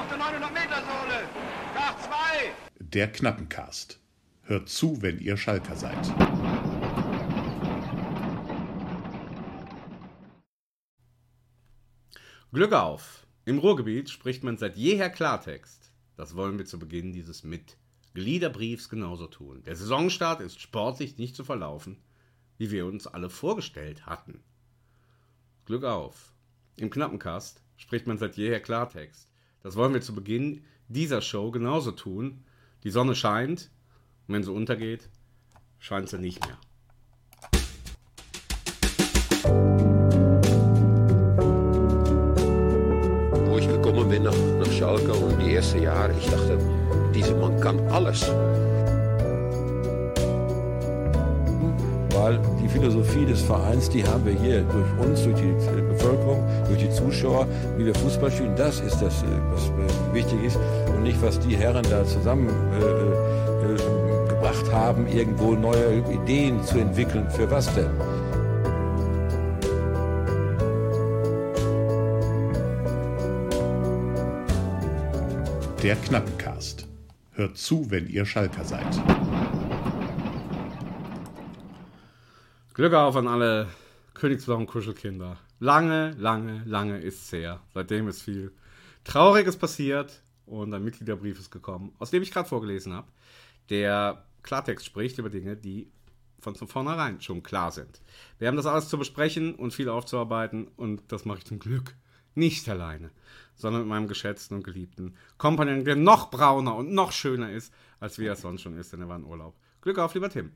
[0.00, 1.28] auf der 900-Meter-Sohle.
[1.74, 2.52] Nach zwei.
[2.78, 4.00] Der Knappencast.
[4.44, 5.98] Hört zu, wenn ihr Schalker seid.
[12.52, 13.26] Glück auf!
[13.44, 15.92] Im Ruhrgebiet spricht man seit jeher Klartext.
[16.16, 19.62] Das wollen wir zu Beginn dieses Mitgliederbriefs genauso tun.
[19.64, 21.98] Der Saisonstart ist sportlich nicht zu verlaufen,
[22.56, 24.42] wie wir uns alle vorgestellt hatten.
[25.66, 26.32] Glück auf!
[26.76, 29.29] Im Knappencast spricht man seit jeher Klartext.
[29.62, 32.44] Das wollen wir zu Beginn dieser Show genauso tun.
[32.82, 33.70] Die Sonne scheint
[34.26, 35.10] und wenn sie untergeht,
[35.78, 36.56] scheint sie nicht mehr.
[43.44, 46.58] Wo ich gekommen bin nach, nach Schalke und die ersten Jahre, ich dachte,
[47.14, 48.30] dieser Mann kann alles.
[52.30, 55.52] Weil die Philosophie des Vereins, die haben wir hier durch uns, durch die
[55.88, 58.54] Bevölkerung, durch die Zuschauer, wie wir Fußball spielen.
[58.56, 59.72] Das ist das, was
[60.12, 60.56] wichtig ist
[60.94, 67.28] und nicht, was die Herren da zusammengebracht äh, haben, irgendwo neue Ideen zu entwickeln.
[67.30, 67.90] Für was denn?
[75.82, 76.86] Der Knappencast.
[77.32, 79.00] Hört zu, wenn ihr Schalker seid.
[82.80, 83.68] Glück auf an alle
[84.14, 85.36] Königsblauen Kuschelkinder.
[85.58, 87.60] Lange, lange, lange es her.
[87.74, 88.54] Seitdem ist viel
[89.04, 93.06] Trauriges passiert und ein Mitgliederbrief ist gekommen, aus dem ich gerade vorgelesen habe,
[93.68, 95.92] der Klartext spricht über Dinge, die
[96.38, 98.00] von vornherein schon klar sind.
[98.38, 101.94] Wir haben das alles zu besprechen und viel aufzuarbeiten und das mache ich zum Glück
[102.34, 103.10] nicht alleine,
[103.56, 108.18] sondern mit meinem geschätzten und geliebten Kompagnon, der noch brauner und noch schöner ist, als
[108.18, 109.54] wie er sonst schon ist, denn er war in Urlaub.
[109.82, 110.52] Glück auf, lieber Tim.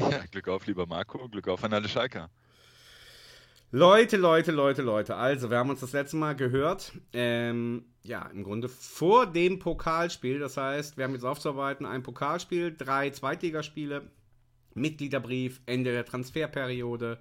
[0.00, 2.30] Ja, Glück auf, lieber Marco, Glück auf an alle Schalker.
[3.72, 5.14] Leute, Leute, Leute, Leute.
[5.14, 6.92] Also, wir haben uns das letzte Mal gehört.
[7.12, 10.40] Ähm, ja, im Grunde vor dem Pokalspiel.
[10.40, 14.10] Das heißt, wir haben jetzt aufzuarbeiten ein Pokalspiel, drei Zweitligaspiele,
[14.74, 17.20] Mitgliederbrief, Ende der Transferperiode,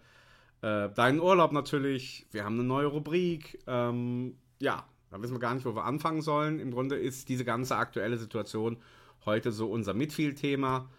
[0.62, 2.26] äh, deinen Urlaub natürlich.
[2.32, 3.60] Wir haben eine neue Rubrik.
[3.68, 6.60] Ähm, ja, da wissen wir gar nicht, wo wir anfangen sollen.
[6.60, 8.78] Im Grunde ist diese ganze aktuelle Situation
[9.26, 10.90] heute so unser Midfield-Thema.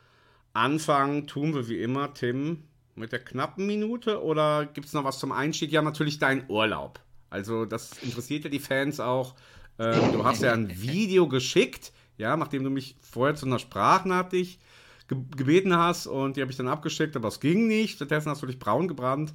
[0.52, 2.64] Anfangen tun wir wie immer, Tim,
[2.96, 5.72] mit der knappen Minute oder gibt es noch was zum Einstieg?
[5.72, 7.00] Ja, natürlich dein Urlaub.
[7.30, 9.34] Also, das interessiert ja die Fans auch.
[9.78, 14.60] Ähm, du hast ja ein Video geschickt, ja, nachdem du mich vorher zu einer Sprachnachricht
[15.08, 17.96] ge gebeten hast und die habe ich dann abgeschickt, aber es ging nicht.
[17.96, 19.32] Stattdessen hast du dich braun gebrannt,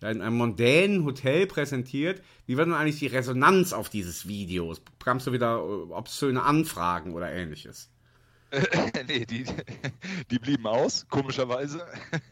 [0.00, 2.22] ja, in einem mondänen Hotel präsentiert.
[2.46, 4.74] Wie war denn eigentlich die Resonanz auf dieses Video?
[4.98, 7.90] Bekamst du wieder äh, obszöne Anfragen oder ähnliches?
[9.08, 9.44] nee, die,
[10.30, 11.86] die blieben aus, komischerweise.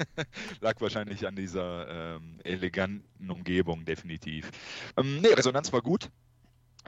[0.61, 4.51] Lag wahrscheinlich an dieser ähm, eleganten Umgebung, definitiv.
[4.97, 6.11] Ähm, nee, Resonanz war gut.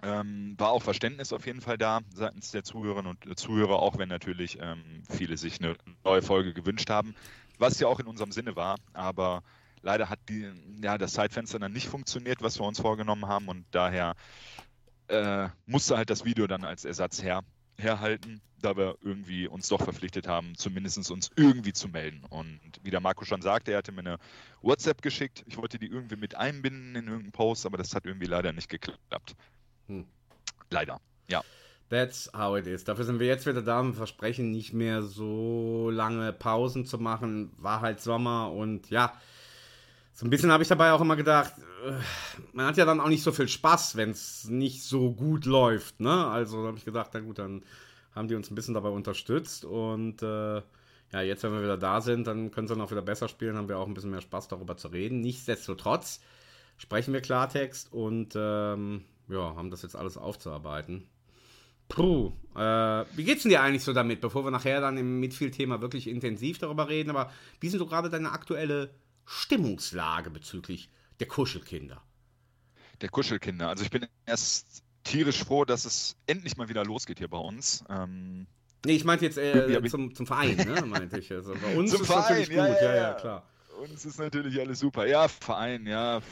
[0.03, 4.09] Ähm, war auch Verständnis auf jeden Fall da seitens der Zuhörerinnen und Zuhörer, auch wenn
[4.09, 5.75] natürlich ähm, viele sich eine
[6.05, 7.17] neue Folge gewünscht haben,
[7.59, 8.77] was ja auch in unserem Sinne war.
[8.93, 9.43] Aber
[9.83, 10.51] leider hat die,
[10.81, 14.15] ja, das Zeitfenster dann nicht funktioniert, was wir uns vorgenommen haben und daher
[15.09, 17.43] äh, musste halt das Video dann als Ersatz her
[17.79, 22.25] herhalten, da wir irgendwie uns doch verpflichtet haben, zumindest uns irgendwie zu melden.
[22.29, 24.19] Und wie der Marco schon sagte, er hatte mir eine
[24.63, 25.45] WhatsApp geschickt.
[25.47, 28.69] Ich wollte die irgendwie mit einbinden in irgendeinen Post, aber das hat irgendwie leider nicht
[28.69, 29.37] geklappt.
[29.87, 30.07] Hm.
[30.71, 31.43] Leider, ja.
[31.89, 32.85] That's how it is.
[32.85, 37.51] Dafür sind wir jetzt wieder da und versprechen nicht mehr so lange Pausen zu machen.
[37.57, 39.15] War halt Sommer und ja,
[40.19, 41.53] so ein bisschen habe ich dabei auch immer gedacht,
[41.87, 41.93] äh,
[42.53, 46.01] man hat ja dann auch nicht so viel Spaß, wenn es nicht so gut läuft.
[46.01, 46.27] Ne?
[46.27, 47.63] Also habe ich gedacht, na gut, dann
[48.17, 50.57] haben die uns ein bisschen dabei unterstützt und äh,
[51.13, 53.57] ja, jetzt, wenn wir wieder da sind, dann können sie dann auch wieder besser spielen,
[53.57, 55.21] haben wir auch ein bisschen mehr Spaß darüber zu reden.
[55.21, 56.21] Nichtsdestotrotz
[56.79, 61.07] sprechen wir Klartext und ähm, ja, haben das jetzt alles aufzuarbeiten.
[61.89, 65.81] Puh, äh, wie geht's denn dir eigentlich so damit, bevor wir nachher dann im Midfield-Thema
[65.81, 67.31] wirklich intensiv darüber reden, aber
[67.61, 68.91] wie sind so gerade deine aktuelle
[69.29, 70.89] Stimmungslage bezüglich
[71.21, 72.03] der Kuschelkinder?
[73.03, 73.69] Der Kuschelkinder.
[73.69, 77.85] Also ich bin erst tierisch froh, dass es endlich mal wieder losgeht hier bei uns.
[77.91, 78.47] Ähm,
[78.87, 81.31] nee, ich meinte jetzt äh, ja, zum, zum Verein, ne, meinte ich.
[81.31, 83.47] Also bei uns zum ist Verein, natürlich ja, gut, ja, ja, klar.
[83.83, 85.07] Uns ist natürlich alles super.
[85.07, 86.23] Ja, Verein, ja.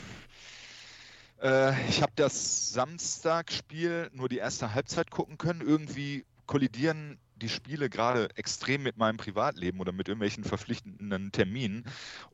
[1.39, 5.61] Äh, ich habe das Samstagspiel nur die erste Halbzeit gucken können.
[5.61, 11.85] Irgendwie kollidieren die Spiele gerade extrem mit meinem Privatleben oder mit irgendwelchen verpflichtenden Terminen.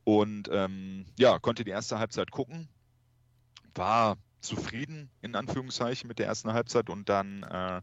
[0.04, 2.68] Und ähm, ja, konnte die erste Halbzeit gucken,
[3.74, 7.80] war zufrieden in Anführungszeichen mit der ersten Halbzeit und dann äh,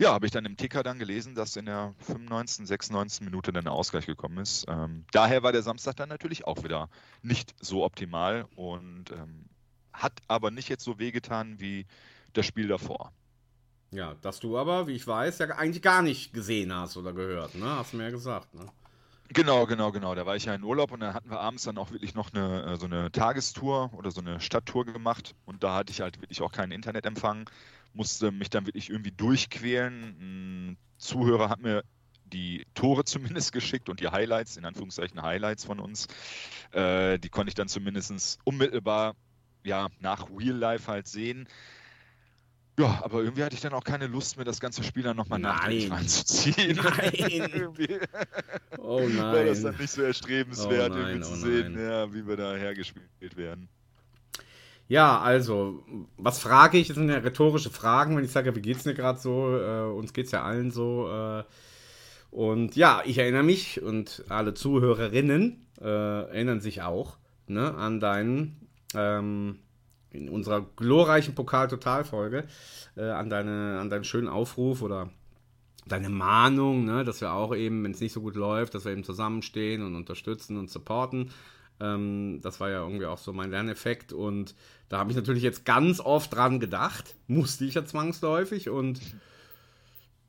[0.00, 3.20] ja, habe ich dann im Ticker dann gelesen, dass in der 95., 96.
[3.20, 4.64] Minute dann der Ausgleich gekommen ist.
[4.66, 6.88] Ähm, daher war der Samstag dann natürlich auch wieder
[7.20, 9.44] nicht so optimal und ähm,
[9.92, 11.84] hat aber nicht jetzt so wehgetan wie
[12.32, 13.12] das Spiel davor.
[13.92, 17.56] Ja, dass du aber, wie ich weiß, ja eigentlich gar nicht gesehen hast oder gehört,
[17.56, 17.66] ne?
[17.66, 18.66] Hast du mir ja gesagt, ne?
[19.32, 20.14] Genau, genau, genau.
[20.14, 22.32] Da war ich ja in Urlaub und da hatten wir abends dann auch wirklich noch
[22.32, 26.20] eine, äh, so eine Tagestour oder so eine Stadttour gemacht und da hatte ich halt
[26.20, 27.48] wirklich auch keinen Internetempfang,
[27.92, 30.02] musste mich dann wirklich irgendwie durchquälen.
[30.20, 31.82] Ein Zuhörer hat mir
[32.24, 36.06] die Tore zumindest geschickt und die Highlights, in Anführungszeichen Highlights von uns.
[36.72, 39.14] Äh, die konnte ich dann zumindest unmittelbar
[39.64, 41.46] ja, nach Real Life halt sehen.
[42.80, 45.38] Ja, aber irgendwie hatte ich dann auch keine Lust mehr, das ganze Spiel dann nochmal
[45.38, 46.76] nachträglich reinzuziehen.
[46.82, 47.68] Nein.
[48.78, 49.18] oh nein.
[49.18, 52.36] War das dann nicht so erstrebenswert, Oh nein, irgendwie zu oh sehen, ja, wie wir
[52.36, 53.68] da hergespielt werden.
[54.88, 55.84] Ja, also,
[56.16, 56.88] was frage ich?
[56.88, 59.56] Das sind ja rhetorische Fragen, wenn ich sage, wie geht's dir gerade so?
[59.56, 61.08] Äh, uns geht's ja allen so.
[61.08, 61.44] Äh,
[62.30, 68.68] und ja, ich erinnere mich und alle Zuhörerinnen äh, erinnern sich auch ne, an deinen,
[68.94, 69.58] ähm,
[70.12, 72.44] in unserer glorreichen Pokal-Total-Folge,
[72.96, 75.10] äh, an, deine, an deinen schönen Aufruf oder
[75.86, 78.92] deine Mahnung, ne, dass wir auch eben, wenn es nicht so gut läuft, dass wir
[78.92, 81.30] eben zusammenstehen und unterstützen und supporten.
[81.80, 84.54] Ähm, das war ja irgendwie auch so mein Lerneffekt und
[84.88, 89.00] da habe ich natürlich jetzt ganz oft dran gedacht, musste ich ja zwangsläufig und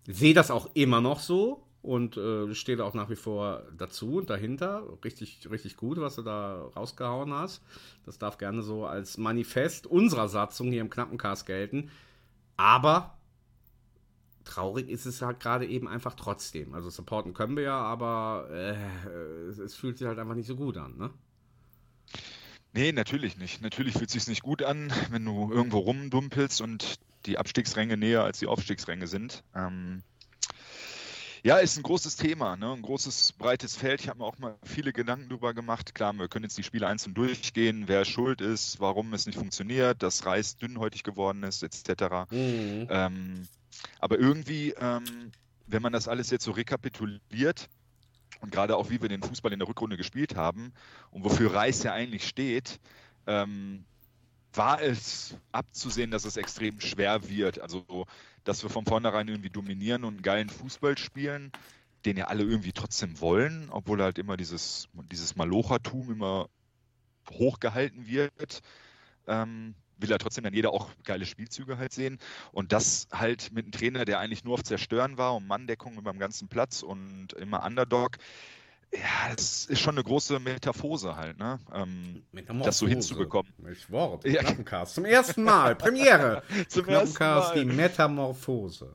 [0.07, 4.17] sehe das auch immer noch so und äh, stehe da auch nach wie vor dazu
[4.17, 4.83] und dahinter.
[5.03, 7.61] Richtig, richtig gut, was du da rausgehauen hast.
[8.05, 11.89] Das darf gerne so als Manifest unserer Satzung hier im Knappencast gelten.
[12.57, 13.17] Aber
[14.43, 16.73] traurig ist es halt gerade eben einfach trotzdem.
[16.73, 20.55] Also supporten können wir ja, aber äh, es, es fühlt sich halt einfach nicht so
[20.55, 21.09] gut an, ne?
[22.73, 23.61] Nee, natürlich nicht.
[23.61, 28.23] Natürlich fühlt es sich nicht gut an, wenn du irgendwo rumdumpelst und die Abstiegsränge näher
[28.23, 29.43] als die Aufstiegsränge sind.
[29.53, 30.03] Ähm,
[31.43, 32.71] ja, ist ein großes Thema, ne?
[32.71, 34.01] ein großes, breites Feld.
[34.01, 35.95] Ich habe mir auch mal viele Gedanken darüber gemacht.
[35.95, 40.03] Klar, wir können jetzt die Spiele einzeln durchgehen, wer schuld ist, warum es nicht funktioniert,
[40.03, 42.31] dass Reis dünnhäutig geworden ist, etc.
[42.31, 42.87] Mhm.
[42.89, 43.47] Ähm,
[43.99, 45.31] aber irgendwie, ähm,
[45.67, 47.69] wenn man das alles jetzt so rekapituliert
[48.41, 50.73] und gerade auch wie wir den Fußball in der Rückrunde gespielt haben
[51.09, 52.79] und wofür Reis ja eigentlich steht,
[53.25, 53.85] ähm,
[54.53, 57.59] war es abzusehen, dass es extrem schwer wird.
[57.59, 58.05] Also, so,
[58.43, 61.51] dass wir von vornherein irgendwie dominieren und einen geilen Fußball spielen,
[62.05, 66.49] den ja alle irgendwie trotzdem wollen, obwohl halt immer dieses, dieses Malochertum immer
[67.29, 68.61] hochgehalten wird.
[69.27, 72.17] Ähm, will ja trotzdem dann jeder auch geile Spielzüge halt sehen.
[72.51, 76.11] Und das halt mit einem Trainer, der eigentlich nur auf Zerstören war und Manndeckung über
[76.11, 78.17] dem ganzen Platz und immer Underdog.
[78.93, 81.59] Ja, das ist schon eine große Metaphose halt, ne?
[81.73, 82.23] Ähm,
[82.61, 83.51] das so hinzubekommen.
[83.59, 84.25] Welches Wort?
[84.25, 84.41] Ja.
[84.41, 84.95] Knappencast.
[84.95, 85.75] Zum ersten Mal.
[85.75, 86.43] Premiere.
[86.67, 87.17] Zum ersten
[87.55, 87.75] die Mal.
[87.75, 88.93] Metamorphose.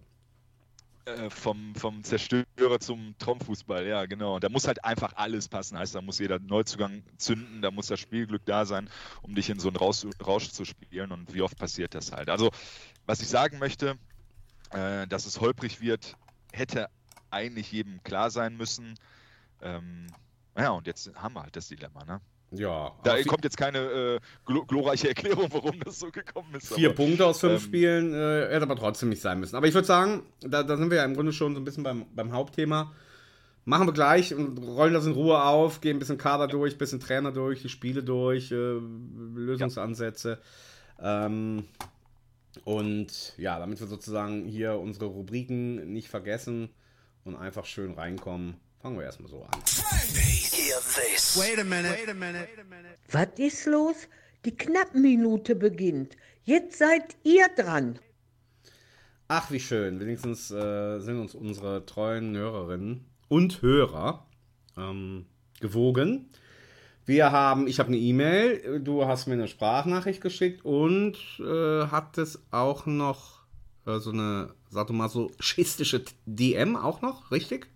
[1.06, 4.40] Äh, vom, vom Zerstörer zum Traumfußball, ja, genau.
[4.40, 5.78] Da muss halt einfach alles passen.
[5.78, 8.90] Heißt, da muss jeder Neuzugang zünden, da muss das Spielglück da sein,
[9.22, 11.12] um dich in so einen Rausch, Rausch zu spielen.
[11.12, 12.28] Und wie oft passiert das halt?
[12.28, 12.50] Also,
[13.06, 13.96] was ich sagen möchte,
[14.72, 16.16] äh, dass es holprig wird,
[16.52, 16.88] hätte
[17.30, 18.94] eigentlich jedem klar sein müssen.
[19.62, 20.06] Ähm,
[20.56, 22.20] ja, und jetzt haben wir halt das Dilemma, ne?
[22.52, 22.92] Ja.
[23.02, 26.72] Da kommt jetzt keine äh, glo glorreiche Erklärung, warum das so gekommen ist.
[26.72, 29.56] Vier aber- Punkte aus fünf ähm, Spielen äh, hätte aber trotzdem nicht sein müssen.
[29.56, 31.82] Aber ich würde sagen, da, da sind wir ja im Grunde schon so ein bisschen
[31.82, 32.92] beim, beim Hauptthema.
[33.64, 36.78] Machen wir gleich und rollen das in Ruhe auf, gehen ein bisschen Kader durch, ein
[36.78, 38.78] bisschen Trainer durch, die Spiele durch, äh,
[39.34, 40.38] Lösungsansätze.
[41.00, 41.64] Ähm,
[42.64, 46.68] und ja, damit wir sozusagen hier unsere Rubriken nicht vergessen
[47.24, 49.60] und einfach schön reinkommen, fangen wir erstmal so an.
[51.36, 51.92] Wait a minute.
[51.92, 52.48] Wait a minute.
[53.10, 53.96] Was ist los?
[54.44, 56.16] Die Knappminute beginnt.
[56.44, 57.98] Jetzt seid ihr dran.
[59.28, 59.98] Ach, wie schön.
[59.98, 64.24] Wenigstens äh, sind uns unsere treuen Hörerinnen und Hörer
[64.76, 65.26] ähm,
[65.60, 66.30] gewogen.
[67.06, 72.40] Wir haben, ich habe eine E-Mail, du hast mir eine Sprachnachricht geschickt und äh, hattest
[72.50, 73.42] auch noch
[73.86, 77.68] äh, so eine, sag du mal so, schistische DM auch noch, richtig?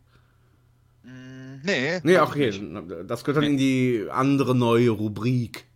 [1.03, 3.11] Nee, Nee, hab okay, nicht.
[3.11, 5.67] das gehört dann in die andere neue Rubrik.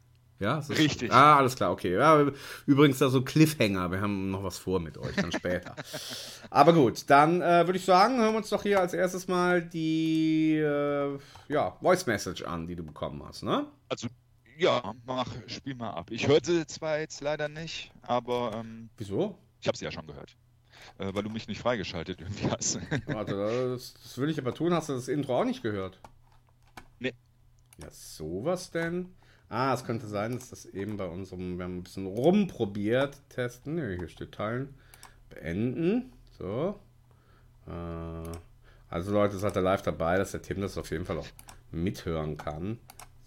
[0.41, 1.13] Ja, Richtig.
[1.13, 1.95] Ah, alles klar, okay.
[1.95, 2.27] Ja,
[2.67, 5.75] übrigens da so Cliffhanger, wir haben noch was vor mit euch, dann später.
[6.51, 9.63] Aber gut, dann äh, würde ich sagen, hören wir uns doch hier als erstes mal
[9.63, 13.67] die äh, ja, Voice Message an, die du bekommen hast, ne?
[13.89, 14.09] Also,
[14.59, 16.11] ja, mach, spiel mal ab.
[16.11, 19.39] Ich hörte zwar jetzt leider nicht, aber ähm, Wieso?
[19.61, 20.37] ich habe sie ja schon gehört.
[20.99, 22.79] Äh, weil du mich nicht freigeschaltet irgendwie hast.
[23.07, 23.35] Warte,
[23.71, 24.73] das, das will ich aber tun.
[24.73, 25.99] Hast du das Intro auch nicht gehört?
[26.99, 27.15] Nee.
[27.81, 29.09] Ja, sowas denn?
[29.49, 33.75] Ah, es könnte sein, dass das eben bei unserem, wir haben ein bisschen rumprobiert, testen.
[33.77, 34.75] Nee, hier steht Teilen,
[35.31, 36.13] beenden.
[36.39, 36.81] So.
[37.67, 38.33] Äh,
[38.89, 41.29] also Leute, seid ihr live dabei, dass der Tim das auf jeden Fall auch
[41.71, 42.79] mithören kann.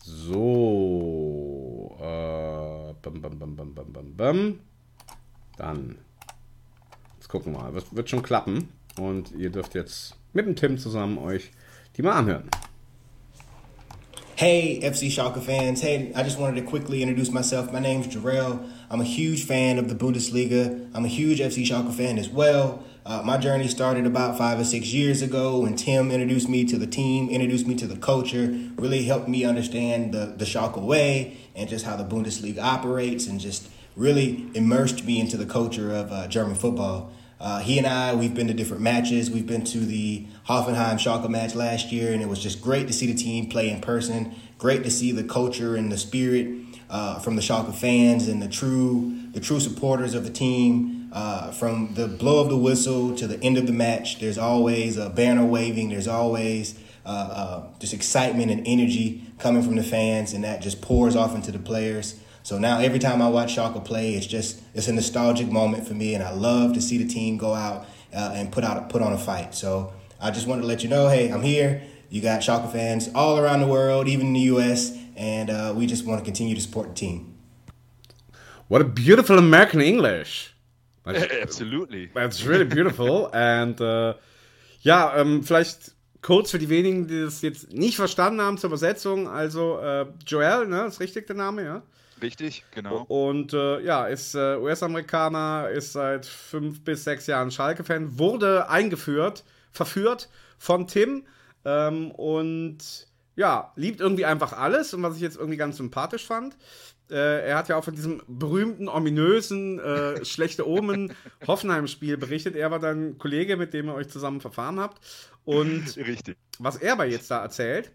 [0.03, 1.97] So.
[1.99, 4.59] Äh, bam, bam, bam, bam, bam, bam, bam.
[5.57, 5.97] Dann.
[7.27, 7.73] Jetzt gucken wir mal.
[7.73, 8.69] Wird, wird schon klappen.
[8.97, 11.51] Und ihr dürft jetzt mit dem Tim zusammen euch
[11.97, 12.49] die mal anhören.
[14.35, 15.81] Hey, FC Schalke fans.
[15.81, 17.73] Hey, I just wanted to quickly introduce myself.
[17.73, 18.59] My name's Jarrell.
[18.89, 20.89] I'm a huge fan of the Bundesliga.
[20.93, 22.81] I'm a huge FC Schalke fan as well.
[23.05, 26.77] Uh, my journey started about five or six years ago when Tim introduced me to
[26.77, 31.35] the team, introduced me to the culture, really helped me understand the, the Schalke way
[31.55, 33.67] and just how the Bundesliga operates and just
[33.97, 37.11] really immersed me into the culture of uh, German football.
[37.39, 39.29] Uh, he and I, we've been to different matches.
[39.29, 42.93] We've been to the Hoffenheim Schalke match last year, and it was just great to
[42.93, 44.35] see the team play in person.
[44.57, 46.47] Great to see the culture and the spirit
[46.89, 51.09] uh, from the Schalke fans and the true the true supporters of the team.
[51.13, 54.97] Uh, from the blow of the whistle to the end of the match, there's always
[54.97, 55.89] a banner waving.
[55.89, 60.81] There's always uh, uh, just excitement and energy coming from the fans, and that just
[60.81, 62.19] pours off into the players.
[62.47, 65.93] So now every time I watch Schalke play, it's just it's a nostalgic moment for
[65.93, 67.85] me, and I love to see the team go out
[68.15, 69.53] uh, and put out put on a fight.
[69.53, 71.81] So I just wanted to let you know, hey, I'm here.
[72.09, 75.87] You got Schalke fans all around the world, even in the U.S., and uh, we
[75.87, 77.35] just want to continue to support the team.
[78.69, 80.55] What a beautiful American English.
[81.05, 82.11] Absolutely.
[82.15, 83.29] That's really beautiful.
[83.33, 84.13] and uh,
[84.83, 89.27] ja, ähm, vielleicht kurz für die wenigen, die das jetzt nicht verstanden haben zur Übersetzung.
[89.27, 91.83] Also äh, Joel, ne, ist richtig der Name, ja?
[92.21, 93.03] Richtig, genau.
[93.07, 99.43] Und äh, ja, ist äh, US-Amerikaner, ist seit fünf bis sechs Jahren Schalke-Fan, wurde eingeführt,
[99.71, 101.25] verführt von Tim
[101.65, 106.57] ähm, und ja, liebt irgendwie einfach alles und was ich jetzt irgendwie ganz sympathisch fand.
[107.09, 111.13] Äh, er hat ja auch von diesem berühmten, ominösen, äh, schlechte Omen
[111.45, 112.55] Hoffenheim-Spiel berichtet.
[112.55, 114.99] Er war dann Kollege, mit dem ihr euch zusammen verfahren habt.
[115.45, 116.35] Und Richtig.
[116.59, 117.91] was er aber jetzt da erzählt,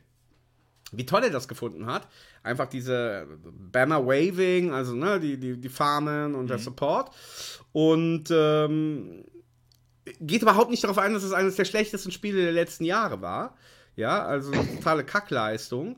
[0.93, 2.07] wie toll er das gefunden hat.
[2.43, 3.27] Einfach diese
[3.71, 6.49] Banner Waving, also ne, die, die, die Fahnen und mhm.
[6.49, 7.11] der Support.
[7.73, 9.25] Und ähm,
[10.21, 13.57] geht überhaupt nicht darauf ein, dass es eines der schlechtesten Spiele der letzten Jahre war.
[13.95, 15.97] Ja, also eine totale Kackleistung.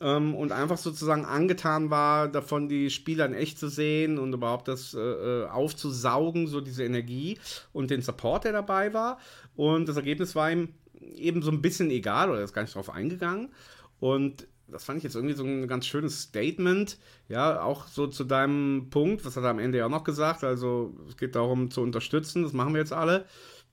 [0.00, 4.66] Ähm, und einfach sozusagen angetan war, davon die Spieler in echt zu sehen und überhaupt
[4.66, 7.38] das äh, äh, aufzusaugen, so diese Energie
[7.72, 9.18] und den Support, der dabei war.
[9.54, 10.74] Und das Ergebnis war ihm
[11.14, 13.52] eben so ein bisschen egal oder ist gar nicht darauf eingegangen.
[14.00, 16.98] Und das fand ich jetzt irgendwie so ein ganz schönes Statement.
[17.28, 20.44] Ja, auch so zu deinem Punkt, was hat er am Ende ja auch noch gesagt.
[20.44, 23.26] Also, es geht darum zu unterstützen, das machen wir jetzt alle.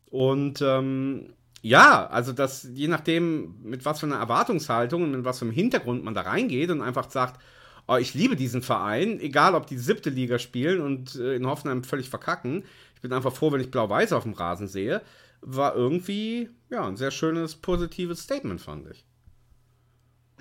[0.10, 5.40] Und ähm, ja, also, dass je nachdem, mit was für einer Erwartungshaltung und mit was
[5.40, 7.40] für einem Hintergrund man da reingeht und einfach sagt,
[7.88, 11.84] oh, ich liebe diesen Verein, egal ob die siebte Liga spielen und äh, in Hoffenheim
[11.84, 12.64] völlig verkacken.
[12.96, 15.02] Ich bin einfach froh, wenn ich blau-weiß auf dem Rasen sehe.
[15.42, 19.06] War irgendwie, ja, ein sehr schönes, positives Statement, fand ich.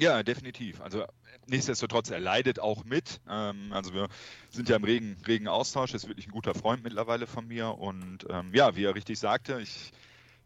[0.01, 0.81] Ja, definitiv.
[0.81, 1.05] Also
[1.47, 3.21] nichtsdestotrotz, er leidet auch mit.
[3.29, 4.09] Ähm, also wir
[4.51, 5.91] sind ja im regen, regen Austausch.
[5.93, 7.77] Er ist wirklich ein guter Freund mittlerweile von mir.
[7.79, 9.93] Und ähm, ja, wie er richtig sagte, ich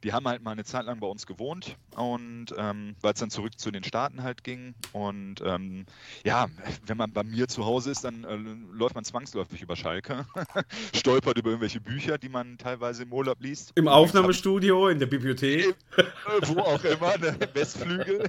[0.04, 3.30] die haben halt mal eine Zeit lang bei uns gewohnt und ähm, weil es dann
[3.30, 4.74] zurück zu den Staaten halt ging.
[4.92, 5.86] Und ähm,
[6.24, 6.46] ja,
[6.86, 8.36] wenn man bei mir zu Hause ist, dann äh,
[8.72, 10.26] läuft man zwangsläufig über Schalke,
[10.94, 13.72] stolpert über irgendwelche Bücher, die man teilweise im Urlaub liest.
[13.76, 15.74] Im Aufnahmestudio, in der Bibliothek.
[15.96, 16.04] Äh,
[16.48, 17.38] wo auch immer, ne?
[17.54, 18.28] Westflügel.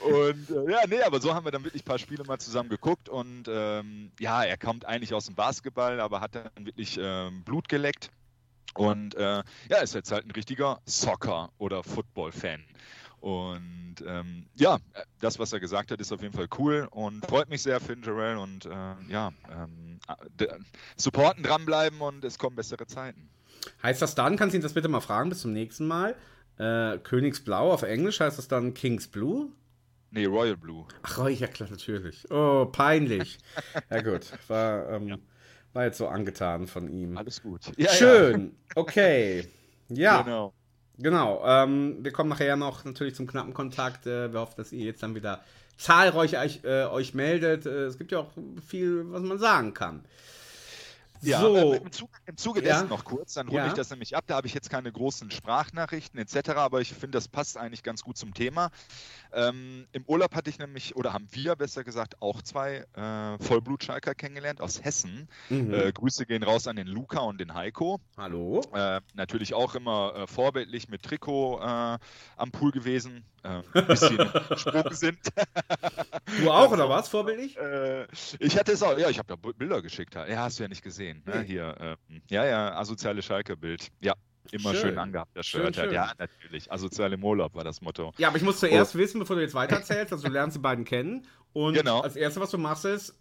[0.00, 2.68] und äh, ja, nee, aber so haben wir dann wirklich ein paar Spiele mal zusammen
[2.68, 7.42] geguckt und ähm, ja, er kommt eigentlich aus dem Basketball, aber hat dann wirklich ähm,
[7.44, 8.10] Blut geleckt
[8.74, 12.64] und äh, ja, ist jetzt halt ein richtiger Soccer- oder Football-Fan.
[13.20, 14.78] Und ähm, ja,
[15.20, 18.02] das, was er gesagt hat, ist auf jeden Fall cool und freut mich sehr, Finn
[18.02, 18.36] Jarrell.
[18.36, 19.98] Und äh, ja, ähm,
[20.96, 23.28] supporten, dranbleiben und es kommen bessere Zeiten.
[23.82, 26.14] Heißt das dann, kannst du ihn das bitte mal fragen bis zum nächsten Mal?
[26.58, 29.48] Äh, Königsblau auf Englisch heißt das dann King's Blue?
[30.10, 30.86] Nee, Royal Blue.
[31.02, 32.30] Ach, ja klar, natürlich.
[32.30, 33.38] Oh, peinlich.
[33.90, 34.90] ja gut, war...
[34.90, 35.16] Ähm, ja.
[35.72, 37.16] War jetzt so angetan von ihm.
[37.16, 37.62] Alles gut.
[37.76, 38.52] Ja, Schön.
[38.68, 38.72] Ja.
[38.76, 39.48] Okay.
[39.90, 40.20] Ja.
[40.20, 40.52] Genau.
[40.98, 41.42] Genau.
[41.46, 44.06] Ähm, wir kommen nachher noch natürlich zum knappen Kontakt.
[44.06, 45.40] Äh, wir hoffen, dass ihr jetzt dann wieder
[45.78, 47.64] zahlreich euch, äh, euch meldet.
[47.64, 48.30] Äh, es gibt ja auch
[48.66, 50.04] viel, was man sagen kann.
[51.22, 51.72] Ja, so.
[51.72, 52.88] im, Zuge, im Zuge dessen ja.
[52.88, 53.68] noch kurz, dann runde ja.
[53.68, 54.24] ich das nämlich ab.
[54.26, 58.02] Da habe ich jetzt keine großen Sprachnachrichten etc., aber ich finde, das passt eigentlich ganz
[58.02, 58.70] gut zum Thema.
[59.32, 64.14] Ähm, Im Urlaub hatte ich nämlich, oder haben wir besser gesagt, auch zwei äh, Vollblutschalker
[64.14, 65.28] kennengelernt aus Hessen.
[65.48, 65.74] Mhm.
[65.74, 68.00] Äh, Grüße gehen raus an den Luca und den Heiko.
[68.16, 68.62] Hallo.
[68.74, 71.98] Äh, natürlich auch immer äh, vorbildlich mit Trikot äh,
[72.36, 73.24] am Pool gewesen.
[73.44, 74.16] Äh, bis sie
[74.48, 75.18] gesprungen sind.
[76.40, 77.56] du auch, oder was, vorbildlich?
[78.40, 80.14] ich hatte es auch, ja, ich habe da Bilder geschickt.
[80.14, 81.07] Ja, hast du ja nicht gesehen.
[81.14, 81.42] Ne?
[81.42, 81.96] Hier,
[82.28, 83.88] ja, ja, asoziale Schalke-Bild.
[84.00, 84.14] Ja,
[84.50, 85.92] Immer schön, schön angehabt, das Shirt schön, schön.
[85.92, 86.70] Ja, natürlich.
[86.72, 88.12] Asozial im Urlaub war das Motto.
[88.18, 88.98] Ja, aber ich muss zuerst oh.
[88.98, 91.26] wissen, bevor du jetzt weiterzählst, dass du lernst die beiden kennen.
[91.52, 92.00] Und genau.
[92.00, 93.14] als erstes, was du machst, ist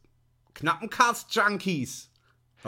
[0.54, 2.10] Knappencast Junkies.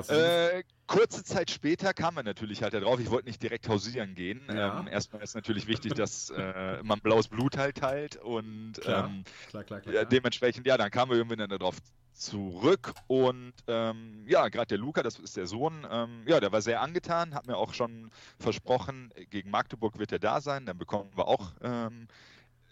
[0.07, 4.41] Äh, kurze Zeit später kam man natürlich halt darauf, ich wollte nicht direkt hausieren gehen.
[4.47, 4.79] Ja.
[4.79, 9.07] Ähm, erstmal ist natürlich wichtig, dass äh, man blaues Blut halt teilt und Klar.
[9.07, 11.77] ähm, Klar, klar, dementsprechend, ja, dann kamen wir irgendwie dann darauf
[12.13, 16.61] zurück und ähm, ja, gerade der Luca, das ist der Sohn, ähm, ja, der war
[16.61, 21.09] sehr angetan, hat mir auch schon versprochen, gegen Magdeburg wird er da sein, dann bekommen
[21.15, 22.07] wir auch ähm,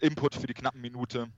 [0.00, 1.28] Input für die knappen Minute.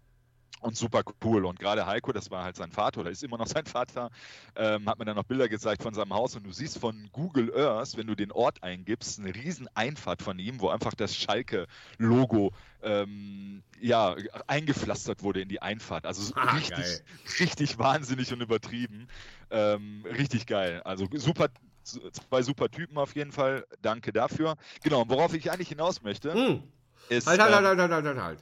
[0.60, 1.46] Und super cool.
[1.46, 4.10] Und gerade Heiko, das war halt sein Vater oder ist immer noch sein Vater,
[4.56, 6.36] ähm, hat mir dann noch Bilder gezeigt von seinem Haus.
[6.36, 10.38] Und du siehst von Google Earth, wenn du den Ort eingibst, eine riesen Einfahrt von
[10.38, 12.52] ihm, wo einfach das Schalke-Logo
[12.82, 14.14] ähm, ja,
[14.46, 16.04] eingepflastert wurde in die Einfahrt.
[16.06, 17.00] Also so Ah, richtig, geil.
[17.40, 19.08] richtig wahnsinnig und übertrieben.
[19.50, 20.82] Ähm, richtig geil.
[20.84, 21.48] Also super,
[21.84, 23.64] zwei super Typen auf jeden Fall.
[23.80, 24.56] Danke dafür.
[24.82, 26.62] Genau, worauf ich eigentlich hinaus möchte, Hm.
[27.08, 27.26] ist.
[27.26, 28.38] Halt, halt, ähm, halt, halt, halt, halt, halt.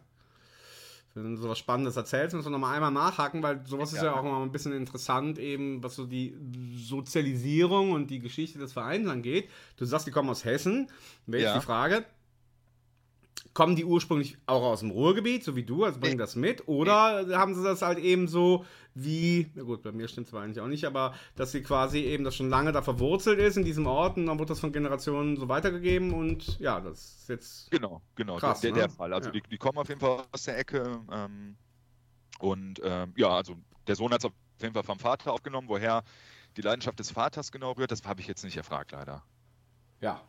[1.24, 4.14] Wenn du sowas Spannendes erzählst, musst du nochmal einmal nachhaken, weil sowas ist ja Ja.
[4.16, 6.34] auch immer ein bisschen interessant, eben was so die
[6.76, 9.48] Sozialisierung und die Geschichte des Vereins angeht.
[9.76, 10.88] Du sagst, die kommen aus Hessen.
[11.26, 11.58] Wäre jetzt Ja.
[11.58, 12.04] die Frage,
[13.54, 16.68] kommen die ursprünglich auch aus dem Ruhrgebiet, so wie du, also bringen das mit?
[16.68, 18.64] Oder haben sie das halt eben so
[18.94, 22.24] wie, na gut, bei mir stimmt es eigentlich auch nicht, aber dass sie quasi eben
[22.24, 25.36] das schon lange da verwurzelt ist in diesem Ort und dann wird das von Generationen
[25.36, 28.78] so weitergegeben und ja, das ist jetzt Genau, genau, Krass, der, ne?
[28.78, 29.12] der Fall.
[29.12, 29.32] Also Ja.
[29.32, 31.00] die, die kommen auf jeden Fall aus der Ecke.
[31.12, 31.56] Ähm,
[32.40, 35.68] und ähm, ja, also der Sohn hat es auf jeden Fall vom Vater aufgenommen.
[35.68, 36.02] Woher
[36.56, 39.22] die Leidenschaft des Vaters genau rührt, das habe ich jetzt nicht erfragt, leider.
[40.00, 40.22] Ja,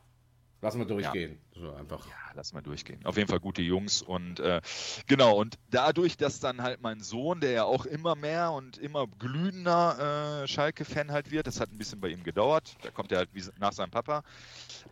[0.62, 1.40] lassen wir durchgehen.
[1.56, 2.06] So einfach.
[2.08, 3.06] Ja, lass mal durchgehen.
[3.06, 4.62] Auf jeden Fall gute Jungs und äh,
[5.08, 9.08] genau, und dadurch, dass dann halt mein Sohn, der ja auch immer mehr und immer
[9.08, 13.20] glühender äh, Schalke-Fan halt wird, das hat ein bisschen bei ihm gedauert, da kommt er
[13.20, 14.24] halt wie nach seinem Papa,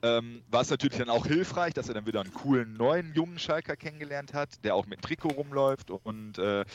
[0.02, 3.40] ähm, war es natürlich dann auch hilfreich, dass er dann wieder einen coolen neuen jungen
[3.40, 6.66] Schalker kennengelernt hat, der auch mit Trikot rumläuft und äh,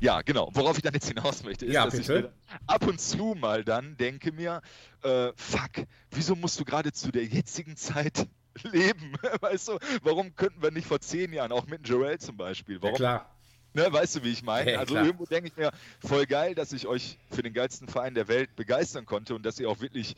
[0.00, 2.32] ja, genau, worauf ich dann jetzt hinaus möchte, ist, Ja, dass ich bitte.
[2.66, 4.62] ab und zu mal dann denke mir,
[5.02, 8.28] äh, fuck, wieso musst du gerade zu der jetzigen Zeit
[8.72, 9.14] leben?
[9.40, 12.82] Weißt du, warum könnten wir nicht vor zehn Jahren, auch mit Joel zum Beispiel, Ja,
[12.82, 13.30] warum, klar.
[13.74, 14.72] ne, weißt du, wie ich meine?
[14.72, 15.06] Ja, also klar.
[15.06, 18.54] irgendwo denke ich mir, voll geil, dass ich euch für den geilsten Verein der Welt
[18.56, 20.16] begeistern konnte und dass ihr auch wirklich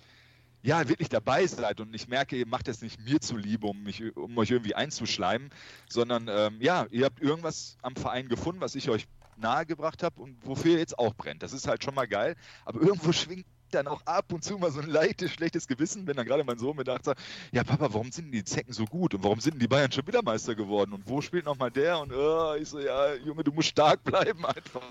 [0.65, 4.17] ja, wirklich dabei seid und ich merke, ihr macht das nicht mir zuliebe, um, mich,
[4.17, 5.51] um euch irgendwie einzuschleimen,
[5.89, 10.37] sondern ähm, ja, ihr habt irgendwas am Verein gefunden, was ich euch nahegebracht habe und
[10.47, 11.43] wofür ihr jetzt auch brennt.
[11.43, 14.71] Das ist halt schon mal geil, aber irgendwo schwingt dann auch ab und zu mal
[14.71, 17.15] so ein leichtes, schlechtes Gewissen, wenn dann gerade mein Sohn mir dachte,
[17.53, 19.93] ja Papa, warum sind denn die Zecken so gut und warum sind denn die Bayern
[19.93, 23.45] schon wieder Meister geworden und wo spielt nochmal der und äh, ich so, ja Junge,
[23.45, 24.83] du musst stark bleiben einfach.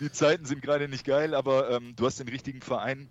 [0.00, 3.08] Die Zeiten sind gerade nicht geil, aber ähm, du hast den richtigen Verein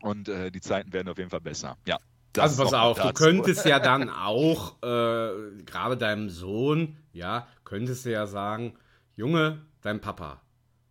[0.00, 1.76] und äh, die Zeiten werden auf jeden Fall besser.
[1.86, 1.98] Ja.
[2.32, 3.24] das Also pass auf, du dazu.
[3.24, 8.74] könntest ja dann auch, äh, gerade deinem Sohn, ja, könntest du ja sagen,
[9.16, 10.40] Junge, dein Papa,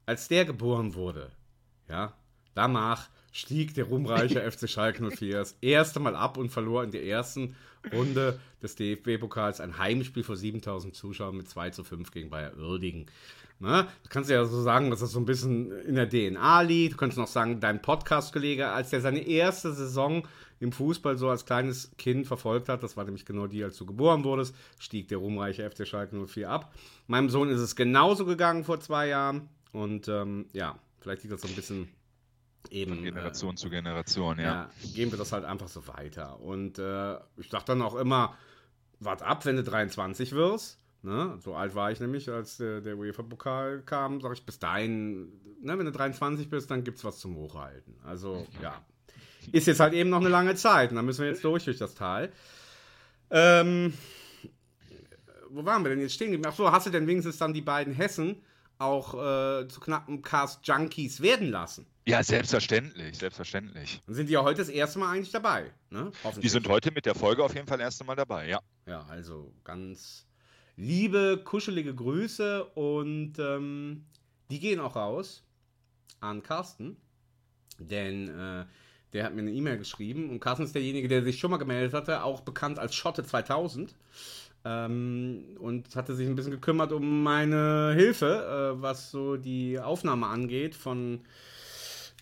[0.06, 1.32] als der geboren wurde,
[1.90, 2.14] ja,
[2.54, 7.04] danach stieg der ruhmreiche FC Schalke 04 das erste Mal ab und verlor in der
[7.04, 7.56] ersten
[7.94, 13.08] Runde des DFB-Pokals ein Heimspiel vor 7000 Zuschauern mit 2 zu 5 gegen Bayer Uerdingen.
[13.60, 13.88] Ne?
[14.04, 16.94] Du kannst ja so sagen, dass das so ein bisschen in der DNA liegt.
[16.94, 20.28] Du könntest noch sagen, dein Podcast-Kollege, als der seine erste Saison
[20.60, 23.86] im Fußball so als kleines Kind verfolgt hat, das war nämlich genau die, als du
[23.86, 26.74] geboren wurdest, stieg der ruhmreiche FC Schalke 04 ab.
[27.08, 29.50] Meinem Sohn ist es genauso gegangen vor zwei Jahren.
[29.72, 31.88] Und ähm, ja, vielleicht liegt das so ein bisschen
[32.70, 32.96] eben.
[32.96, 34.44] Von äh, Generation zu Generation, ja.
[34.44, 36.40] ja, geben wir das halt einfach so weiter.
[36.40, 38.38] Und äh, ich dachte dann auch immer,
[39.00, 40.80] wart ab, wenn du 23 wirst.
[41.04, 41.38] Ne?
[41.40, 44.22] So alt war ich nämlich, als der, der UEFA-Pokal kam.
[44.22, 47.96] Sag ich, bis dahin, ne, wenn du 23 bist, dann gibt es was zum Hochhalten.
[48.04, 48.82] Also, ja.
[49.52, 50.92] Ist jetzt halt eben noch eine lange Zeit.
[50.92, 52.32] Und da müssen wir jetzt durch, durch das Tal.
[53.32, 53.94] Ähm,
[55.50, 56.50] wo waren wir denn jetzt stehen geblieben?
[56.52, 58.44] Ach so, hast du denn wenigstens dann die beiden Hessen
[58.82, 61.86] auch äh, zu knappen Cast-Junkies werden lassen?
[62.06, 64.02] Ja, selbstverständlich, selbstverständlich.
[64.06, 65.72] Dann sind die ja heute das erste Mal eigentlich dabei.
[65.92, 66.12] Ne?
[66.42, 68.60] Die sind heute mit der Folge auf jeden Fall erst einmal dabei, ja.
[68.88, 70.26] Ja, also ganz
[70.76, 74.06] liebe, kuschelige Grüße und ähm,
[74.50, 75.44] die gehen auch raus
[76.20, 76.98] an Carsten,
[77.78, 78.66] denn äh,
[79.14, 81.94] der hat mir eine E-Mail geschrieben und Carsten ist derjenige, der sich schon mal gemeldet
[81.94, 83.94] hatte, auch bekannt als Schotte 2000
[84.66, 90.28] ähm, und hatte sich ein bisschen gekümmert um meine Hilfe, äh, was so die Aufnahme
[90.28, 91.22] angeht von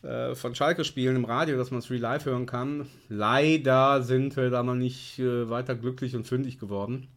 [0.01, 2.87] äh, von Schalke-Spielen im Radio, dass man es real live hören kann.
[3.09, 7.07] Leider sind wir da noch nicht äh, weiter glücklich und fündig geworden.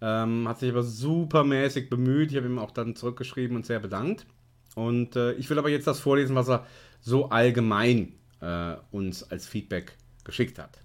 [0.00, 2.30] Ähm, hat sich aber supermäßig bemüht.
[2.30, 4.26] Ich habe ihm auch dann zurückgeschrieben und sehr bedankt.
[4.74, 6.66] Und äh, ich will aber jetzt das vorlesen, was er
[7.00, 10.78] so allgemein äh, uns als Feedback geschickt hat.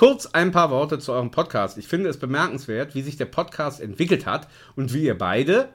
[0.00, 1.76] Kurz ein paar Worte zu eurem Podcast.
[1.76, 5.68] Ich finde es bemerkenswert, wie sich der Podcast entwickelt hat und wie ihr beide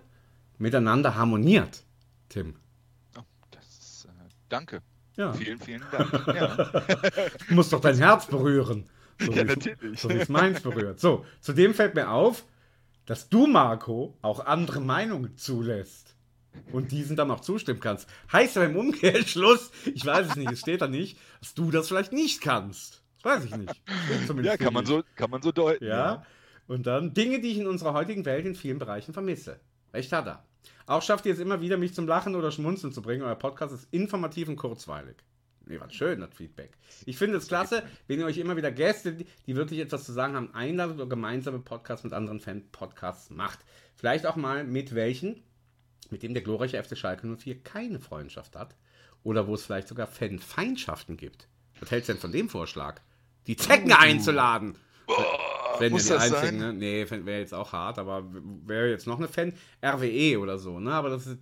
[0.57, 1.83] miteinander harmoniert.
[2.29, 2.55] Tim.
[3.15, 4.81] Oh, das ist, äh, danke.
[5.15, 5.31] Ja.
[5.33, 6.11] Vielen, vielen Dank.
[6.25, 6.55] Ja.
[7.49, 8.89] Du musst doch dein Herz berühren.
[9.19, 9.99] So Ja, natürlich.
[9.99, 10.99] So wie es meins berührt.
[10.99, 12.45] So, zudem fällt mir auf,
[13.05, 16.15] dass du, Marco, auch andere Meinungen zulässt.
[16.71, 18.09] Und diesen dann auch zustimmen kannst.
[18.33, 21.89] Heißt aber im Umkehrschluss, ich weiß es nicht, es steht da nicht, dass du das
[21.89, 23.04] vielleicht nicht kannst.
[23.25, 23.81] Weiß ich nicht.
[24.43, 25.83] Ja, kann man, so, kann man so deuten.
[25.85, 26.23] Ja.
[26.67, 29.59] Und dann Dinge, die ich in unserer heutigen Welt in vielen Bereichen vermisse.
[29.93, 30.45] Recht hat er.
[30.85, 33.23] Auch schafft ihr es immer wieder, mich zum Lachen oder Schmunzeln zu bringen.
[33.23, 35.15] Euer Podcast ist informativ und kurzweilig.
[35.67, 36.71] Nee, was schön, das Feedback.
[37.07, 40.11] Ich finde es klasse, wenn ihr euch immer wieder Gäste, die- die wirklich etwas zu
[40.11, 43.59] sagen haben, einladet oder gemeinsame Podcasts mit anderen Fan-Podcasts macht.
[43.95, 45.41] Vielleicht auch mal mit welchen,
[46.11, 48.75] mit dem der glorreiche FC Schalke 04 keine Freundschaft hat.
[49.23, 51.47] Oder wo es vielleicht sogar Fan-Feindschaften gibt.
[51.79, 53.01] Was hältst du denn von dem Vorschlag?
[53.47, 54.75] Die Zecken einzuladen.
[55.79, 56.73] Wenn muss die das einzigen, sein?
[56.79, 57.05] ne?
[57.05, 58.23] Nee, wäre jetzt auch hart, aber
[58.65, 59.53] wäre jetzt noch eine Fan,
[59.83, 60.93] RWE oder so, ne?
[60.93, 61.37] Aber das ist,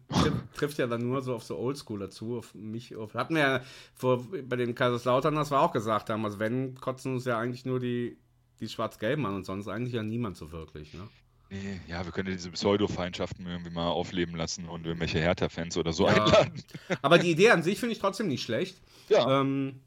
[0.55, 3.61] trifft, ja dann nur so auf so Oldschooler zu, auf mich, auf, hatten wir ja
[3.93, 7.65] vor, bei den Kaiserslautern, das war auch gesagt haben, also wenn, kotzen uns ja eigentlich
[7.65, 8.17] nur die,
[8.59, 11.07] die Schwarz-Gelben an und sonst eigentlich ja niemand so wirklich, ne?
[11.49, 15.93] Nee, ja, wir können ja diese Pseudo-Feindschaften irgendwie mal aufleben lassen und irgendwelche Hertha-Fans oder
[15.93, 16.23] so Ja.
[16.23, 16.63] einladen.
[17.03, 18.81] Aber die Idee an sich finde ich trotzdem nicht schlecht.
[19.09, 19.41] Ja.
[19.41, 19.79] Ähm,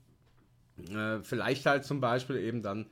[0.79, 2.87] äh, vielleicht halt zum Beispiel eben dann,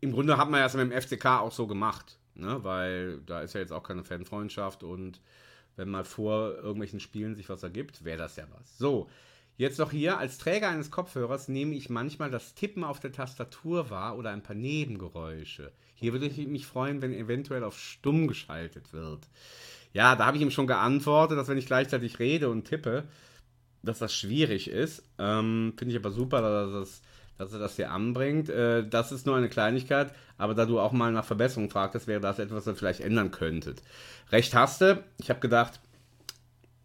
[0.00, 2.62] im Grunde hat man ja es mit dem FCK auch so gemacht, ne?
[2.62, 5.20] weil da ist ja jetzt auch keine Fanfreundschaft und
[5.76, 8.78] wenn mal vor irgendwelchen Spielen sich was ergibt, wäre das ja was.
[8.78, 9.08] So,
[9.56, 13.90] jetzt noch hier, als Träger eines Kopfhörers nehme ich manchmal das Tippen auf der Tastatur
[13.90, 15.72] wahr oder ein paar Nebengeräusche.
[15.94, 19.26] Hier würde ich mich freuen, wenn eventuell auf stumm geschaltet wird.
[19.92, 23.04] Ja, da habe ich ihm schon geantwortet, dass wenn ich gleichzeitig rede und tippe,
[23.82, 25.04] dass das schwierig ist.
[25.18, 27.02] Ähm, Finde ich aber super, dass, das,
[27.38, 28.48] dass er das hier anbringt.
[28.48, 32.20] Äh, das ist nur eine Kleinigkeit, aber da du auch mal nach Verbesserung fragtest, wäre
[32.20, 33.82] das etwas, was ihr vielleicht ändern könntet.
[34.30, 35.02] Recht hast du.
[35.18, 35.80] Ich habe gedacht,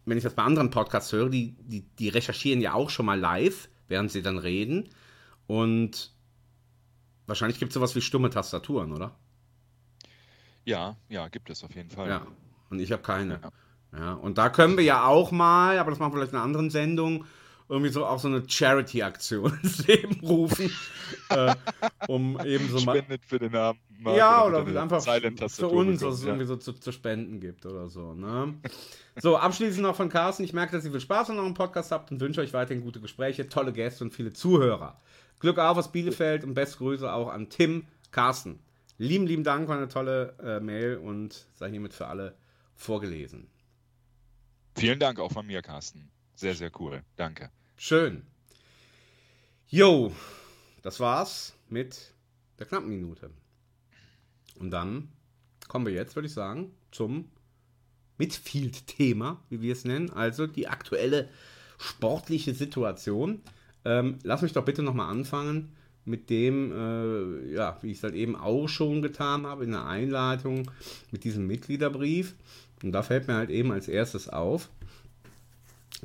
[0.04, 3.18] wenn ich das bei anderen Podcasts höre, die, die, die recherchieren ja auch schon mal
[3.18, 4.88] live, während sie dann reden.
[5.46, 6.12] Und
[7.26, 9.16] wahrscheinlich gibt es sowas wie stumme Tastaturen, oder?
[10.64, 12.08] Ja, ja, gibt es auf jeden Fall.
[12.08, 12.26] Ja.
[12.70, 13.40] Und ich habe keine.
[13.42, 13.50] Ja.
[13.98, 14.12] Ja.
[14.14, 16.70] Und da können wir ja auch mal, aber das machen wir vielleicht in einer anderen
[16.70, 17.24] Sendung,
[17.70, 20.72] irgendwie so auch so eine Charity-Aktion ins Leben rufen,
[21.28, 21.54] äh,
[22.08, 22.96] um eben so mal.
[22.96, 23.78] Spendet für den Namen.
[24.04, 26.28] Ja, oder einfach für uns, was es ja.
[26.28, 28.14] irgendwie so zu, zu spenden gibt oder so.
[28.14, 28.54] Ne?
[29.20, 30.42] So, abschließend noch von Carsten.
[30.42, 33.00] Ich merke, dass ihr viel Spaß an eurem Podcast habt und wünsche euch weiterhin gute
[33.00, 34.98] Gespräche, tolle Gäste und viele Zuhörer.
[35.38, 38.58] Glück auf aus Bielefeld und beste Grüße auch an Tim Carsten.
[38.98, 42.34] Lieben, lieben Dank für eine tolle äh, Mail und sei hiermit für alle
[42.74, 43.48] vorgelesen.
[44.76, 46.10] Vielen Dank auch von mir, Carsten.
[46.34, 47.02] Sehr, sehr cool.
[47.16, 47.50] Danke.
[47.82, 48.24] Schön.
[49.68, 50.12] Jo,
[50.82, 52.12] das war's mit
[52.58, 53.30] der knappen Minute.
[54.58, 55.08] Und dann
[55.66, 57.30] kommen wir jetzt, würde ich sagen, zum
[58.18, 61.30] Midfield-Thema, wie wir es nennen, also die aktuelle
[61.78, 63.40] sportliche Situation.
[63.86, 68.14] Ähm, lass mich doch bitte nochmal anfangen mit dem, äh, ja, wie ich es halt
[68.14, 70.70] eben auch schon getan habe in der Einleitung,
[71.12, 72.34] mit diesem Mitgliederbrief.
[72.82, 74.68] Und da fällt mir halt eben als erstes auf,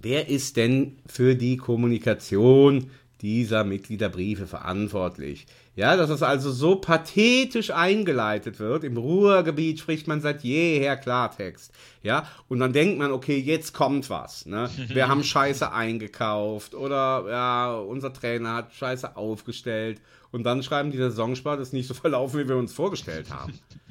[0.01, 5.47] Wer ist denn für die Kommunikation dieser Mitgliederbriefe verantwortlich?
[5.75, 8.86] Ja, dass es also so pathetisch eingeleitet wird.
[8.86, 11.73] Im Ruhrgebiet spricht man seit jeher Klartext.
[12.01, 14.45] Ja, und dann denkt man, okay, jetzt kommt was.
[14.45, 14.69] Ne?
[14.88, 20.01] Wir haben Scheiße eingekauft oder ja, unser Trainer hat Scheiße aufgestellt.
[20.31, 23.53] Und dann schreiben die, der Saisonspart ist nicht so verlaufen, wie wir uns vorgestellt haben.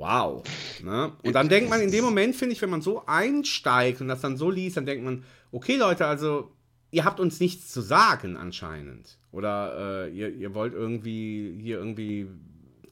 [0.00, 0.42] Wow.
[0.82, 1.12] Ne?
[1.22, 4.22] Und dann denkt man in dem Moment, finde ich, wenn man so einsteigt und das
[4.22, 6.50] dann so liest, dann denkt man, okay Leute, also
[6.90, 9.18] ihr habt uns nichts zu sagen anscheinend.
[9.30, 12.28] Oder äh, ihr, ihr wollt irgendwie hier irgendwie,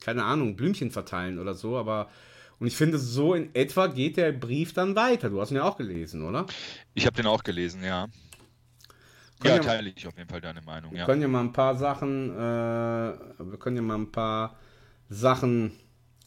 [0.01, 2.11] keine Ahnung, Blümchen verteilen oder so, aber
[2.61, 5.31] und ich finde, so in etwa geht der Brief dann weiter.
[5.31, 6.45] Du hast ihn ja auch gelesen, oder?
[6.93, 8.09] Ich habe den auch gelesen, ja.
[9.41, 11.07] Können Ja, teile ich auf jeden Fall deine Meinung, Wir ja.
[11.07, 14.59] können ja mal ein paar Sachen, äh, wir können ja mal ein paar
[15.09, 15.71] Sachen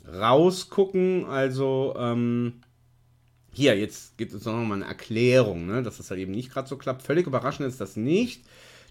[0.07, 1.25] rausgucken.
[1.25, 2.61] Also, ähm,
[3.53, 6.69] hier, jetzt gibt es noch mal eine Erklärung, ne, dass das halt eben nicht gerade
[6.69, 7.01] so klappt.
[7.01, 8.43] Völlig überraschend ist das nicht.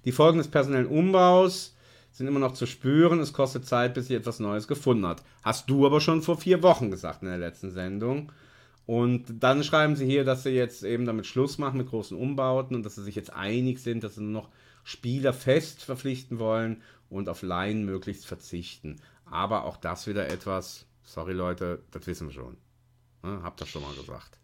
[0.05, 1.75] Die Folgen des personellen Umbaus
[2.13, 3.21] sind immer noch zu spüren.
[3.21, 5.23] Es kostet Zeit, bis sich etwas Neues gefunden hat.
[5.43, 8.33] Hast du aber schon vor vier Wochen gesagt in der letzten Sendung.
[8.87, 12.75] Und dann schreiben sie hier, dass sie jetzt eben damit Schluss machen mit großen Umbauten
[12.75, 14.49] und dass sie sich jetzt einig sind, dass sie nur noch
[14.83, 18.97] Spieler fest verpflichten wollen und auf Laien möglichst verzichten.
[19.25, 22.57] Aber auch das wieder etwas, sorry Leute, das wissen wir schon.
[23.23, 24.39] Ne, habt das schon mal gesagt.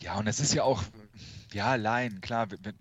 [0.00, 0.82] Ja, und es ist ja auch,
[1.52, 2.48] ja, Laien, klar.
[2.50, 2.74] Wenn,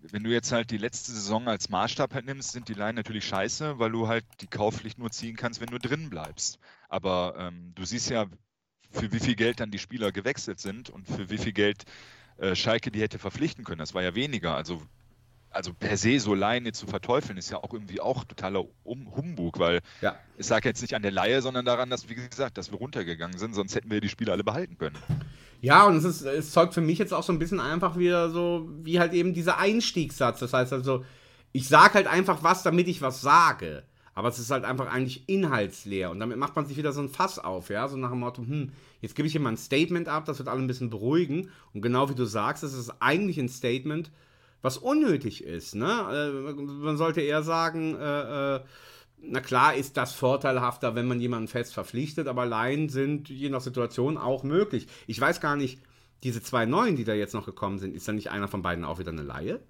[0.00, 3.26] wenn du jetzt halt die letzte Saison als Maßstab halt nimmst, sind die Laien natürlich
[3.26, 6.58] scheiße, weil du halt die Kaufpflicht nur ziehen kannst, wenn du drin bleibst.
[6.88, 8.26] Aber ähm, du siehst ja,
[8.90, 11.84] für wie viel Geld dann die Spieler gewechselt sind und für wie viel Geld
[12.38, 13.78] äh, Schalke die hätte verpflichten können.
[13.78, 14.56] Das war ja weniger.
[14.56, 14.82] Also
[15.54, 19.14] also per se so Laien jetzt zu verteufeln, ist ja auch irgendwie auch totaler um
[19.14, 20.16] Humbug, weil Ja.
[20.36, 23.38] es lag jetzt nicht an der Laie, sondern daran, dass, wie gesagt, dass wir runtergegangen
[23.38, 24.96] sind, sonst hätten wir die Spieler alle behalten können.
[25.60, 28.30] Ja, und es, ist, es zeugt für mich jetzt auch so ein bisschen einfach wieder
[28.30, 30.40] so, wie halt eben dieser Einstiegssatz.
[30.40, 31.04] Das heißt also,
[31.52, 33.84] ich sage halt einfach was, damit ich was sage.
[34.16, 36.10] Aber es ist halt einfach eigentlich inhaltsleer.
[36.10, 37.88] Und damit macht man sich wieder so ein Fass auf, ja.
[37.88, 40.48] So nach dem Motto, hm, jetzt gebe ich hier mal ein Statement ab, das wird
[40.48, 41.50] alle ein bisschen beruhigen.
[41.72, 44.10] Und genau wie du sagst, es ist eigentlich ein Statement,
[44.64, 45.84] was unnötig ist, ne?
[45.86, 48.60] Äh, man sollte eher sagen, äh, äh,
[49.20, 53.60] na klar ist das vorteilhafter, wenn man jemanden fest verpflichtet, aber Laien sind je nach
[53.60, 54.86] Situation auch möglich.
[55.06, 55.82] Ich weiß gar nicht,
[56.22, 58.86] diese zwei Neuen, die da jetzt noch gekommen sind, ist da nicht einer von beiden
[58.86, 59.60] auch wieder eine Laie?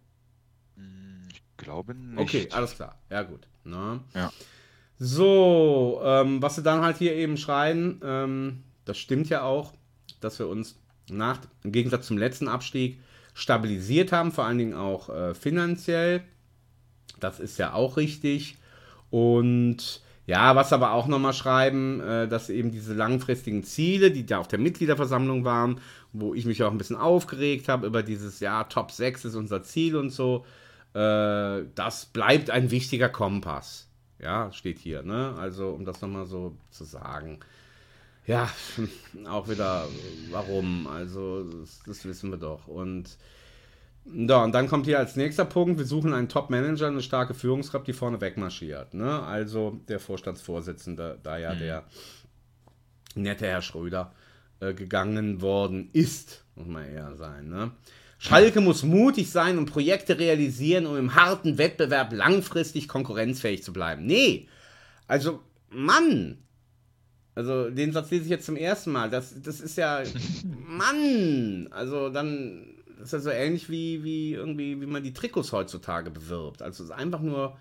[1.32, 2.20] Ich glaube nicht.
[2.20, 2.96] Okay, alles klar.
[3.10, 3.48] Ja, gut.
[3.64, 4.00] Ne?
[4.14, 4.32] Ja.
[4.96, 9.72] So, ähm, was sie dann halt hier eben schreien, ähm, das stimmt ja auch,
[10.20, 10.78] dass wir uns
[11.10, 13.00] nach, im Gegensatz zum letzten Abstieg
[13.34, 16.22] stabilisiert haben, vor allen Dingen auch äh, finanziell.
[17.20, 18.56] Das ist ja auch richtig.
[19.10, 24.38] Und ja, was aber auch nochmal schreiben, äh, dass eben diese langfristigen Ziele, die da
[24.38, 25.80] auf der Mitgliederversammlung waren,
[26.12, 29.62] wo ich mich auch ein bisschen aufgeregt habe über dieses, ja, Top 6 ist unser
[29.62, 30.46] Ziel und so,
[30.94, 33.88] äh, das bleibt ein wichtiger Kompass.
[34.20, 35.34] Ja, steht hier, ne?
[35.38, 37.40] Also, um das nochmal so zu sagen.
[38.26, 38.50] Ja,
[39.28, 39.86] auch wieder,
[40.30, 40.86] warum?
[40.86, 42.66] Also, das, das wissen wir doch.
[42.68, 43.18] Und
[44.06, 47.86] ja, und dann kommt hier als nächster Punkt, wir suchen einen Top-Manager, eine starke Führungskraft,
[47.86, 48.92] die vorne wegmarschiert.
[48.92, 49.22] Ne?
[49.22, 51.84] Also der Vorstandsvorsitzende, da ja der
[53.14, 54.12] nette Herr Schröder
[54.60, 57.48] äh, gegangen worden ist, muss man eher sein.
[57.48, 57.70] Ne?
[58.18, 64.04] Schalke muss mutig sein und Projekte realisieren, um im harten Wettbewerb langfristig konkurrenzfähig zu bleiben.
[64.04, 64.48] Nee,
[65.06, 66.38] also Mann,
[67.34, 69.10] also den Satz lese ich jetzt zum ersten Mal.
[69.10, 70.02] Das, das ist ja,
[70.66, 75.52] Mann, also dann das ist ja so ähnlich wie, wie irgendwie, wie man die Trikots
[75.52, 76.62] heutzutage bewirbt.
[76.62, 77.56] Also es ist einfach nur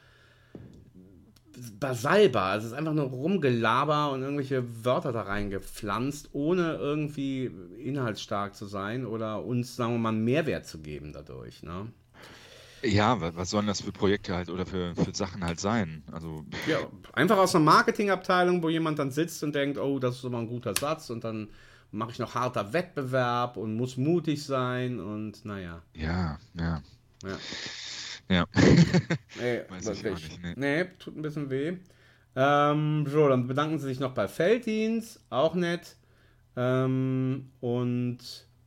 [1.79, 2.51] basalbar.
[2.51, 8.65] Also es ist einfach nur Rumgelaber und irgendwelche Wörter da reingepflanzt, ohne irgendwie inhaltsstark zu
[8.65, 11.63] sein oder uns, sagen wir mal, einen Mehrwert zu geben dadurch.
[11.63, 11.91] Ne?
[12.83, 16.03] Ja, wa- was sollen das für Projekte halt oder für, für Sachen halt sein?
[16.11, 20.25] Also, Ja, einfach aus einer Marketingabteilung, wo jemand dann sitzt und denkt, oh, das ist
[20.25, 21.49] aber ein guter Satz und dann
[21.91, 25.81] mache ich noch harter Wettbewerb und muss mutig sein und naja.
[25.93, 26.81] ja, ja.
[27.23, 27.37] Ja.
[28.29, 28.45] Ja.
[29.35, 30.53] Nee, Weiß ich nicht, nee.
[30.55, 31.77] nee, tut ein bisschen weh.
[32.35, 35.95] Ähm, so, dann bedanken sie sich noch bei Felddienst, auch nett.
[36.55, 38.19] Ähm, und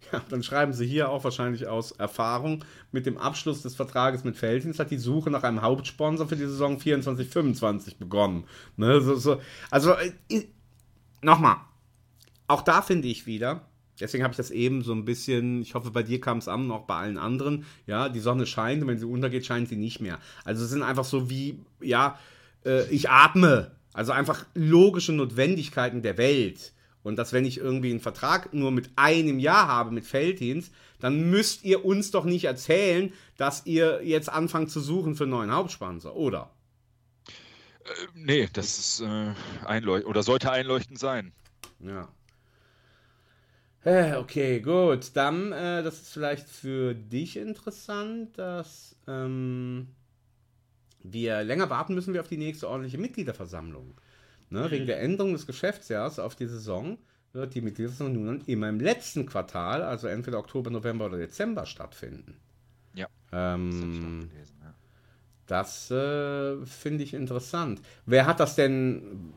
[0.12, 4.37] ja, dann schreiben sie hier auch wahrscheinlich aus Erfahrung, mit dem Abschluss des Vertrages mit
[4.37, 8.45] Felddienst hat die Suche nach einem Hauptsponsor für die Saison 24-25 begonnen.
[8.77, 9.40] Ne, so, so,
[9.71, 10.42] also, äh,
[11.23, 11.57] nochmal,
[12.47, 13.69] auch da finde ich wieder,
[14.01, 16.71] deswegen habe ich das eben so ein bisschen, ich hoffe, bei dir kam es an,
[16.71, 20.01] auch bei allen anderen, ja, die Sonne scheint und wenn sie untergeht, scheint sie nicht
[20.01, 20.19] mehr.
[20.45, 22.19] Also es sind einfach so wie, ja,
[22.64, 23.73] äh, ich atme.
[23.92, 26.73] Also einfach logische Notwendigkeiten der Welt.
[27.07, 31.31] Und dass wenn ich irgendwie einen Vertrag nur mit einem Jahr habe mit Felddienst, dann
[31.31, 35.53] müsst ihr uns doch nicht erzählen, dass ihr jetzt anfangt zu suchen für einen neuen
[35.53, 36.51] Hauptsponsor, oder?
[37.85, 41.33] Äh, nee, das ist äh, einleuchtend oder sollte einleuchtend sein.
[41.79, 42.09] Ja.
[44.19, 45.12] Okay, gut.
[45.14, 49.95] Dann, äh, das ist vielleicht für dich interessant, dass ähm,
[51.05, 53.95] wir länger warten müssen wir auf die nächste ordentliche Mitgliederversammlung.
[54.51, 54.71] Ne?
[54.71, 56.99] Wegen der Änderung des Geschäftsjahres auf die Saison
[57.33, 62.37] wird die Mitgliederversammlung nun immer im letzten Quartal, also entweder Oktober, November oder Dezember stattfinden.
[62.95, 63.09] Ja.
[63.31, 64.75] Das Ähm, gelesen, ja.
[65.47, 67.83] das äh, finde ich interessant.
[68.07, 69.35] Wer hat das denn,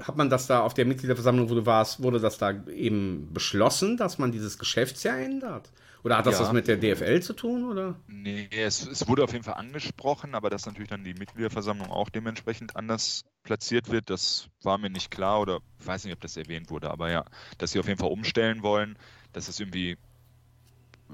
[0.00, 3.96] hat man das da auf der Mitgliederversammlung, wo du warst, wurde das da eben beschlossen,
[3.96, 5.70] dass man dieses Geschäftsjahr ändert?
[6.04, 6.46] Oder hat das Ja.
[6.46, 7.96] was mit der DFL zu tun, oder?
[8.06, 12.08] Nee, es, es wurde auf jeden Fall angesprochen, aber dass natürlich dann die Mitgliederversammlung auch
[12.08, 16.36] dementsprechend anders platziert wird, das war mir nicht klar oder ich weiß nicht, ob das
[16.36, 17.24] erwähnt wurde, aber ja,
[17.58, 18.96] dass sie auf jeden Fall umstellen wollen,
[19.32, 19.96] dass es irgendwie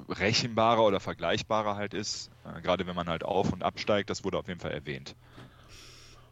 [0.08, 4.38] rechenbarer oder vergleichbarer halt ist, äh, gerade wenn man halt auf- und absteigt, das wurde
[4.38, 5.14] auf jeden Fall erwähnt.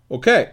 [0.08, 0.48] Okay.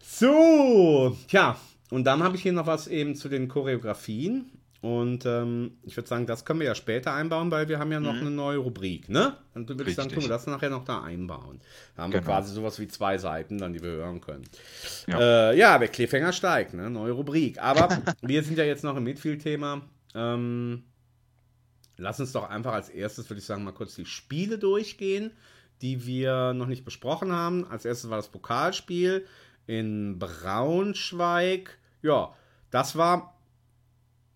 [0.00, 1.56] So, tja,
[1.90, 4.50] und dann habe ich hier noch was eben zu den Choreografien.
[4.82, 8.00] Und ähm, ich würde sagen, das können wir ja später einbauen, weil wir haben ja
[8.00, 9.36] noch eine neue Rubrik, ne?
[9.54, 11.60] Und du würdest sagen, können wir das nachher noch da einbauen.
[11.94, 12.32] Da haben wir Genau.
[12.32, 14.42] quasi sowas wie zwei Seiten, dann die wir hören können.
[15.06, 15.20] Ja.
[15.20, 16.90] Ja, äh, ja der Cliffhanger steigt, ne?
[16.90, 17.62] Neue Rubrik.
[17.62, 17.88] Aber
[18.22, 19.82] wir sind ja jetzt noch im Midfield-Thema.
[20.16, 20.82] Ähm,
[21.96, 25.30] lass uns doch einfach als erstes, würde ich sagen, mal kurz die Spiele durchgehen,
[25.80, 27.68] die wir noch nicht besprochen haben.
[27.68, 29.26] Als erstes war das Pokalspiel
[29.68, 31.78] in Braunschweig.
[32.02, 32.34] Ja,
[32.72, 33.38] das war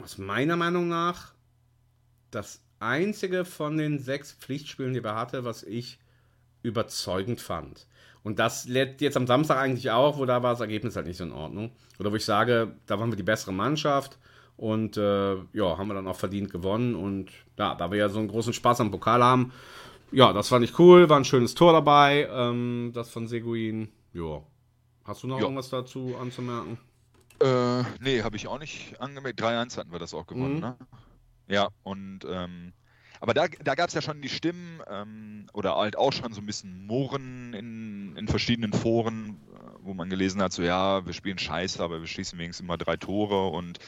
[0.02, 1.32] aus meiner Meinung nach
[2.30, 5.98] das einzige von den sechs Pflichtspielen, die wir hatten, was ich
[6.62, 7.86] überzeugend fand.
[8.22, 11.16] Und das lädt jetzt am Samstag eigentlich auch, wo da war das Ergebnis halt nicht
[11.16, 11.70] so in Ordnung.
[11.98, 14.18] Oder wo ich sage, da waren wir die bessere Mannschaft
[14.56, 16.94] und äh, ja, haben wir dann auch verdient gewonnen.
[16.96, 19.52] Und ja, da wir ja so einen großen Spaß am Pokal haben,
[20.12, 23.88] ja, das fand ich cool, war ein schönes Tor dabei, ähm, das von Seguin.
[24.12, 24.42] Ja.
[25.04, 25.42] Hast du noch Ja.
[25.44, 26.78] irgendwas dazu anzumerken?
[27.40, 29.40] Äh, nee, habe ich auch nicht angemerkt.
[29.40, 30.60] 3-1 hatten wir das auch gewonnen, Mhm.
[30.60, 30.76] ne?
[31.48, 32.72] Ja, und ähm,
[33.20, 36.40] aber da, da gab es ja schon die Stimmen ähm, oder halt auch schon so
[36.40, 39.40] ein bisschen Murren in, in verschiedenen Foren,
[39.80, 42.96] wo man gelesen hat, so ja, wir spielen scheiße, aber wir schießen wenigstens immer drei
[42.96, 43.78] Tore und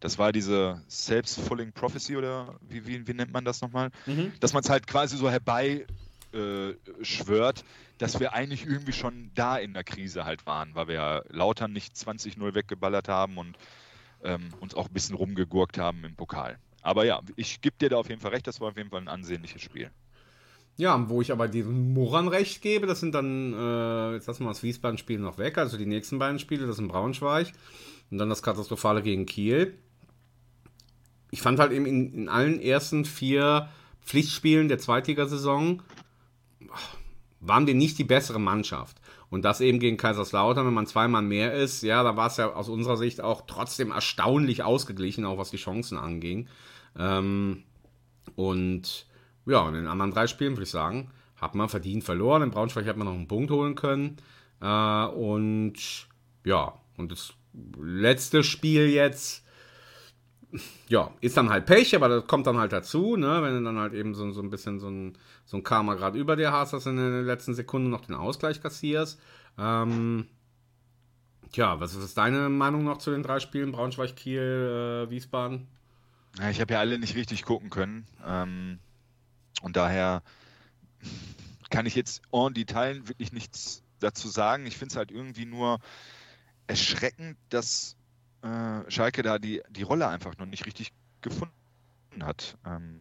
[0.00, 3.90] das war diese Self-Fulfilling Prophecy oder wie, wie, wie nennt man das nochmal?
[4.40, 5.86] Dass man es halt quasi so herbei
[6.36, 7.64] äh, schwört,
[7.98, 11.72] dass wir eigentlich irgendwie schon da in der Krise halt waren, weil wir ja Lautern
[11.72, 13.56] nicht 20-0 weggeballert haben und
[14.22, 16.58] ähm, uns auch ein bisschen rumgegurkt haben im Pokal.
[16.82, 19.00] Aber ja, ich gebe dir da auf jeden Fall recht, das war auf jeden Fall
[19.00, 19.90] ein ansehnliches Spiel.
[20.76, 24.50] Ja, wo ich aber diesen Murran recht gebe, das sind dann, äh, jetzt lassen wir
[24.50, 27.52] das Wiesbaden-Spiel noch weg, also die nächsten beiden Spiele, das sind Braunschweig
[28.10, 29.78] und dann das Katastrophale gegen Kiel.
[31.30, 33.70] Ich fand halt eben in, in allen ersten vier
[34.04, 35.82] Pflichtspielen der Zweitligasaison
[37.40, 39.00] waren wir nicht die bessere Mannschaft.
[39.28, 42.52] Und das eben gegen Kaiserslautern, wenn man zweimal mehr ist, ja, da war es ja
[42.52, 46.48] aus unserer Sicht auch trotzdem erstaunlich ausgeglichen, auch was die Chancen anging.
[46.96, 47.64] Ähm,
[48.34, 49.06] und
[49.46, 52.42] ja, in den anderen drei Spielen würde ich sagen, hat man verdient verloren.
[52.42, 54.16] In Braunschweig hat man noch einen Punkt holen können.
[54.60, 55.74] Äh, und
[56.44, 57.34] ja, und das
[57.80, 59.44] letzte Spiel jetzt,
[60.88, 63.42] ja, ist dann halt Pech, aber das kommt dann halt dazu, ne?
[63.42, 66.18] Wenn du dann halt eben so, so ein bisschen so ein, so ein Karma gerade
[66.18, 69.20] über dir hast, dass du in der letzten Sekunde noch den Ausgleich kassierst.
[69.58, 70.26] Ähm,
[71.52, 73.72] tja, was ist deine Meinung noch zu den drei Spielen?
[73.72, 75.66] Braunschweig, Kiel, äh, Wiesbaden?
[76.38, 78.06] Ja, ich habe ja alle nicht richtig gucken können.
[78.24, 78.78] Ähm,
[79.62, 80.22] und daher
[81.70, 84.66] kann ich jetzt en Detail wirklich nichts dazu sagen.
[84.66, 85.78] Ich finde es halt irgendwie nur
[86.66, 87.96] erschreckend, dass
[88.46, 91.52] äh, Schalke da die, die Rolle einfach noch nicht richtig gefunden
[92.22, 92.56] hat.
[92.64, 93.00] Ähm,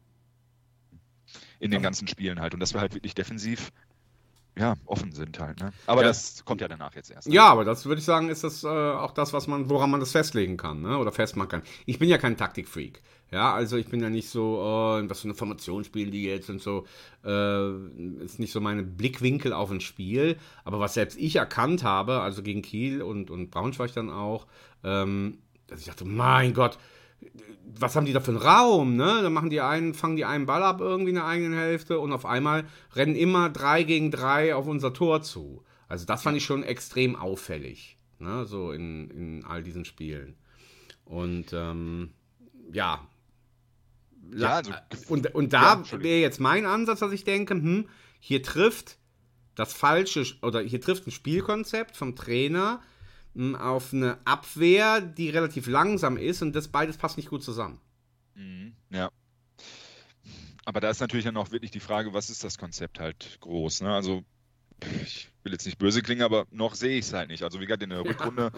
[1.60, 2.54] in den ganzen Spielen halt.
[2.54, 3.72] Und dass wir halt wirklich defensiv
[4.58, 5.60] ja, offen sind halt.
[5.60, 5.74] Ne?
[5.86, 6.08] Aber Ja.
[6.08, 7.28] das kommt ja danach jetzt erst.
[7.28, 10.00] Ja, aber das würde ich sagen, ist das äh, auch das, was man, woran man
[10.00, 10.98] das festlegen kann, ne?
[10.98, 11.64] Oder festmachen kann.
[11.86, 13.02] Ich bin ja kein Taktikfreak.
[13.32, 16.50] Ja, also ich bin ja nicht so, oh, was für eine Formation spielen die jetzt
[16.50, 16.86] und so.
[17.24, 20.38] Äh, ist nicht so meine Blickwinkel auf ein Spiel.
[20.64, 24.46] Aber was selbst ich erkannt habe, also gegen Kiel und, und Braunschweig dann auch,
[24.84, 26.78] ähm, dass ich dachte, mein Gott,
[27.78, 29.20] was haben die da für einen Raum, ne?
[29.24, 32.14] Da machen die einen, fangen die einen Ball ab irgendwie in der eigenen Hälfte und
[32.14, 35.64] auf einmal rennen immer drei gegen drei auf unser Tor zu.
[35.88, 38.46] Also das fand ich schon extrem auffällig, ne?
[38.46, 40.36] So in, in all diesen Spielen.
[41.06, 42.12] Und ähm,
[42.72, 43.08] ja.
[44.34, 44.74] Ja, also-
[45.08, 46.10] und, und Ja, da Entschuldigung.
[46.12, 48.98] wäre jetzt mein Ansatz, dass ich denke, hm, hier trifft
[49.56, 52.82] das falsche, oder hier trifft ein Spielkonzept vom Trainer
[53.36, 57.80] mh, auf eine Abwehr, die relativ langsam ist und das beides passt nicht gut zusammen.
[58.36, 59.10] Mhm, ja.
[60.66, 63.82] Aber da ist natürlich dann auch wirklich die Frage, was ist das Konzept halt groß?
[63.82, 63.94] Ne?
[63.94, 64.24] Also,
[65.04, 67.44] ich will jetzt nicht böse klingen, aber noch sehe ich es halt nicht.
[67.44, 68.52] Also, wie gesagt, in der Rückrunde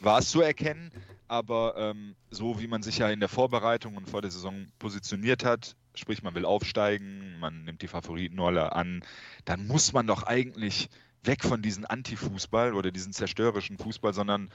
[0.00, 0.92] war es zu erkennen,
[1.28, 5.44] aber ähm, so wie man sich ja in der Vorbereitung und vor der Saison positioniert
[5.44, 9.02] hat, sprich, man will aufsteigen, man nimmt die Favoritenrolle an,
[9.44, 10.88] dann muss man doch eigentlich
[11.24, 14.50] weg von diesem Anti-Fußball oder diesem zerstörerischen Fußball, sondern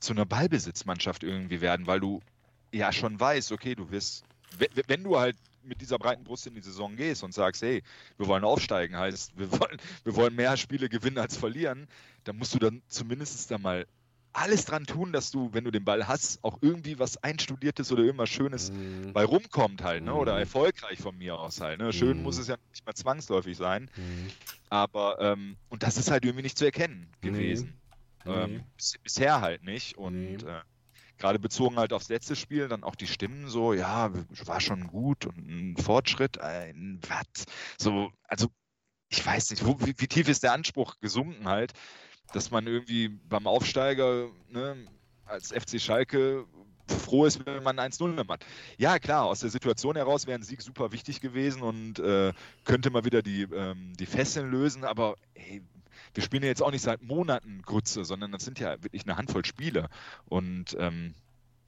[0.00, 2.22] zu einer Ballbesitzmannschaft irgendwie werden, weil du
[2.72, 4.24] ja schon weißt, okay, du wirst,
[4.58, 5.36] we- we- wenn du halt
[5.66, 7.82] mit dieser breiten Brust in die Saison gehst und sagst, hey,
[8.18, 11.86] wir wollen aufsteigen, heißt, wir wollen, wir wollen mehr Spiele gewinnen als verlieren,
[12.24, 13.86] dann musst du dann zumindest da mal
[14.32, 18.02] alles dran tun, dass du, wenn du den Ball hast, auch irgendwie was Einstudiertes oder
[18.02, 18.70] irgendwas Schönes
[19.14, 20.12] bei rumkommt halt, ne?
[20.14, 20.40] Oder Mhm.
[20.40, 21.78] erfolgreich von mir aus halt.
[21.78, 21.90] Ne?
[21.92, 22.22] Schön Mhm.
[22.22, 23.90] muss es ja nicht mal zwangsläufig sein.
[24.68, 27.80] Aber, ähm, und das ist halt irgendwie nicht zu erkennen gewesen.
[28.26, 29.96] Ähm, bis, bisher halt nicht.
[29.96, 30.60] Und äh,
[31.18, 34.10] gerade bezogen halt aufs letzte Spiel, dann auch die Stimmen so, ja,
[34.44, 37.46] war schon gut und ein Fortschritt, ein was?
[37.78, 38.48] So, also
[39.08, 41.72] ich weiß nicht, wo, wie, wie tief ist der Anspruch gesunken halt,
[42.32, 44.76] dass man irgendwie beim Aufsteiger ne,
[45.24, 46.46] als FC Schalke
[46.88, 48.44] froh ist, wenn man 1-0 hat.
[48.78, 52.32] Ja, klar, aus der Situation heraus wäre ein Sieg super wichtig gewesen und äh,
[52.64, 55.62] könnte mal wieder die, ähm, die Fesseln lösen, aber hey,
[56.14, 59.16] wir spielen ja jetzt auch nicht seit Monaten Grütze, sondern das sind ja wirklich eine
[59.16, 59.88] Handvoll Spiele.
[60.26, 61.14] Und ähm,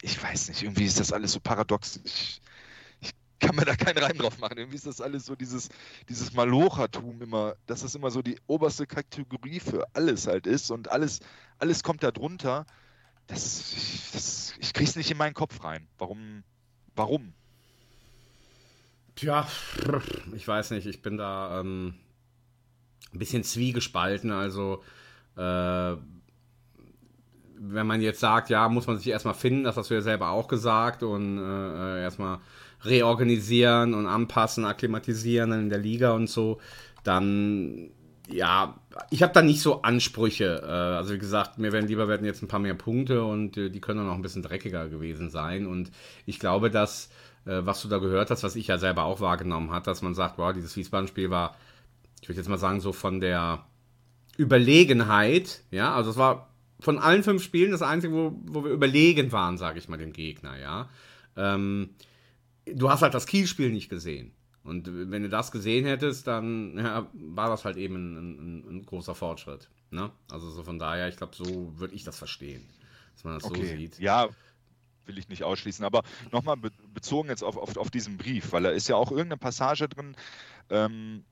[0.03, 2.01] ich weiß nicht, irgendwie ist das alles so paradox.
[2.05, 2.41] Ich,
[3.01, 4.59] ich kann mir da keinen Reim drauf machen.
[4.59, 5.69] Irgendwie ist das alles so dieses,
[6.09, 10.91] dieses Malochertum immer, dass das immer so die oberste Kategorie für alles halt ist und
[10.91, 11.21] alles,
[11.59, 12.67] alles kommt da drunter.
[13.27, 15.87] Das, ich, das, ich krieg's nicht in meinen Kopf rein.
[15.99, 16.43] Warum?
[16.95, 17.35] Warum?
[19.15, 19.49] Tja,
[20.35, 21.95] ich weiß nicht, ich bin da ähm,
[23.19, 24.31] ein bisschen zwiegespalten.
[24.31, 24.83] Also,
[25.37, 25.97] äh,
[27.61, 30.31] wenn man jetzt sagt, ja, muss man sich erstmal finden, das hast du ja selber
[30.31, 32.39] auch gesagt, und äh, erstmal
[32.85, 36.61] reorganisieren und anpassen, akklimatisieren in der Liga und so,
[37.03, 37.91] dann
[38.31, 38.79] ja,
[39.11, 40.63] ich habe da nicht so Ansprüche.
[40.63, 43.71] Äh, also wie gesagt, mir werden lieber werden jetzt ein paar mehr Punkte und äh,
[43.71, 45.67] die können dann auch ein bisschen dreckiger gewesen sein.
[45.67, 45.91] Und
[46.27, 47.11] ich glaube, dass,
[47.47, 50.15] äh, was du da gehört hast, was ich ja selber auch wahrgenommen habe, dass man
[50.15, 51.57] sagt, wow, dieses Wiesbaden-Spiel war,
[52.21, 53.67] ich würde jetzt mal sagen, so von der
[54.37, 56.49] Überlegenheit, ja, also es war
[56.81, 60.13] von allen fünf Spielen das einzige, wo, wo wir überlegen waren, sage ich mal, dem
[60.13, 60.89] Gegner, ja.
[61.37, 61.91] Ähm,
[62.67, 64.33] du hast halt das Kielspiel nicht gesehen.
[64.65, 68.87] Und wenn du das gesehen hättest, dann ja, war das halt eben ein, ein, ein
[68.87, 69.71] großer Fortschritt.
[69.91, 70.11] Ne?
[70.31, 72.69] Also so von daher, ich glaube, so würde ich das verstehen,
[73.15, 73.63] dass man das okay.
[73.63, 73.99] so sieht.
[73.99, 74.29] Ja,
[75.07, 75.85] will ich nicht ausschließen.
[75.85, 76.03] Aber
[76.33, 79.39] nochmal be bezogen jetzt auf, auf, auf diesen Brief, weil da ist ja auch irgendeine
[79.39, 80.15] Passage drin,
[80.69, 81.25] ähm,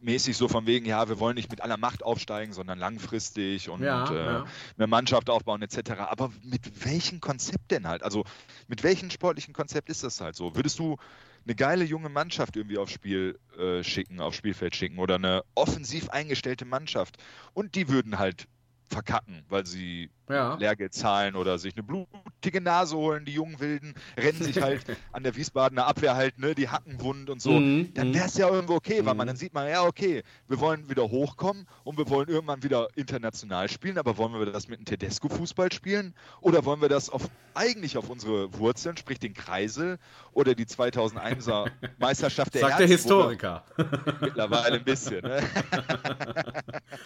[0.00, 3.82] mäßig so von wegen, ja, wir wollen nicht mit aller Macht aufsteigen, sondern langfristig und
[3.82, 4.46] ja, äh, ja.
[4.76, 5.90] eine Mannschaft aufbauen etc.
[5.98, 8.02] Aber mit welchem Konzept denn halt?
[8.02, 8.24] Also
[8.68, 10.54] mit welchem sportlichen Konzept ist das halt so?
[10.54, 10.96] Würdest du
[11.44, 16.10] eine geile junge Mannschaft irgendwie aufs Spiel äh, schicken, aufs Spielfeld schicken oder eine offensiv
[16.10, 17.16] eingestellte Mannschaft
[17.54, 18.46] und die würden halt
[18.90, 20.54] verkacken, weil sie ja.
[20.54, 25.22] Lehrgeld zahlen oder sich eine blutige Nase holen, die jungen Wilden, rennen sich halt an
[25.22, 27.92] der Wiesbadener Abwehr halt, ne, die Hacken wund und so, mhm.
[27.94, 28.14] dann mhm.
[28.14, 29.28] wäre es ja irgendwo okay, weil man mhm.
[29.28, 33.68] dann sieht man, ja, okay, wir wollen wieder hochkommen und wir wollen irgendwann wieder international
[33.68, 37.96] spielen, aber wollen wir das mit einem Tedesco-Fußball spielen oder wollen wir das auf, eigentlich
[37.96, 39.98] auf unsere Wurzeln, sprich den Kreisel
[40.32, 43.64] oder die 2001er Meisterschaft der Sagt der Historiker.
[44.20, 45.22] Mittlerweile ein bisschen.
[45.22, 45.42] Ne?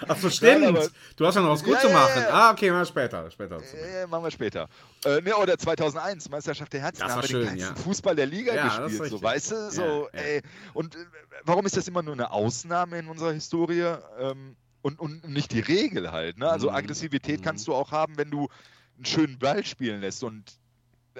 [0.08, 0.76] Ach so, stimmt.
[0.76, 2.24] Ja, du hast ja noch was gut ja, zu machen.
[2.30, 3.58] Ah, okay, mal später später.
[3.58, 4.68] Äh, machen wir später.
[5.04, 7.00] Äh, ne, oder 2001, Meisterschaft der Herzen.
[7.00, 7.74] Das war schön, ja.
[7.74, 9.70] Fußball der Liga ja, gespielt, so, weißt du?
[9.70, 10.42] So, ja, ey.
[10.74, 10.98] Und äh,
[11.44, 15.60] warum ist das immer nur eine Ausnahme in unserer Historie ähm, und, und nicht die
[15.60, 16.38] Regel halt?
[16.38, 16.48] Ne?
[16.48, 16.76] Also mhm.
[16.76, 17.44] Aggressivität mhm.
[17.44, 18.48] kannst du auch haben, wenn du
[18.96, 20.58] einen schönen Ball spielen lässt und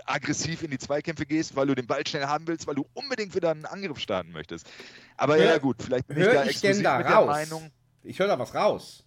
[0.07, 3.35] aggressiv in die Zweikämpfe gehst, weil du den Ball schnell haben willst, weil du unbedingt
[3.35, 4.67] wieder einen Angriff starten möchtest.
[5.17, 7.15] Aber hör, ja gut, vielleicht bin ich da exklusiv da mit raus?
[7.15, 7.71] der Meinung.
[8.03, 9.05] Ich höre da was raus.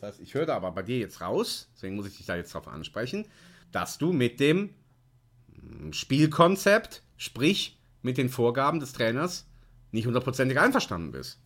[0.00, 2.36] Das heißt, ich höre da aber bei dir jetzt raus, deswegen muss ich dich da
[2.36, 3.26] jetzt drauf ansprechen,
[3.72, 4.74] dass du mit dem
[5.54, 9.46] hm, Spielkonzept, sprich mit den Vorgaben des Trainers,
[9.92, 11.40] nicht hundertprozentig einverstanden bist.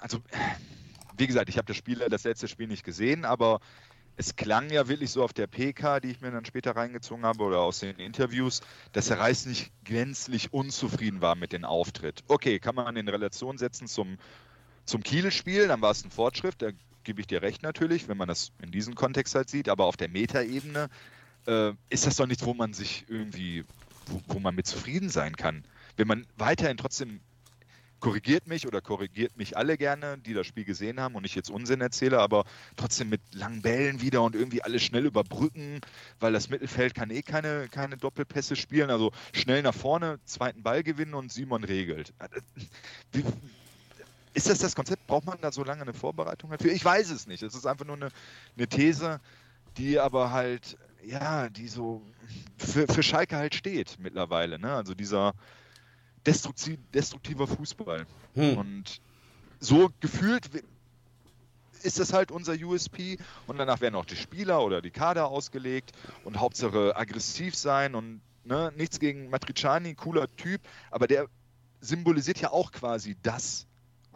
[0.00, 0.18] Also,
[1.16, 3.58] wie gesagt, ich habe das Spiel, das letzte Spiel nicht gesehen, aber
[4.16, 7.42] es klang ja wirklich so auf der PK, die ich mir dann später reingezogen habe
[7.42, 8.60] oder aus den Interviews,
[8.92, 12.22] dass der Reis nicht gänzlich unzufrieden war mit dem Auftritt.
[12.28, 14.18] Okay, kann man in Relation setzen zum
[14.88, 16.70] zum Kiel-Spiel, dann war es ein Fortschritt, da
[17.04, 19.96] gebe ich dir recht natürlich, wenn man das in diesem Kontext halt sieht, aber auf
[19.96, 20.88] der Metaebene
[21.46, 23.64] äh, ist das doch nichts, wo man sich irgendwie,
[24.06, 25.64] wo, wo man mit zufrieden sein kann.
[25.96, 27.20] Wenn man weiterhin trotzdem
[28.00, 31.50] korrigiert mich oder korrigiert mich alle gerne, die das Spiel gesehen haben und ich jetzt
[31.50, 32.44] Unsinn erzähle, aber
[32.76, 35.80] trotzdem mit langen Bällen wieder und irgendwie alles schnell überbrücken,
[36.20, 40.82] weil das Mittelfeld kann eh keine, keine Doppelpässe spielen, also schnell nach vorne, zweiten Ball
[40.82, 42.14] gewinnen und Simon regelt.
[43.12, 43.24] Wie,
[44.38, 45.06] ist das das Konzept?
[45.06, 46.72] Braucht man da so lange eine Vorbereitung dafür?
[46.72, 47.42] Ich weiß es nicht.
[47.42, 48.10] Es ist einfach nur eine,
[48.56, 49.20] eine These,
[49.76, 52.02] die aber halt, ja, die so
[52.56, 54.58] für, für Schalke halt steht mittlerweile.
[54.60, 54.72] Ne?
[54.72, 55.34] Also dieser
[56.24, 58.06] destruktiv, destruktiver Fußball.
[58.34, 58.58] Hm.
[58.58, 59.00] Und
[59.58, 60.48] so gefühlt
[61.82, 65.92] ist das halt unser USP und danach werden auch die Spieler oder die Kader ausgelegt
[66.24, 70.60] und Hauptsache aggressiv sein und ne, nichts gegen Matriciani, cooler Typ,
[70.90, 71.28] aber der
[71.80, 73.67] symbolisiert ja auch quasi das,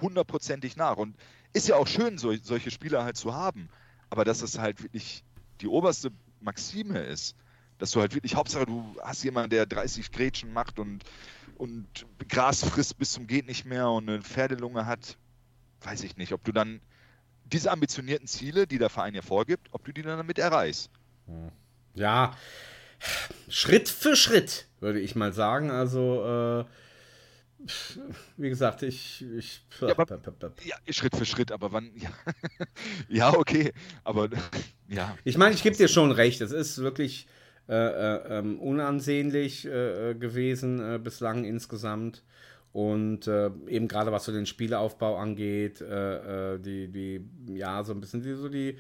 [0.03, 0.97] hundertprozentig nach.
[0.97, 1.17] Und
[1.53, 3.69] ist ja auch schön, so, solche Spieler halt zu haben.
[4.11, 5.25] Aber dass es halt wirklich
[5.61, 7.37] die oberste Maxime ist,
[7.79, 11.03] dass du halt wirklich, Hauptsache du hast jemanden, der 30 Grätschen macht und,
[11.57, 11.87] und
[12.29, 15.17] Gras frisst bis zum geht nicht mehr und eine Pferdelunge hat,
[15.83, 16.81] weiß ich nicht, ob du dann
[17.45, 20.91] diese ambitionierten Ziele, die der Verein ja vorgibt, ob du die dann damit erreichst.
[21.95, 22.37] Ja,
[23.49, 25.71] Schritt für Schritt, würde ich mal sagen.
[25.71, 26.65] Also, äh,
[28.37, 29.25] wie gesagt, ich.
[29.37, 30.07] ich ja, aber,
[30.65, 31.91] ja, Schritt für Schritt, aber wann.
[31.97, 32.11] Ja,
[33.09, 33.73] ja okay,
[34.05, 34.29] aber
[34.89, 35.17] ja.
[35.25, 36.41] Ich meine, ich gebe dir schon recht.
[36.41, 37.27] Es ist wirklich
[37.69, 42.23] äh, äh, ähm, unansehnlich äh, äh gewesen äh, bislang insgesamt.
[42.73, 47.21] Und äh, eben gerade was so den Spielaufbau angeht, die, die,
[47.55, 48.79] ja, so ein bisschen die, so die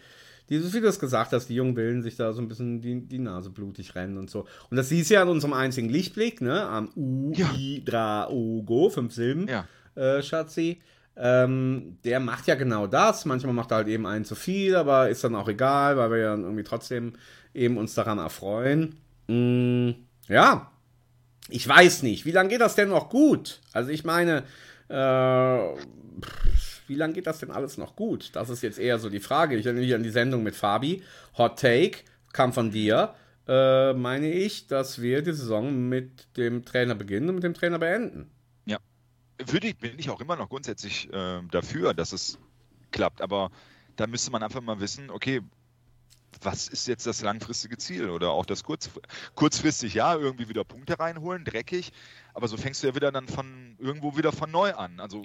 [0.52, 3.00] dieses, wie du es gesagt hast, die jungen Willen sich da so ein bisschen die,
[3.00, 4.46] die Nase blutig rennen und so.
[4.70, 6.62] Und das siehst du ja an unserem einzigen Lichtblick, ne?
[6.62, 7.50] Am U, ja.
[7.56, 9.66] I, Dra, O, Go, fünf Silben, ja.
[9.94, 10.80] äh, Schatzi.
[11.16, 13.24] Ähm, der macht ja genau das.
[13.24, 16.18] Manchmal macht er halt eben einen zu viel, aber ist dann auch egal, weil wir
[16.18, 17.14] ja irgendwie trotzdem
[17.54, 18.96] eben uns daran erfreuen.
[19.28, 19.90] Mm,
[20.28, 20.70] ja,
[21.48, 23.60] ich weiß nicht, wie lange geht das denn noch gut?
[23.72, 24.44] Also ich meine,
[24.88, 25.58] äh,
[26.92, 28.36] wie lange geht das denn alles noch gut?
[28.36, 29.56] Das ist jetzt eher so die Frage.
[29.56, 31.02] Ich erinnere mich an die Sendung mit Fabi.
[31.38, 32.00] Hot Take
[32.34, 33.14] kam von dir.
[33.48, 37.78] Äh, meine ich, dass wir die Saison mit dem Trainer beginnen und mit dem Trainer
[37.78, 38.30] beenden.
[38.66, 38.76] Ja.
[39.42, 42.38] Würde ich, bin ich auch immer noch grundsätzlich äh, dafür, dass es
[42.90, 43.22] klappt.
[43.22, 43.50] Aber
[43.96, 45.40] da müsste man einfach mal wissen, okay,
[46.42, 48.90] was ist jetzt das langfristige Ziel oder auch das kurz,
[49.34, 51.90] kurzfristig, ja, irgendwie wieder Punkte reinholen, dreckig,
[52.34, 55.00] aber so fängst du ja wieder dann von irgendwo wieder von neu an.
[55.00, 55.24] Also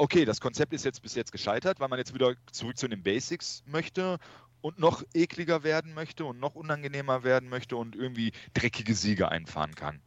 [0.00, 3.02] okay, das Konzept ist jetzt bis jetzt gescheitert, weil man jetzt wieder zurück zu den
[3.02, 4.18] Basics möchte
[4.62, 9.74] und noch ekliger werden möchte und noch unangenehmer werden möchte und irgendwie dreckige Siege einfahren
[9.74, 10.00] kann.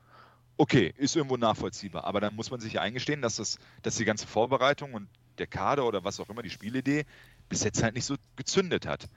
[0.58, 4.06] Okay, ist irgendwo nachvollziehbar, aber dann muss man sich ja eingestehen, dass, das, dass die
[4.06, 7.06] ganze Vorbereitung und der Kader oder was auch immer, die Spielidee,
[7.54, 9.08] bis jetzt halt nicht so gezündet hat.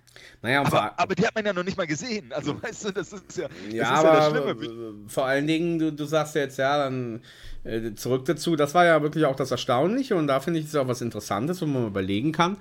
[0.43, 2.33] Naja, aber, aber, die hat man ja noch nicht mal gesehen.
[2.33, 4.95] Also, weißt du, das ist ja, das, ja, ist ja das Schlimme.
[5.09, 7.23] Vor allen Dingen, du, du sagst jetzt, ja, dann
[7.65, 10.77] äh, zurück dazu, das war ja wirklich auch das Erstaunliche und da finde ich es
[10.77, 12.59] auch was Interessantes, wo man überlegen kann.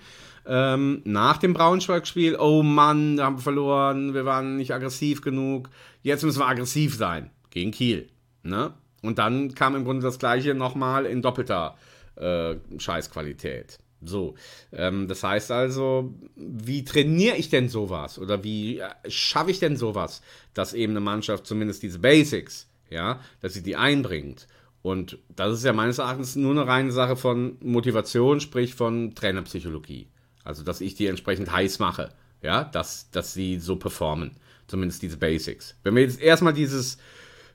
[0.47, 5.69] Ähm, nach dem Braunschweig-Spiel, oh Mann, wir haben verloren, wir waren nicht aggressiv genug,
[6.03, 8.07] jetzt müssen wir aggressiv sein gegen Kiel.
[8.43, 8.73] Ne?
[9.01, 11.75] Und dann kam im Grunde das Gleiche nochmal in doppelter
[12.15, 13.79] äh, Scheißqualität.
[14.07, 14.35] So,
[14.71, 19.77] ähm, das heißt also, wie trainiere ich denn sowas oder wie äh, schaffe ich denn
[19.77, 20.21] sowas,
[20.53, 24.47] dass eben eine Mannschaft zumindest diese Basics, ja, dass sie die einbringt.
[24.81, 30.07] Und das ist ja meines Erachtens nur eine reine Sache von Motivation, sprich von Trainerpsychologie.
[30.43, 32.11] Also, dass ich die entsprechend heiß mache,
[32.43, 34.37] ja, dass, dass sie so performen.
[34.67, 35.75] Zumindest diese Basics.
[35.83, 36.97] Wenn wir jetzt erstmal dieses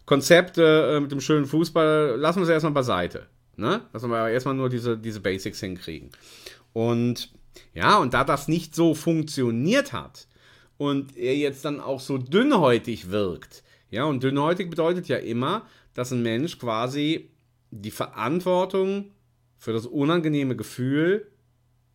[0.07, 3.27] Konzept äh, mit dem schönen Fußball, lassen wir es erstmal beiseite.
[3.57, 3.83] Ne?
[3.93, 6.11] Dass wir erstmal nur diese, diese Basics hinkriegen.
[6.73, 7.33] Und
[7.75, 10.27] ja, und da das nicht so funktioniert hat
[10.79, 16.13] und er jetzt dann auch so dünnhäutig wirkt, ja, und dünnhäutig bedeutet ja immer, dass
[16.13, 17.31] ein Mensch quasi
[17.71, 19.11] die Verantwortung
[19.59, 21.27] für das unangenehme Gefühl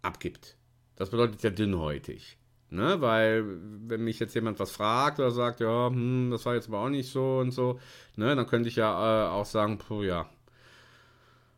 [0.01, 0.57] abgibt.
[0.95, 2.37] Das bedeutet ja dünnhäutig.
[2.69, 2.99] Ne?
[2.99, 3.45] Weil,
[3.87, 6.89] wenn mich jetzt jemand was fragt oder sagt, ja, hm, das war jetzt aber auch
[6.89, 7.79] nicht so und so,
[8.15, 10.29] ne, dann könnte ich ja äh, auch sagen, puh, ja,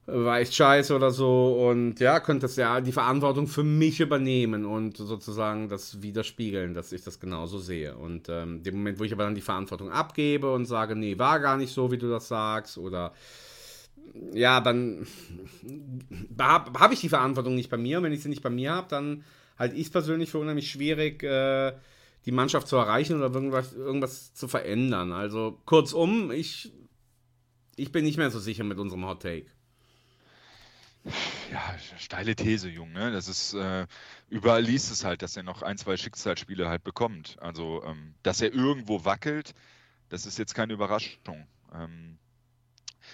[0.07, 4.65] war echt scheiße oder so und ja, könnte es ja die Verantwortung für mich übernehmen
[4.65, 7.97] und sozusagen das widerspiegeln, dass ich das genauso sehe.
[7.97, 11.41] Und ähm, dem Moment, wo ich aber dann die Verantwortung abgebe und sage, nee, war
[11.41, 13.11] gar nicht so, wie du das sagst oder
[14.31, 15.05] ja, dann
[16.39, 18.71] habe hab ich die Verantwortung nicht bei mir und wenn ich sie nicht bei mir
[18.71, 19.25] habe, dann
[19.59, 21.73] halte ich es persönlich für unheimlich schwierig, äh,
[22.25, 25.11] die Mannschaft zu erreichen oder irgendwas, irgendwas zu verändern.
[25.11, 26.71] Also kurzum, ich,
[27.75, 29.56] ich bin nicht mehr so sicher mit unserem Hot Take.
[31.51, 32.91] Ja, steile These, Jung.
[32.91, 33.11] Ne?
[33.11, 33.87] Das ist, äh,
[34.29, 37.37] überall liest es halt, dass er noch ein, zwei Schicksalsspiele halt bekommt.
[37.39, 39.53] Also, ähm, dass er irgendwo wackelt,
[40.09, 41.47] das ist jetzt keine Überraschung.
[41.73, 42.17] Ähm,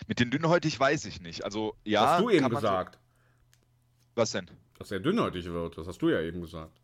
[0.07, 1.45] mit den dünnhäutig weiß ich nicht.
[1.45, 2.13] Also, ja.
[2.13, 2.95] Hast du eben gesagt.
[2.95, 2.99] So...
[4.15, 4.49] Was denn?
[4.77, 6.79] Dass er dünnhäutig wird, das hast du ja eben gesagt.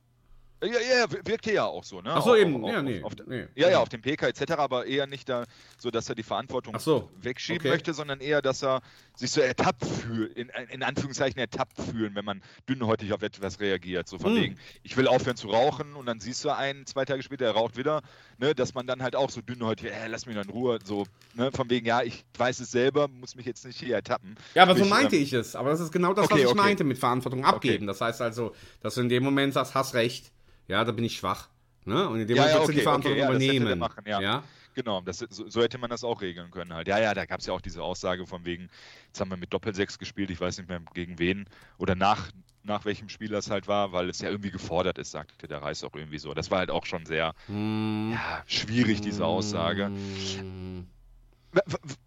[0.62, 2.12] Ja, ja, wirkt hier ja auch so, ne?
[2.14, 3.47] Ach so, eben, auf, ja, nee, auf, nee.
[3.55, 5.45] Ja, ja, auf dem PK etc., aber eher nicht da,
[5.78, 7.70] so dass er die Verantwortung so, wegschieben okay.
[7.70, 8.82] möchte, sondern eher, dass er
[9.16, 14.10] sich so ertappt fühlt, in, in Anführungszeichen ertappt fühlen, wenn man dünnhäutig auf etwas reagiert.
[14.10, 14.41] So von hm.
[14.41, 17.51] wegen, ich will aufhören zu rauchen und dann siehst du einen, zwei Tage später, er
[17.51, 18.01] raucht wieder,
[18.38, 21.05] ne, dass man dann halt auch so dünnhäutig, äh, lass mich in Ruhe, so,
[21.36, 24.36] ne, von wegen, ja, ich weiß es selber, muss mich jetzt nicht hier ertappen.
[24.55, 26.47] Ja, aber so meinte ähm, ich es, aber das ist genau das, okay, was ich
[26.47, 26.57] okay.
[26.57, 27.88] meinte mit Verantwortung abgeben.
[27.88, 30.34] Das heißt also, dass du in dem Moment sagst, hast recht
[30.70, 31.49] ja, da bin ich schwach.
[31.86, 32.07] Ne?
[32.07, 33.80] Und in dem ja, Moment ja, okay, die Verantwortung okay, ja, übernehmen.
[33.80, 34.22] Machen, ja.
[34.22, 34.43] ja.
[34.76, 36.88] Genau, das, so, so, hätte man das auch regeln können halt.
[36.88, 38.70] Ja, ja, da gab es ja auch diese Aussage von wegen,
[39.07, 41.47] jetzt haben wir mit Doppelsechs gespielt, ich weiß nicht mehr gegen wen
[41.80, 42.32] oder nach,
[42.63, 45.84] nach welchem Spiel das halt war, weil es ja irgendwie gefordert ist, sagte der Reis
[45.84, 46.34] auch irgendwie so.
[46.34, 48.11] Das war halt auch schon sehr hm.
[48.13, 49.86] ja, schwierig, diese Aussage.
[49.86, 50.88] Hm.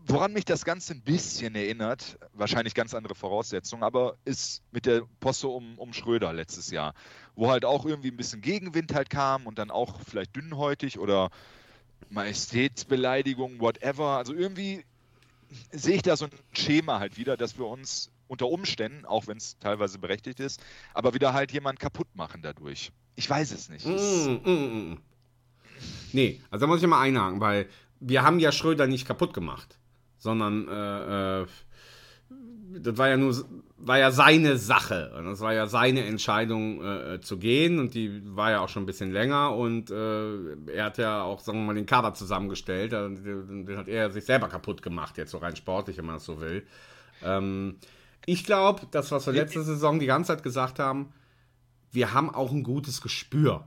[0.07, 5.03] Woran mich das Ganze ein bisschen erinnert, wahrscheinlich ganz andere Voraussetzungen, aber ist mit der
[5.19, 6.95] Posse um, um Schröder letztes Jahr,
[7.35, 11.31] wo halt auch irgendwie ein bisschen Gegenwind halt kam und dann auch vielleicht dünnhäutig oder
[12.11, 14.17] Majestätsbeleidigung, whatever.
[14.17, 14.85] Also irgendwie
[15.73, 19.39] sehe ich da so ein Schema halt wieder, dass wir uns unter Umständen, auch wenn
[19.39, 20.63] es teilweise berechtigt ist,
[20.95, 22.93] aber wieder halt jemand kaputt machen dadurch.
[23.17, 23.87] Ich weiß es nicht.
[23.87, 24.99] Mm, mm, mm.
[26.13, 27.69] Nee, also da muss ich mal einhaken, weil
[28.03, 29.79] wir haben ja Schröder nicht kaputt gemacht,
[30.19, 31.47] sondern äh, äh,
[32.81, 33.35] das war ja nur
[33.85, 35.13] war ja seine Sache.
[35.17, 37.79] Und das war ja seine Entscheidung äh, zu gehen.
[37.81, 39.57] Und die war ja auch schon ein bisschen länger.
[39.57, 43.89] Und äh, er hat ja auch sagen wir mal den Kader zusammengestellt, den, den, hat
[43.89, 46.65] er sich selber kaputt gemacht jetzt so rein sportlich, wenn man das so will.
[47.23, 47.77] Ähm,
[48.25, 51.13] ich glaube, das was wir letzte Saison die ganze Zeit gesagt haben,
[51.91, 53.65] wir haben auch ein gutes Gespür.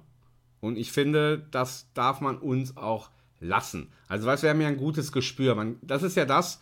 [0.62, 3.10] Und ich finde, das darf man uns auch
[3.48, 3.92] lassen.
[4.08, 5.56] Also, weißt du, wir haben ja ein gutes Gespür.
[5.56, 6.62] Man, das ist ja das,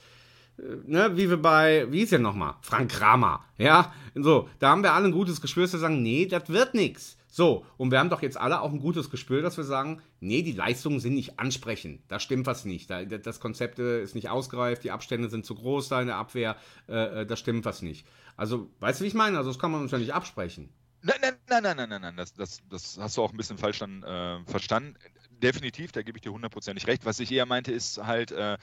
[0.57, 2.55] äh, ne, wie wir bei, wie ist ja nochmal?
[2.61, 3.43] Frank Kramer.
[3.57, 6.73] Ja, so, da haben wir alle ein gutes Gespür, dass wir sagen, nee, das wird
[6.73, 7.17] nichts.
[7.36, 10.43] So, und wir haben doch jetzt alle auch ein gutes Gespür, dass wir sagen, nee,
[10.43, 12.01] die Leistungen sind nicht ansprechend.
[12.07, 12.91] Da stimmt was nicht.
[12.91, 16.17] Da, das Konzept äh, ist nicht ausgereift, die Abstände sind zu groß da in der
[16.17, 16.55] Abwehr,
[16.88, 18.05] äh, äh, da stimmt was nicht.
[18.38, 19.36] Also, weißt du, wie ich meine?
[19.36, 20.69] Also, das kann man uns ja nicht absprechen.
[21.01, 22.17] Nein, nein, nein, nein, nein, nein, nein.
[22.17, 24.95] Das, das, das hast du auch ein bisschen falsch dann äh, verstanden.
[25.44, 27.06] Definitiv, da gebe ich dir hundertprozentig recht.
[27.06, 28.58] Was ich eher meinte, ist halt, äh,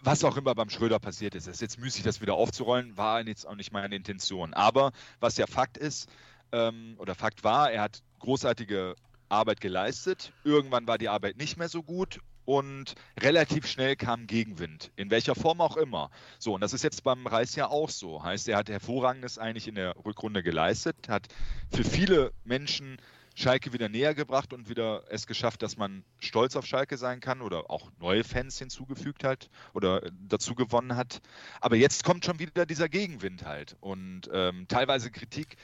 [0.00, 1.48] was auch immer beim Schröder passiert ist.
[1.48, 4.54] Es ist jetzt müßig, das wieder aufzurollen, war jetzt auch nicht meine Intention.
[4.54, 6.08] Aber was ja Fakt ist,
[6.52, 8.94] ähm, oder Fakt war, er hat großartige
[9.28, 10.32] Arbeit geleistet.
[10.44, 15.34] Irgendwann war die Arbeit nicht mehr so gut und relativ schnell kam Gegenwind, in welcher
[15.34, 16.10] Form auch immer.
[16.38, 18.22] So, und das ist jetzt beim Reis ja auch so.
[18.22, 21.26] Heißt, er hat hervorragendes eigentlich in der Rückrunde geleistet, hat
[21.72, 22.98] für viele Menschen
[23.38, 27.42] Schalke wieder näher gebracht und wieder es geschafft, dass man stolz auf Schalke sein kann
[27.42, 31.20] oder auch neue Fans hinzugefügt hat oder dazu gewonnen hat.
[31.60, 35.56] Aber jetzt kommt schon wieder dieser Gegenwind halt und ähm, teilweise Kritik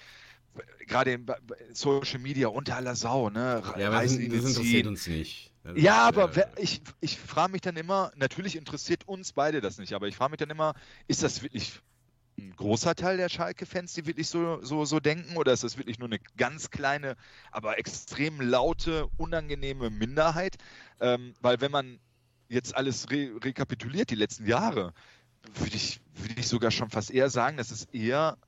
[0.86, 1.26] gerade in
[1.72, 3.62] Social Media unter aller Sau, ne?
[3.78, 5.50] Ja, aber das, das interessiert uns nicht.
[5.64, 9.62] Das ja, ist, aber äh, ich, ich frage mich dann immer, natürlich interessiert uns beide
[9.62, 10.74] das nicht, aber ich frage mich dann immer,
[11.06, 11.80] ist das wirklich
[12.38, 15.98] ein großer Teil der Schalke-Fans, die wirklich so, so, so denken, oder ist das wirklich
[15.98, 17.16] nur eine ganz kleine,
[17.50, 20.56] aber extrem laute, unangenehme Minderheit?
[21.00, 21.98] Ähm, weil wenn man
[22.48, 24.92] jetzt alles re rekapituliert, die letzten Jahre,
[25.54, 28.38] würde ich, würd ich sogar schon fast eher sagen, dass es eher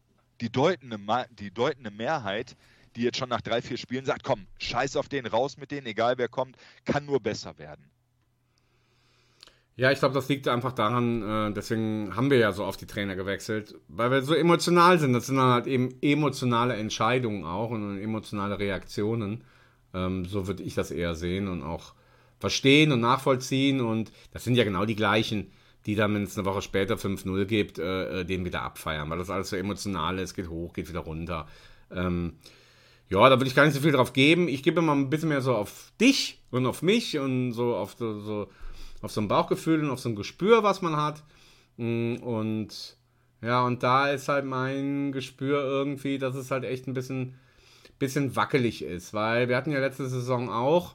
[0.41, 0.99] die deutende,
[1.39, 2.57] die deutende Mehrheit,
[2.97, 5.87] die jetzt schon nach drei, vier Spielen sagt, komm, scheiß auf den, raus mit denen,
[5.87, 7.91] egal wer kommt, kann nur besser werden.
[9.77, 12.87] Ja, ich glaube, das liegt einfach daran, äh, deswegen haben wir ja so oft die
[12.87, 15.13] Trainer gewechselt, weil wir so emotional sind.
[15.13, 19.43] Das sind dann halt eben emotionale Entscheidungen auch und emotionale Reaktionen.
[19.93, 21.95] Ähm, so würde ich das eher sehen und auch
[22.39, 23.81] verstehen und nachvollziehen.
[23.81, 25.51] Und das sind ja genau die gleichen,
[25.87, 29.19] die dann, wenn es eine Woche später 5-0 gibt, äh, äh, den wieder abfeiern, weil
[29.19, 31.49] das alles so emotional ist, geht hoch, geht wieder runter.
[31.91, 32.35] Ähm,
[33.09, 34.49] ja, da würde ich gar nicht so viel drauf geben.
[34.49, 37.97] Ich gebe mal ein bisschen mehr so auf dich und auf mich und so auf
[37.99, 38.49] so, so,
[39.05, 41.23] auf so ein Bauchgefühl und auf so ein Gespür, was man hat.
[41.77, 42.97] Mm, und
[43.43, 47.35] ja, und da ist halt mein Gespür irgendwie, dass es halt echt ein bisschen,
[47.99, 50.95] bisschen wackelig ist, weil wir hatten ja letzte Saison auch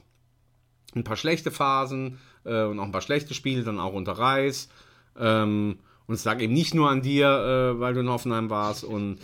[0.95, 4.69] ein paar schlechte Phasen äh, und auch ein paar schlechte Spiele, dann auch unter Reis.
[5.17, 8.83] Ähm, und es lag eben nicht nur an dir, äh, weil du in Hoffenheim warst.
[8.83, 9.19] Und,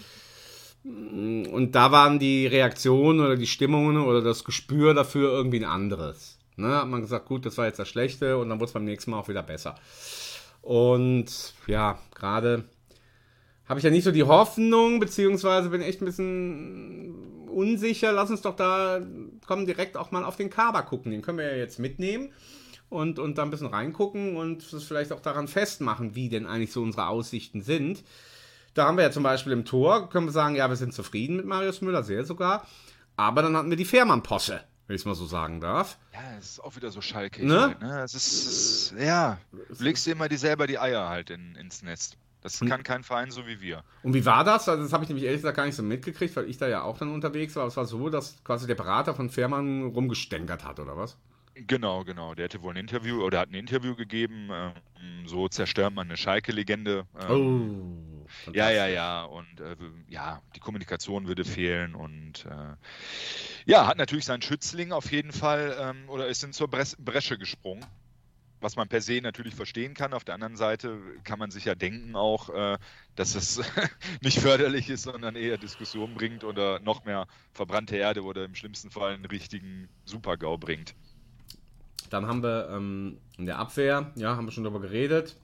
[0.84, 6.38] und da waren die Reaktionen oder die Stimmungen oder das Gespür dafür irgendwie ein anderes.
[6.58, 6.76] Ne?
[6.76, 9.12] Hat man gesagt, gut, das war jetzt das Schlechte und dann wurde es beim nächsten
[9.12, 9.76] Mal auch wieder besser.
[10.62, 12.66] Und ja, gerade
[13.68, 18.12] habe ich ja nicht so die Hoffnung, beziehungsweise bin echt ein bisschen unsicher.
[18.12, 19.02] Lass uns doch da,
[19.48, 21.12] kommen direkt auch mal auf den Kader gucken.
[21.12, 22.32] Den können wir ja jetzt mitnehmen
[22.90, 26.72] und, und da ein bisschen reingucken und es vielleicht auch daran festmachen, wie denn eigentlich
[26.72, 28.04] so unsere Aussichten sind.
[28.74, 31.38] Da haben wir ja zum Beispiel im Tor, können wir sagen, ja, wir sind zufrieden
[31.38, 32.68] mit Marius Müller, sehr sogar.
[33.16, 35.98] Aber dann hatten wir die Fährmann-Posse, wenn ich es mal so sagen darf.
[36.14, 37.44] Ja, es ist auch wieder so schalkig.
[37.44, 37.60] Ne?
[37.60, 38.02] Halt, ne?
[38.04, 41.56] Es ist, es ist, ja, du legst dir immer die selber die Eier halt in,
[41.56, 42.18] ins Nest.
[42.42, 43.84] Das kann kein Verein so wie wir.
[44.04, 44.70] Und wie war das?
[44.70, 46.84] Also das habe ich nämlich ehrlich gesagt gar nicht so mitgekriegt, weil ich da ja
[46.84, 47.66] auch dann unterwegs war.
[47.66, 51.18] Es war so, dass quasi der Berater von Fährmann rumgestänkert hat, oder was?
[51.56, 52.36] Genau, genau.
[52.36, 54.50] Der hatte wohl ein Interview oder hat ein Interview gegeben.
[54.52, 57.08] Ähm, so zerstört man eine Schalke-Legende.
[57.28, 58.15] Ähm, oh.
[58.54, 59.24] Ja, ja, ja.
[59.24, 59.76] Und äh,
[60.10, 61.96] ja, die Kommunikation würde fehlen.
[61.96, 62.76] Und äh,
[63.66, 67.86] ja, hat natürlich seinen Schützling auf jeden Fall ähm, oder ist in zur Bresche gesprungen.
[68.62, 70.14] Was man per se natürlich verstehen kann.
[70.14, 72.78] Auf der anderen Seite kann man sich ja denken auch, äh,
[73.16, 73.62] dass es
[74.22, 78.90] nicht förderlich ist, sondern eher Diskussion bringt oder noch mehr verbrannte Erde oder im schlimmsten
[78.90, 80.96] Fall einen richtigen Super-GAU bringt.
[82.10, 85.36] Dann haben wir ähm, in der Abwehr, ja, haben wir schon darüber geredet.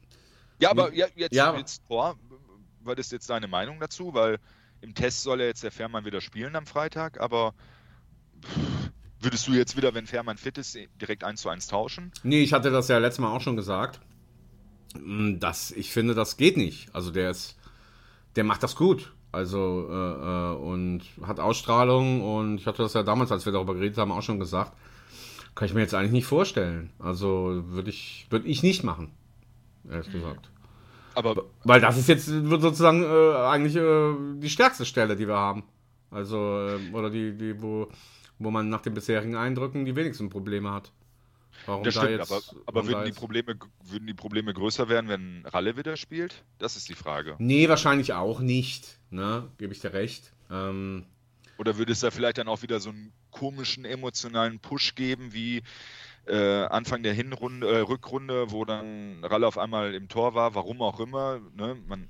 [0.59, 2.17] Ja, aber ja, jetzt, ja, jetzt Tor,
[2.84, 4.13] was ist jetzt deine Meinung dazu?
[4.13, 4.39] Weil
[4.82, 7.53] im Test soll er jetzt der Fährmann wieder spielen am Freitag, aber
[9.19, 12.11] würdest du jetzt wieder, wenn Fährmann fit ist, direkt 1 zu 1 tauschen?
[12.23, 13.99] Nee, ich hatte das ja letztes Mal auch schon gesagt.
[14.95, 16.93] Mm, das, ich finde, das geht nicht.
[16.93, 17.57] Also der ist,
[18.36, 19.13] der macht das gut.
[19.32, 23.75] Also äh, äh, und hat Ausstrahlung und ich hatte das ja damals, als wir darüber
[23.75, 24.73] geredet haben, auch schon gesagt.
[25.55, 26.91] Kann ich mir jetzt eigentlich nicht vorstellen.
[26.99, 29.11] Also würde ich, würd ich nicht machen,
[29.89, 30.13] ehrlich mhm.
[30.13, 30.49] gesagt.
[31.14, 35.64] Aber Weil das ist jetzt sozusagen äh, eigentlich äh, die stärkste Stelle, die wir haben.
[36.09, 37.88] Also, äh, oder die, die wo,
[38.39, 40.91] wo man nach den bisherigen Eindrücken die wenigsten Probleme hat.
[41.66, 45.09] Warum das da stimmt, jetzt, aber, aber würden, die Probleme, würden die Probleme größer werden,
[45.09, 46.43] wenn Ralle wieder spielt?
[46.57, 47.36] Das ist die Frage.
[47.39, 48.99] Nee, wahrscheinlich auch nicht.
[49.09, 49.47] Ne?
[49.57, 50.34] Gebe ich dir recht.
[50.49, 51.05] Ähm,
[51.57, 55.62] oder würde es da vielleicht dann auch wieder so einen komischen emotionalen Push geben, wie
[56.28, 60.82] äh, Anfang der Hinrunde, äh, Rückrunde, wo dann Ralle auf einmal im Tor war, warum
[60.82, 61.39] auch immer.
[61.55, 61.78] Ne?
[61.88, 62.07] Man,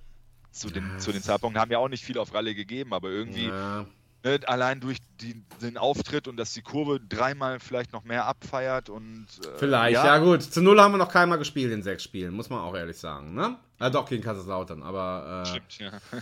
[0.52, 3.48] zu, den, zu den Zeitpunkten haben ja auch nicht viel auf Ralle gegeben, aber irgendwie
[3.48, 3.86] Ja.
[4.24, 8.90] ne, allein durch die, den Auftritt und dass die Kurve dreimal vielleicht noch mehr abfeiert
[8.90, 10.18] und äh, Vielleicht, ja.
[10.18, 10.44] gut.
[10.44, 13.34] Zu Null haben wir noch keinmal gespielt in sechs Spielen, muss man auch ehrlich sagen,
[13.34, 13.56] ne?
[13.80, 15.92] Ah, doch, gegen Kaiserslautern, aber äh, Stimmt, ja.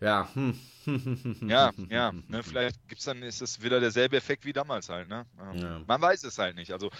[0.00, 0.28] ja.
[1.42, 5.26] Ja, ja, ne, vielleicht gibt's dann, ist es wieder derselbe Effekt wie damals halt, ne?
[5.54, 5.80] Ja.
[5.86, 6.72] Man weiß es halt nicht.
[6.72, 6.90] Also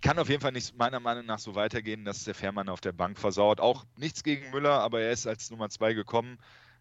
[0.00, 2.92] kann auf jeden Fall nicht meiner Meinung nach so weitergehen, dass der Fährmann auf der
[2.92, 3.60] Bank versaut.
[3.60, 6.38] Auch nichts gegen Müller, aber er ist als Nummer zwei gekommen.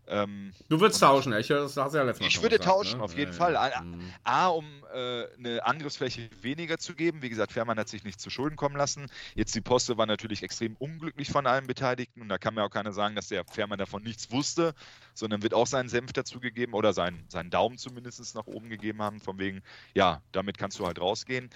[0.08, 2.98] Ähm, Du würdest tauschen, ich das hast du ja letztes Mal Ich würde gesagt, tauschen,
[2.98, 3.04] ne?
[3.04, 3.54] auf jeden Ja, Fall.
[3.54, 3.84] ja.
[4.24, 4.46] A.
[4.46, 7.22] A, um äh, eine Angriffsfläche weniger zu geben.
[7.22, 9.08] Wie gesagt, Fährmann hat sich nicht zu Schulden kommen lassen.
[9.36, 12.70] Jetzt die Poste war natürlich extrem unglücklich von allen Beteiligten und da kann mir auch
[12.70, 14.74] keiner sagen, dass der Fährmann davon nichts wusste,
[15.14, 19.20] sondern wird auch seinen Senf dazugegeben oder seinen, seinen Daumen zumindest nach oben gegeben haben,
[19.22, 19.62] von wegen,
[19.94, 21.50] ja, damit kannst du halt rausgehen.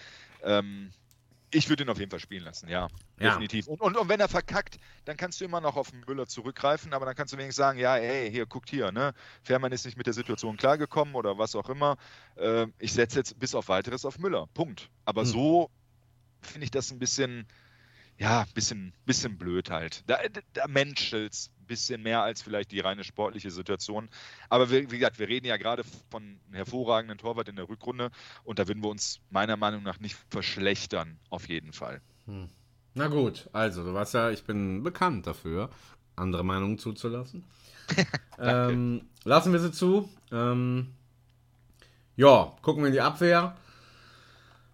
[0.43, 0.91] Ähm,
[1.52, 2.89] ich würde ihn auf jeden Fall spielen lassen, ja,
[3.20, 3.30] Ja.
[3.30, 3.68] definitiv.
[3.68, 6.93] Und, und, und wenn er verkackt, dann kannst du immer noch auf den Müller zurückgreifen,
[6.93, 9.14] aber dann kannst du wenigstens sagen, ja, ey, hier, guckt hier, ne?
[9.43, 11.98] Fährmann ist nicht mit der Situation klargekommen oder was auch immer.
[12.36, 14.48] Äh, ich setze jetzt bis auf weiteres auf Müller.
[14.54, 14.89] Punkt.
[15.06, 15.28] Aber Hm.
[15.28, 15.72] so
[16.41, 17.48] finde ich das ein bisschen,
[18.18, 20.03] ja, bisschen, bisschen blöd halt.
[20.07, 20.18] Da,
[20.53, 24.09] da menschelt's ein bisschen mehr als vielleicht die reine sportliche Situation.
[24.49, 28.09] Aber wie, wie gesagt, wir reden ja gerade von einem hervorragenden Torwart in der Rückrunde
[28.43, 32.01] und da würden wir uns meiner Meinung nach nicht verschlechtern, auf jeden Fall.
[32.93, 35.70] Na gut, also, du weißt ja, ich bin bekannt dafür,
[36.15, 37.43] andere Meinungen zuzulassen.
[38.39, 40.09] ähm, lassen wir sie zu.
[40.32, 40.93] Ähm,
[42.15, 43.55] ja, gucken wir in die Abwehr.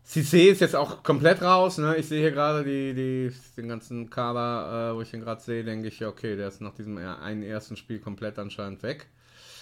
[0.06, 1.78] Cissé ist jetzt auch komplett raus.
[1.78, 1.96] Ne?
[1.96, 5.64] Ich sehe hier gerade die, die, den ganzen Kader, äh, wo ich den gerade sehe,
[5.64, 9.08] denke ich, ja, okay, der ist nach diesem er- einen ersten Spiel komplett anscheinend weg.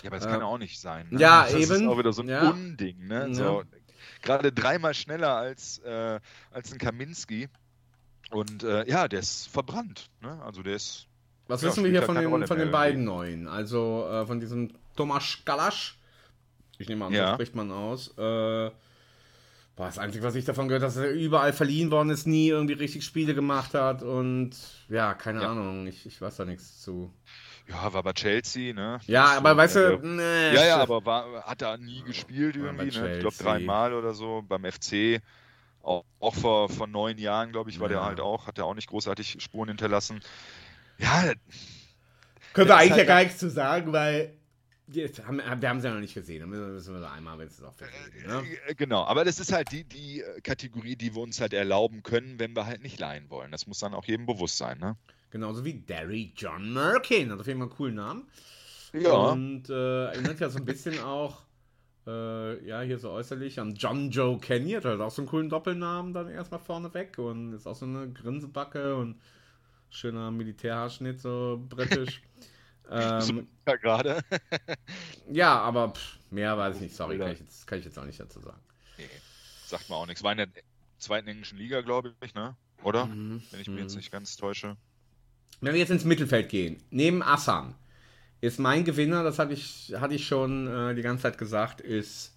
[0.01, 1.05] Ja, aber das Äh, kann ja auch nicht sein.
[1.11, 1.19] Ne?
[1.19, 1.87] ja, das ist eben.
[1.87, 2.49] auch wieder so ein Ja.
[2.49, 3.07] Unding.
[3.07, 3.27] Ne?
[3.29, 3.33] Ja.
[3.33, 3.63] So,
[4.23, 6.19] gerade dreimal schneller als, äh,
[6.49, 7.47] als ein Kaminski.
[8.31, 10.09] Und äh, ja, der ist verbrannt.
[10.21, 10.41] Ne?
[10.43, 11.05] Also der ist.
[11.47, 13.47] Was Ja, wissen wir hier ja von den, von den beiden Neuen?
[13.47, 15.99] Also äh, von diesem Tomasz Kalasch.
[16.79, 18.07] Ich nehme an, so spricht man aus.
[18.17, 18.71] Äh,
[19.75, 22.49] boah, das Einzige, was ich davon gehört habe, dass er überall verliehen worden ist, nie
[22.49, 24.55] irgendwie richtig Spiele gemacht hat und
[24.89, 25.45] ja, keine Ja.
[25.45, 27.13] Ahnung, ich, ich weiß da nichts zu.
[27.67, 28.99] Ja, war bei Chelsea, ne?
[29.07, 32.03] Ja, Ist aber so, weißt ja, du, nee, Ja, ja, aber war, hat er nie
[32.03, 33.09] gespielt irgendwie, ne?
[33.09, 34.43] Ich glaube dreimal oder so.
[34.43, 35.21] Beim FC,
[35.81, 38.03] auch, auch vor, vor neun Jahren, glaube ich, war der Ja.
[38.03, 40.21] halt auch, hat er auch nicht großartig Spuren hinterlassen.
[40.99, 41.33] Ja,
[42.53, 44.37] Können wir Das eigentlich ja halt gar nichts zu sagen, weil
[44.93, 46.41] jetzt haben, wir haben sie ja noch nicht gesehen.
[46.41, 48.43] Dann müssen wir da einmal, wenn es auch verlegen, ne?
[48.67, 49.03] äh, genau.
[49.03, 52.55] Aber das ist halt die, die äh, Kategorie, die wir uns halt erlauben können, wenn
[52.55, 53.51] wir halt nicht leihen wollen.
[53.51, 54.97] Das muss dann auch jedem bewusst sein, ne?
[55.31, 57.31] Genauso wie Derry John Merkin.
[57.31, 58.27] Hat auf jeden Fall einen coolen Namen.
[58.93, 59.13] Ja.
[59.13, 61.43] Und äh, erinnert ja so ein bisschen auch,
[62.05, 64.71] äh, ja, hier so äußerlich an John Joe Kenny.
[64.71, 67.17] Hat halt auch so einen coolen Doppelnamen dann erstmal vorne weg.
[67.17, 69.21] Und ist auch so eine Grinsebacke und
[69.89, 72.21] schöner Militärhaarschnitt, so britisch.
[72.91, 74.23] ähm, Ja, gerade.
[75.31, 76.95] ja, aber pff, mehr weiß ich nicht.
[76.95, 78.59] Sorry, kann ich, jetzt, kann ich jetzt auch nicht dazu sagen.
[78.97, 79.05] Nee,
[79.65, 80.23] sagt man auch nichts.
[80.23, 80.47] War in der
[80.97, 82.55] zweiten englischen Liga, glaube ich, ne?
[82.83, 83.05] Oder?
[83.05, 83.41] Mhm.
[83.51, 84.75] Wenn ich mich jetzt nicht ganz täusche.
[85.61, 87.75] Wenn wir jetzt ins Mittelfeld gehen, neben Assan,
[88.41, 92.33] ist mein Gewinner, das hatte ich, hatte ich schon äh, die ganze Zeit gesagt, ist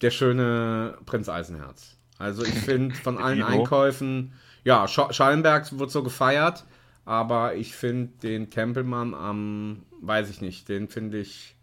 [0.00, 1.96] der schöne Prinz Eisenherz.
[2.18, 3.42] Also ich finde von allen.
[3.42, 4.34] Einkäufen,
[4.64, 6.64] ja, Sch Schallenberg wird so gefeiert,
[7.04, 11.56] aber ich finde den Tempelmann am, weiß ich nicht, den finde ich,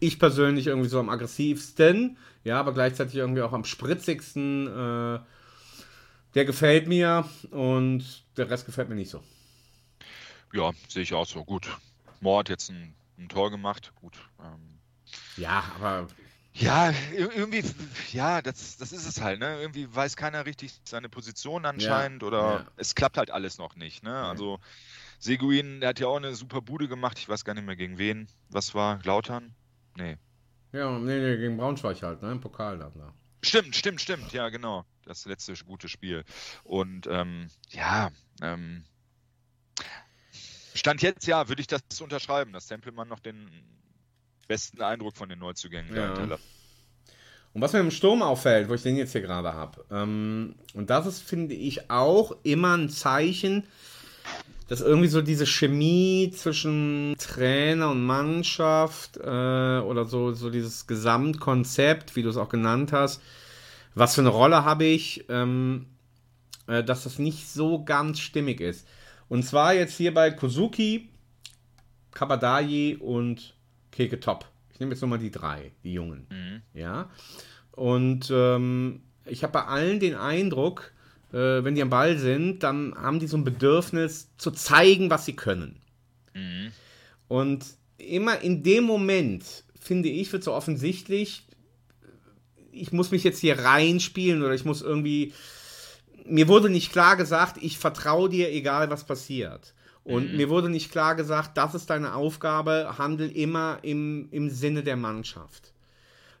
[0.00, 4.66] ich persönlich irgendwie so am aggressivsten, ja, aber gleichzeitig irgendwie auch am spritzigsten.
[4.66, 5.20] Äh,
[6.34, 9.22] der gefällt mir und der Rest gefällt mir nicht so.
[10.52, 11.42] Ja, sehe ich auch so.
[11.44, 11.66] Gut.
[12.22, 13.92] Hat jetzt ein, ein Tor gemacht.
[13.96, 14.18] Gut.
[14.40, 14.78] Ähm,
[15.38, 16.08] Ja, aber
[16.58, 17.62] ja, ir- irgendwie,
[18.12, 19.60] ja, das, das ist es halt, ne?
[19.60, 22.70] Irgendwie weiß keiner richtig seine Position anscheinend oder ja.
[22.76, 24.14] es klappt halt alles noch nicht, ne?
[24.14, 24.58] Also
[25.18, 27.18] Seguin, der hat ja auch eine super Bude gemacht.
[27.18, 28.28] Ich weiß gar nicht mehr gegen wen.
[28.48, 29.00] Was war?
[29.04, 29.54] Lautern?
[29.96, 30.16] Nee.
[30.72, 32.32] Ja, nee, nee, gegen Braunschweig halt, ne?
[32.32, 33.12] Im Pokal dann da.
[33.42, 34.32] Stimmt, stimmt, stimmt.
[34.32, 34.84] Ja, genau.
[35.04, 36.24] Das letzte gute Spiel.
[36.64, 38.10] Und ähm, ja,
[38.42, 38.84] ähm,
[40.74, 43.48] Stand jetzt, ja, würde ich das unterschreiben, dass Tempelmann noch den
[44.46, 46.06] besten Eindruck von den Neuzugängen Ja.
[46.06, 46.44] hinterlässt.
[47.52, 50.90] Und was mir im Sturm auffällt, wo ich den jetzt hier gerade habe, ähm, und
[50.90, 53.64] das ist, finde ich, auch immer ein Zeichen,
[54.68, 62.14] dass irgendwie so diese Chemie zwischen Trainer und Mannschaft äh, oder so, so dieses Gesamtkonzept,
[62.16, 63.22] wie du es auch genannt hast,
[63.94, 65.86] was für eine Rolle habe ich, ähm,
[66.66, 68.86] äh, dass das nicht so ganz stimmig ist.
[69.28, 71.08] Und zwar jetzt hier bei Kozuki,
[72.12, 73.54] Kabadayi und
[73.96, 74.46] Keke Top.
[74.72, 76.26] Ich nehme jetzt nochmal die drei, die Jungen.
[76.74, 77.10] Ja.
[77.72, 80.92] Und ähm, ich habe bei allen den Eindruck,
[81.32, 85.24] äh, wenn die am Ball sind, dann haben die so ein Bedürfnis zu zeigen, was
[85.24, 85.80] sie können.
[86.34, 86.72] Mhm.
[87.28, 87.64] Und
[87.96, 91.46] immer in dem Moment, finde ich, wird so offensichtlich,
[92.70, 95.32] ich muss mich jetzt hier reinspielen oder ich muss irgendwie.
[96.28, 99.74] Mir wurde nicht klar gesagt, ich vertraue dir, egal was passiert.
[100.06, 100.36] Und mhm.
[100.36, 104.96] mir wurde nicht klar gesagt, das ist deine Aufgabe, handel immer im, im Sinne der
[104.96, 105.72] Mannschaft.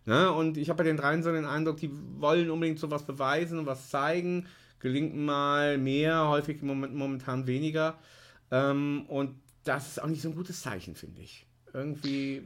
[0.04, 0.30] Ne?
[0.30, 1.90] Und ich habe bei den dreien so den Eindruck, die
[2.20, 4.46] wollen unbedingt so was beweisen und was zeigen.
[4.78, 7.98] Gelingt mal mehr, häufig momentan weniger.
[8.52, 11.44] Ähm, und das ist auch nicht so ein gutes Zeichen, finde ich.
[11.72, 12.44] Irgendwie,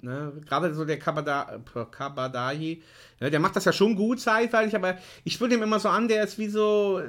[0.00, 0.32] ne?
[0.46, 2.82] gerade so der Kabada, Kabadahi,
[3.20, 6.08] ja, der macht das ja schon gut zeitweilig, aber ich würde ihm immer so an,
[6.08, 7.02] der ist wie so,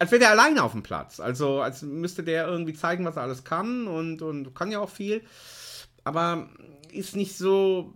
[0.00, 1.20] als wäre der alleine auf dem Platz.
[1.20, 4.88] Also als müsste der irgendwie zeigen, was er alles kann und, und kann ja auch
[4.88, 5.20] viel.
[6.04, 6.48] Aber
[6.90, 7.92] ist nicht so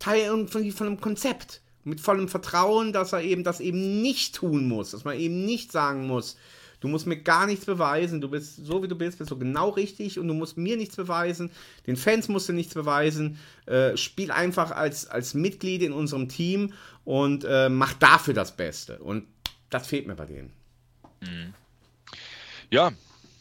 [0.00, 1.62] Teil irgendwie von einem Konzept.
[1.84, 4.90] Mit vollem Vertrauen, dass er eben das eben nicht tun muss.
[4.90, 6.36] Dass man eben nicht sagen muss,
[6.80, 9.68] du musst mir gar nichts beweisen, du bist so wie du bist, bist du genau
[9.68, 11.50] richtig und du musst mir nichts beweisen,
[11.86, 16.72] den Fans musst du nichts beweisen, äh, spiel einfach als, als Mitglied in unserem Team
[17.04, 18.98] und äh, mach dafür das Beste.
[18.98, 19.24] Und
[19.70, 20.57] das fehlt mir bei denen.
[21.20, 21.54] Mhm.
[22.70, 22.92] Ja,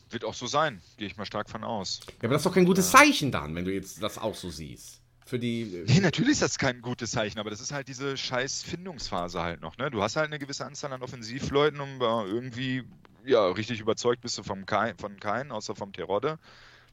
[0.09, 1.99] wird auch so sein, gehe ich mal stark von aus.
[2.07, 4.49] Ja, aber das ist doch kein gutes Zeichen dann, wenn du jetzt das auch so
[4.49, 5.61] siehst für die.
[5.61, 9.41] Äh, nee, natürlich ist das kein gutes Zeichen, aber das ist halt diese scheiß Findungsphase
[9.41, 9.78] halt noch.
[9.78, 9.91] Ne?
[9.91, 12.84] Du hast halt eine gewisse Anzahl an Offensivleuten, um irgendwie,
[13.25, 16.39] ja, richtig überzeugt bist du vom Kein, von keinen, außer vom Terodde,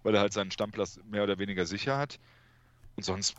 [0.02, 2.18] weil er halt seinen Stammplatz mehr oder weniger sicher hat.
[2.96, 3.36] Und sonst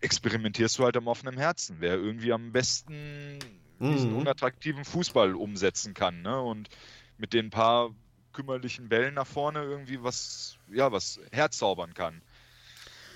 [0.00, 3.38] experimentierst du halt am offenen Herzen, wer irgendwie am besten
[3.82, 4.18] diesen mhm.
[4.18, 6.22] unattraktiven Fußball umsetzen kann.
[6.22, 6.40] Ne?
[6.40, 6.68] Und
[7.18, 7.90] mit den paar
[8.32, 12.22] kümmerlichen Bällen nach vorne irgendwie was, ja, was herzaubern kann.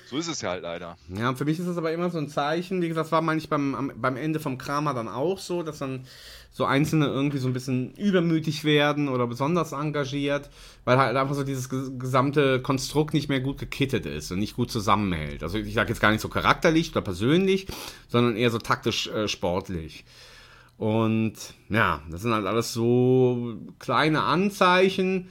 [0.08, 0.96] So ist es ja halt leider.
[1.08, 3.58] Ja, für mich ist das aber immer so ein Zeichen, wie gesagt, das war manchmal
[3.58, 6.06] beim, beim Ende vom Kramer dann auch so, dass dann
[6.52, 10.48] so Einzelne irgendwie so ein bisschen übermütig werden oder besonders engagiert,
[10.84, 14.70] weil halt einfach so dieses gesamte Konstrukt nicht mehr gut gekittet ist und nicht gut
[14.70, 15.42] zusammenhält.
[15.42, 17.66] Also ich sage jetzt gar nicht so charakterlich oder persönlich,
[18.08, 20.04] sondern eher so taktisch äh, sportlich.
[20.76, 21.34] Und
[21.68, 25.30] ja, das sind halt alles so kleine Anzeichen,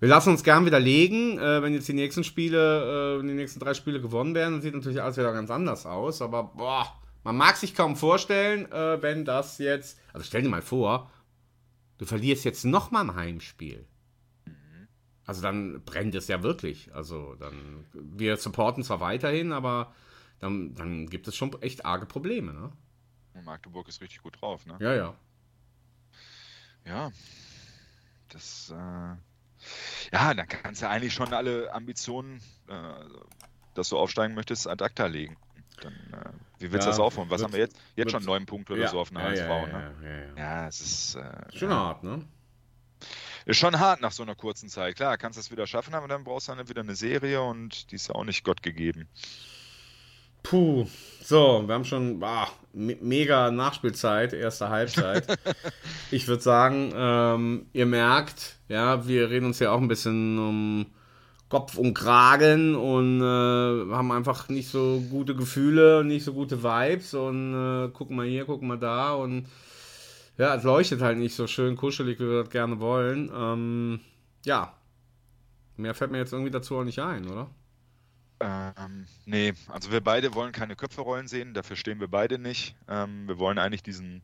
[0.00, 3.74] wir lassen uns gern widerlegen, äh, wenn jetzt die nächsten Spiele, äh, die nächsten drei
[3.74, 6.22] Spiele gewonnen werden, dann sieht natürlich alles wieder ganz anders aus.
[6.22, 6.86] Aber boah,
[7.22, 10.00] man mag sich kaum vorstellen, äh, wenn das jetzt.
[10.14, 11.10] Also stell dir mal vor,
[11.98, 13.86] du verlierst jetzt nochmal ein Heimspiel.
[15.26, 16.94] Also dann brennt es ja wirklich.
[16.94, 19.94] Also dann, wir supporten zwar weiterhin, aber
[20.38, 22.72] dann, dann gibt es schon echt arge Probleme, ne?
[23.34, 24.76] Magdeburg ist richtig gut drauf, ne?
[24.80, 25.14] Ja, ja.
[26.84, 27.10] Ja.
[28.28, 29.16] Das, äh,
[30.12, 33.04] ja, dann kannst du eigentlich schon alle Ambitionen, äh,
[33.74, 35.36] dass du aufsteigen möchtest, ad acta legen.
[35.80, 37.30] Dann, äh, wie willst du ja, das aufholen?
[37.30, 37.76] Was haben wir jetzt?
[37.96, 40.34] Jetzt wird, schon neun Punkte oder ja, so auf einer ja, HSV, ja, ne?
[40.36, 41.14] Ja, es ist.
[41.16, 42.24] Äh, schon hart, ne?
[43.46, 44.96] Ist schon hart nach so einer kurzen Zeit.
[44.96, 47.90] Klar, kannst du es wieder schaffen, aber dann brauchst du dann wieder eine Serie und
[47.90, 49.08] die ist auch nicht Gott gegeben.
[50.42, 50.86] Puh,
[51.22, 55.26] so, wir haben schon ah, mega Nachspielzeit, erste Halbzeit.
[56.10, 60.86] ich würde sagen, ähm, ihr merkt, ja, wir reden uns ja auch ein bisschen um
[61.48, 66.62] Kopf und Kragen und äh, haben einfach nicht so gute Gefühle und nicht so gute
[66.62, 69.46] Vibes und äh, gucken mal hier, gucken mal da und
[70.38, 73.30] ja, es leuchtet halt nicht so schön kuschelig, wie wir das gerne wollen.
[73.36, 74.00] Ähm,
[74.46, 74.72] ja,
[75.76, 77.50] mehr fällt mir jetzt irgendwie dazu auch nicht ein, oder?
[78.40, 82.74] Ähm, nee, also wir beide wollen keine Köpfe rollen sehen, dafür stehen wir beide nicht.
[82.88, 84.22] Ähm, wir wollen eigentlich diesen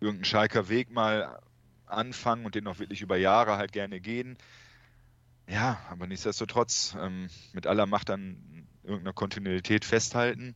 [0.00, 1.38] irgendeinen Schalker Weg mal
[1.86, 4.38] anfangen und den auch wirklich über Jahre halt gerne gehen.
[5.46, 10.54] Ja, aber nichtsdestotrotz ähm, mit aller Macht an irgendeiner Kontinuität festhalten.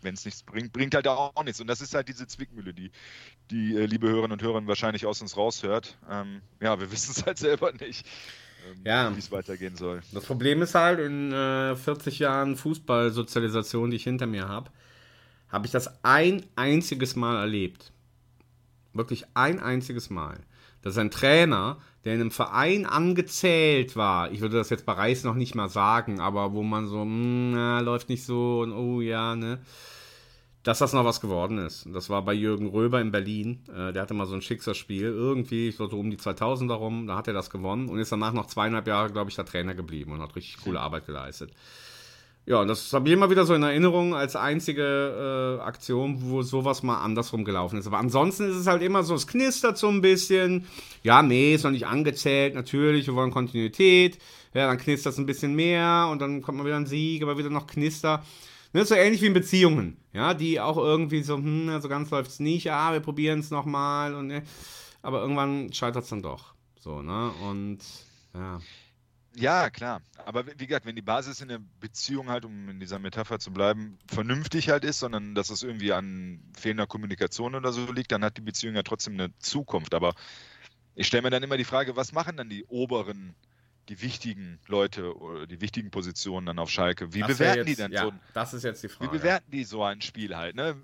[0.00, 1.60] Wenn es nichts bringt, bringt halt auch nichts.
[1.60, 2.90] Und das ist halt diese Zwickmühle, die
[3.50, 5.98] die äh, liebe Hörerinnen und Hörer wahrscheinlich aus uns raushört.
[6.08, 8.06] Ähm, ja, wir wissen es halt selber nicht
[8.68, 9.14] ähm, ja.
[9.14, 10.00] wie es weitergehen soll.
[10.12, 14.70] Das Problem ist halt, in äh, 40 Jahren Fußballsozialisation, die ich hinter mir habe,
[15.48, 17.92] habe ich das ein einziges Mal erlebt.
[18.92, 20.38] Wirklich ein einziges Mal.
[20.82, 25.24] Dass ein Trainer, der in einem Verein angezählt war, ich würde das jetzt bei Reis
[25.24, 28.72] noch nicht mal sagen, aber wo man so, mh, hm, na, läuft nicht so und
[28.72, 29.58] oh ja, ne
[30.68, 31.88] dass das noch was geworden ist.
[31.94, 33.60] Das war bei Jürgen Röber in Berlin.
[33.74, 35.04] Äh, der hatte mal so ein Schicksalsspiel.
[35.04, 38.12] Irgendwie, ich glaube, so um die 2000 darum, da hat er das gewonnen und ist
[38.12, 41.52] danach noch zweieinhalb Jahre, glaube ich, der Trainer geblieben und hat richtig coole Arbeit geleistet.
[42.44, 46.42] Ja, und das habe ich immer wieder so in Erinnerung als einzige äh, Aktion, wo
[46.42, 47.86] sowas mal andersrum gelaufen ist.
[47.86, 50.66] Aber ansonsten ist es halt immer so, es knistert so ein bisschen.
[51.02, 54.18] Ja, nee, ist noch nicht angezählt, natürlich, wir wollen Kontinuität.
[54.52, 57.38] Ja, dann knistert es ein bisschen mehr und dann kommt mal wieder ein Sieg, aber
[57.38, 58.22] wieder noch Knister.
[58.72, 62.30] Ne, so ähnlich wie in Beziehungen, ja, die auch irgendwie so, hm, so ganz läuft
[62.32, 64.42] es nicht, ja, wir probieren es nochmal und ne,
[65.02, 66.54] aber irgendwann scheitert es dann doch.
[66.78, 67.30] So, ne?
[67.48, 67.78] Und
[68.34, 68.60] ja.
[69.36, 70.02] Ja, klar.
[70.26, 73.52] Aber wie gesagt, wenn die Basis in der Beziehung halt, um in dieser Metapher zu
[73.52, 78.24] bleiben, vernünftig halt ist, sondern dass es irgendwie an fehlender Kommunikation oder so liegt, dann
[78.24, 79.94] hat die Beziehung ja trotzdem eine Zukunft.
[79.94, 80.14] Aber
[80.94, 83.34] ich stelle mir dann immer die Frage, was machen dann die oberen,
[83.88, 87.12] die wichtigen Leute oder die wichtigen Positionen dann auf Schalke?
[87.14, 88.12] Wie Das bewerten wär die jetzt- dann ja, so?
[88.34, 89.10] Das ist jetzt die Wie Frage.
[89.18, 90.54] bewerten die so ein Spiel halt?
[90.56, 90.76] Ne?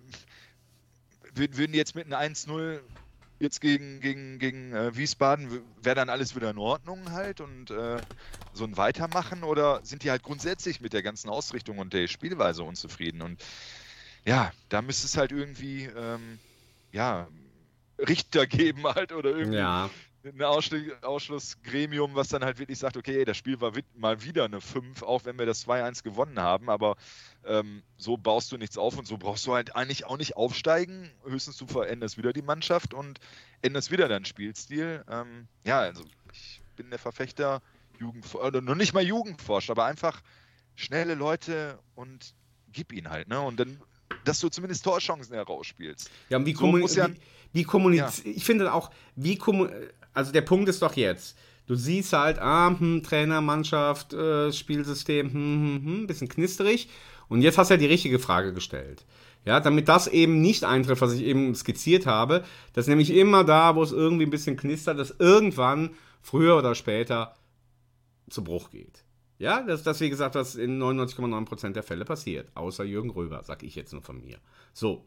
[1.34, 2.80] Wür- Würden die jetzt mit einem 1-0
[3.40, 8.00] jetzt gegen, gegen, gegen äh, Wiesbaden, wäre dann alles wieder in Ordnung halt und äh,
[8.52, 12.62] so ein Weitermachen oder sind die halt grundsätzlich mit der ganzen Ausrichtung und der Spielweise
[12.62, 13.22] unzufrieden?
[13.22, 13.42] Und
[14.24, 16.38] ja, da müsste es halt irgendwie ähm,
[16.92, 17.28] ja,
[17.98, 19.90] Richter geben halt oder irgendwie Ja,
[20.24, 24.60] ein Ausschluss, Ausschlussgremium, was dann halt wirklich sagt, okay, das Spiel war mal wieder eine
[24.60, 26.96] 5, auch wenn wir das 2-1 gewonnen haben, aber
[27.44, 31.10] ähm, so baust du nichts auf und so brauchst du halt eigentlich auch nicht aufsteigen.
[31.24, 33.18] Höchstens du veränderst wieder die Mannschaft und
[33.62, 35.04] änderst wieder deinen Spielstil.
[35.10, 37.60] Ähm, ja, also ich bin der Verfechter
[38.00, 40.22] Jugend oder noch nicht mal Jugendforscht, aber einfach
[40.74, 42.34] schnelle Leute und
[42.72, 43.40] gib ihn halt, ne?
[43.40, 43.80] Und dann,
[44.24, 46.10] dass du zumindest Torchancen herausspielst.
[46.28, 47.20] Ja, und wie, So kommuni muss ja- wie,
[47.52, 49.68] wie kommuniziert, ich finde auch, wie kommu
[50.14, 51.36] also der Punkt ist doch jetzt,
[51.66, 56.88] du siehst halt, ah, hm, Trainer, Mannschaft, äh, Spielsystem, hm, hm, hm, bisschen knisterig
[57.28, 59.04] und jetzt hast du ja die richtige Frage gestellt.
[59.44, 63.76] Ja, damit das eben nicht eintrifft, was ich eben skizziert habe, dass nämlich immer da,
[63.76, 65.90] wo es irgendwie ein bisschen knistert, dass irgendwann,
[66.22, 67.34] früher oder später,
[68.30, 69.04] zu Bruch geht.
[69.38, 72.48] Ja, das, das wie gesagt, was in 99,9% der Fälle passiert.
[72.54, 74.38] Außer Jürgen Röber, sag ich jetzt nur von mir.
[74.72, 75.04] So.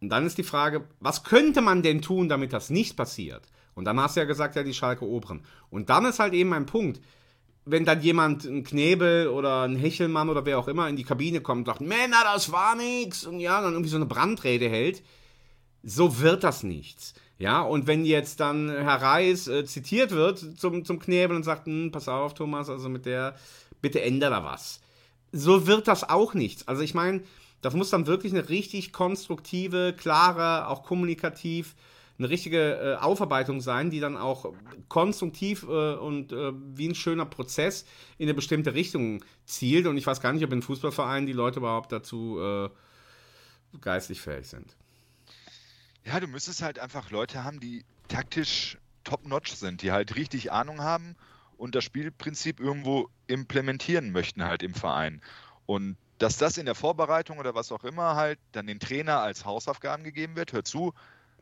[0.00, 3.42] Und dann ist die Frage, was könnte man denn tun, damit das nicht passiert?
[3.80, 5.40] Und dann hast du ja gesagt, ja, die Schalke Oberen.
[5.70, 7.00] Und dann ist halt eben ein Punkt,
[7.64, 11.40] wenn dann jemand, ein Knebel oder ein Hechelmann oder wer auch immer in die Kabine
[11.40, 13.24] kommt und sagt, Männer, das war nix.
[13.24, 15.02] Und ja, dann irgendwie so eine Brandrede hält.
[15.82, 17.14] So wird das nichts.
[17.38, 21.64] Ja, und wenn jetzt dann Herr Reis äh, zitiert wird zum, zum Knebel und sagt,
[21.64, 23.34] hm, pass auf, Thomas, also mit der,
[23.80, 24.82] bitte ändere da was.
[25.32, 26.68] So wird das auch nichts.
[26.68, 27.22] Also ich meine,
[27.62, 31.76] das muss dann wirklich eine richtig konstruktive, klare, auch kommunikativ,
[32.20, 34.52] eine richtige äh, Aufarbeitung sein, die dann auch
[34.88, 37.86] konstruktiv äh, und äh, wie ein schöner Prozess
[38.18, 39.86] in eine bestimmte Richtung zielt.
[39.86, 42.68] Und ich weiß gar nicht, ob in Fußballvereinen die Leute überhaupt dazu äh,
[43.80, 44.76] geistig fähig sind.
[46.04, 50.82] Ja, du müsstest halt einfach Leute haben, die taktisch top-notch sind, die halt richtig Ahnung
[50.82, 51.16] haben
[51.56, 55.22] und das Spielprinzip irgendwo implementieren möchten halt im Verein.
[55.66, 59.46] Und dass das in der Vorbereitung oder was auch immer halt dann den Trainer als
[59.46, 60.92] Hausaufgaben gegeben wird, hör zu,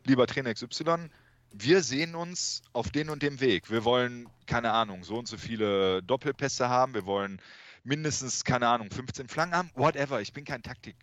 [0.09, 1.11] lieber Trainer XY,
[1.52, 3.70] wir sehen uns auf den und dem Weg.
[3.70, 7.40] Wir wollen, keine Ahnung, so und so viele Doppelpässe haben, wir wollen
[7.84, 10.20] mindestens, keine Ahnung, 15 Flanken haben, whatever.
[10.20, 10.96] Ich bin kein Taktik.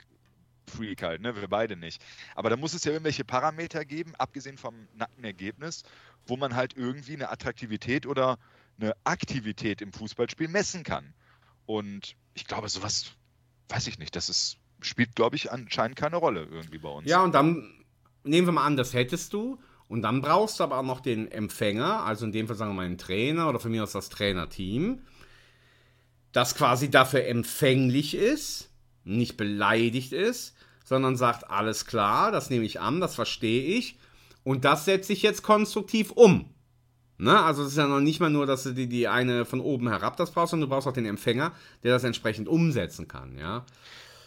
[0.67, 1.35] Freak halt, ne?
[1.35, 2.03] Wir beide nicht.
[2.33, 5.83] Aber da muss es ja irgendwelche Parameter geben, abgesehen vom nackten Ergebnis,
[6.25, 8.39] wo man halt irgendwie eine Attraktivität oder
[8.79, 11.13] eine Aktivität im Fußballspiel messen kann.
[11.67, 13.11] Und ich glaube, sowas,
[13.69, 17.07] weiß ich nicht, das ist, spielt, glaube ich, anscheinend keine Rolle irgendwie bei uns.
[17.07, 17.84] Ja, und dann
[18.25, 19.59] nehmen wir mal an, das hättest du.
[19.87, 22.75] Und dann brauchst du aber auch noch den Empfänger, also in dem Fall sagen wir
[22.75, 25.01] mal einen Trainer oder von mir aus das Trainerteam,
[26.31, 28.71] das quasi dafür empfänglich ist,
[29.03, 33.99] nicht beleidigt ist, sondern sagt, alles klar, das nehme ich an, das verstehe ich
[34.43, 36.49] und das setze ich jetzt konstruktiv um.
[37.17, 37.41] Ne?
[37.41, 39.87] Also es ist ja noch nicht mal nur, dass du die, die eine von oben
[39.87, 41.53] herab das brauchst, sondern du brauchst auch den Empfänger,
[41.83, 43.65] der das entsprechend umsetzen kann, ja.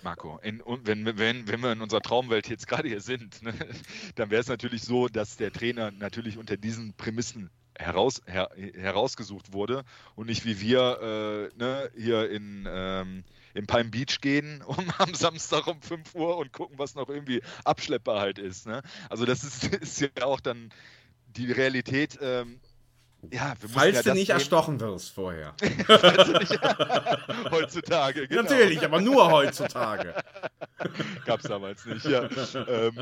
[0.03, 3.55] Marco, in, wenn, wenn, wenn wir in unserer Traumwelt jetzt gerade hier sind, ne,
[4.15, 9.53] dann wäre es natürlich so, dass der Trainer natürlich unter diesen Prämissen heraus, her, herausgesucht
[9.53, 9.85] wurde
[10.17, 13.25] und nicht wie wir äh, ne, hier in, ähm,
[13.55, 17.43] in Palm Beach gehen um, am Samstag um 5 Uhr und gucken, was noch irgendwie
[17.65, 18.67] abschleppbar halt ist.
[18.67, 18.83] Ne?
[19.09, 20.71] Also das ist, ist ja auch dann
[21.27, 22.19] die Realität.
[22.21, 22.61] Ähm,
[23.31, 25.55] ja, Falls ja du nicht nehmen- erstochen wirst vorher.
[27.51, 28.29] heutzutage.
[28.29, 28.43] Genau.
[28.43, 30.15] Natürlich, aber nur heutzutage.
[31.25, 32.29] Gab es damals nicht, ja.
[32.69, 32.95] ähm,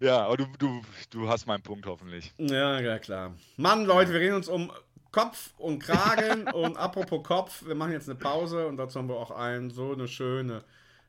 [0.00, 2.32] ja, aber du, du, du hast meinen Punkt hoffentlich.
[2.38, 3.34] Ja, ja, klar.
[3.56, 4.70] Mann, Leute, wir reden uns um
[5.10, 6.48] Kopf und Kragen.
[6.48, 9.92] und apropos Kopf, wir machen jetzt eine Pause und dazu haben wir auch ein, so
[9.92, 10.64] eine schöne,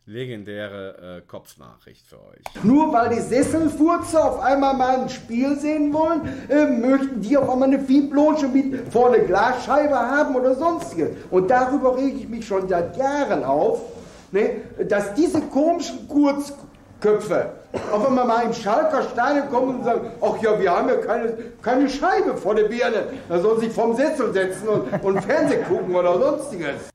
[0.08, 2.64] legendäre äh, Kopfnachricht für euch.
[2.64, 7.50] Nur weil die Sesselfurzer auf einmal mal ein Spiel sehen wollen, äh, möchten die auf
[7.50, 11.10] einmal eine Fieblonsche mit vorne Glasscheibe haben oder sonstiges.
[11.32, 13.82] Und darüber rege ich mich schon seit Jahren auf,
[14.32, 17.54] ne, dass diese komischen Kurzköpfe
[17.92, 21.34] auf einmal mal im Schalker Stadion kommen und sagen, ach ja, wir haben ja keine,
[21.64, 23.08] keine Scheibe vor der Birne.
[23.28, 26.95] Da soll sich vom Sessel setzen und, und Fernsehen gucken oder sonstiges.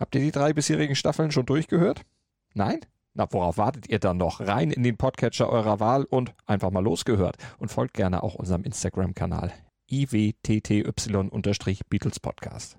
[0.00, 2.06] Habt ihr die drei bisherigen Staffeln schon durchgehört?
[2.54, 2.80] Nein?
[3.12, 4.40] Na, worauf wartet ihr dann noch?
[4.40, 7.36] Rein in den Podcatcher eurer Wahl und einfach mal losgehört.
[7.58, 9.52] Und folgt gerne auch unserem Instagram-Kanal
[9.90, 12.78] iwtty-Beatles Podcast.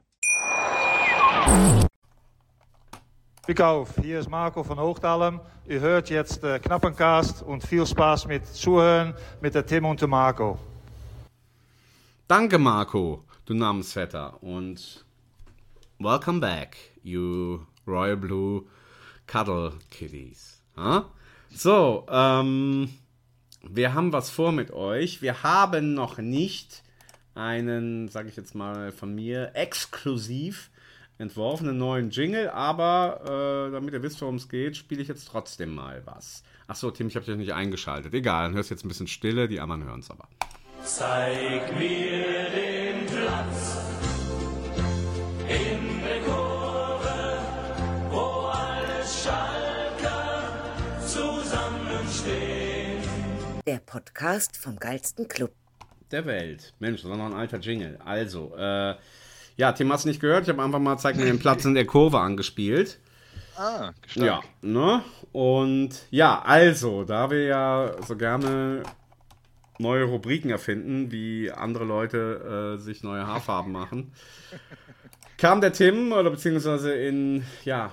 [3.46, 5.42] Glück auf, hier ist Marco von Hochtalem.
[5.68, 10.08] Ihr hört jetzt äh, Knappencast und viel Spaß mit Zuhören mit der Tim und der
[10.08, 10.58] Marco.
[12.28, 14.42] Danke, Marco, du Namensvetter.
[14.42, 15.06] Und
[16.00, 18.66] welcome back, you Royal Blue
[19.28, 20.62] Cuddle Kitties.
[20.78, 21.10] Ha?
[21.50, 22.90] So, ähm,
[23.64, 25.22] wir haben was vor mit euch.
[25.22, 26.84] Wir haben noch nicht
[27.36, 30.70] einen, sage ich jetzt mal von mir, exklusiv
[31.18, 35.76] entworfenen neuen Jingle, aber äh, damit ihr wisst, worum es geht, spiele ich jetzt trotzdem
[35.76, 36.44] mal was.
[36.68, 38.14] Achso, Tim, ich habe dich nicht eingeschaltet.
[38.14, 40.28] Egal, dann hörst du jetzt ein bisschen Stille, die anderen hören es aber.
[40.84, 43.91] Zeig mir den Platz
[53.68, 55.52] Der Podcast vom geilsten Club
[56.12, 56.74] der Welt.
[56.80, 58.00] Mensch, das ist noch ein alter Jingle.
[58.04, 58.96] Also, äh,
[59.56, 60.44] ja, Tim hast nicht gehört.
[60.44, 63.00] Ich habe einfach mal Zeig mir den Platz in der Kurve angespielt.
[63.56, 64.26] Ah, stark.
[64.26, 65.04] Ja, ne?
[65.32, 68.82] Und ja, also, da wir ja so gerne
[69.78, 74.12] neue Rubriken erfinden, wie andere Leute äh, sich neue Haarfarben machen,
[75.38, 77.92] kam der Tim, oder beziehungsweise in, ja,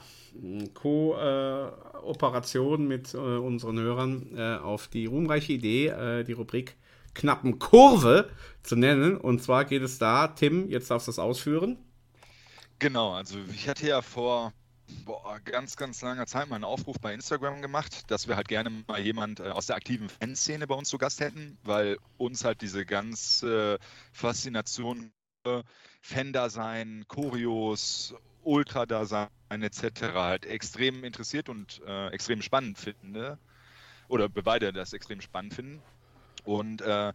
[2.00, 6.76] Kooperation mit äh, unseren Hörern äh, auf die ruhmreiche Idee, äh, die Rubrik
[7.14, 8.30] knappen Kurve
[8.62, 9.16] zu nennen.
[9.16, 11.78] Und zwar geht es da, Tim, jetzt darfst du es ausführen.
[12.78, 14.52] Genau, also ich hatte ja vor
[15.04, 18.70] boah, ganz, ganz langer Zeit mal einen Aufruf bei Instagram gemacht, dass wir halt gerne
[18.86, 22.62] mal jemand äh, aus der aktiven Fanszene bei uns zu Gast hätten, weil uns halt
[22.62, 25.12] diese ganze äh, Faszination
[25.44, 25.62] äh,
[26.02, 30.02] Fan-Dasein, Choreos, Ultra-Dasein etc.
[30.14, 33.38] halt extrem interessiert und äh, extrem spannend finde.
[34.08, 35.82] Oder beide das extrem spannend finden.
[36.44, 37.12] Und äh,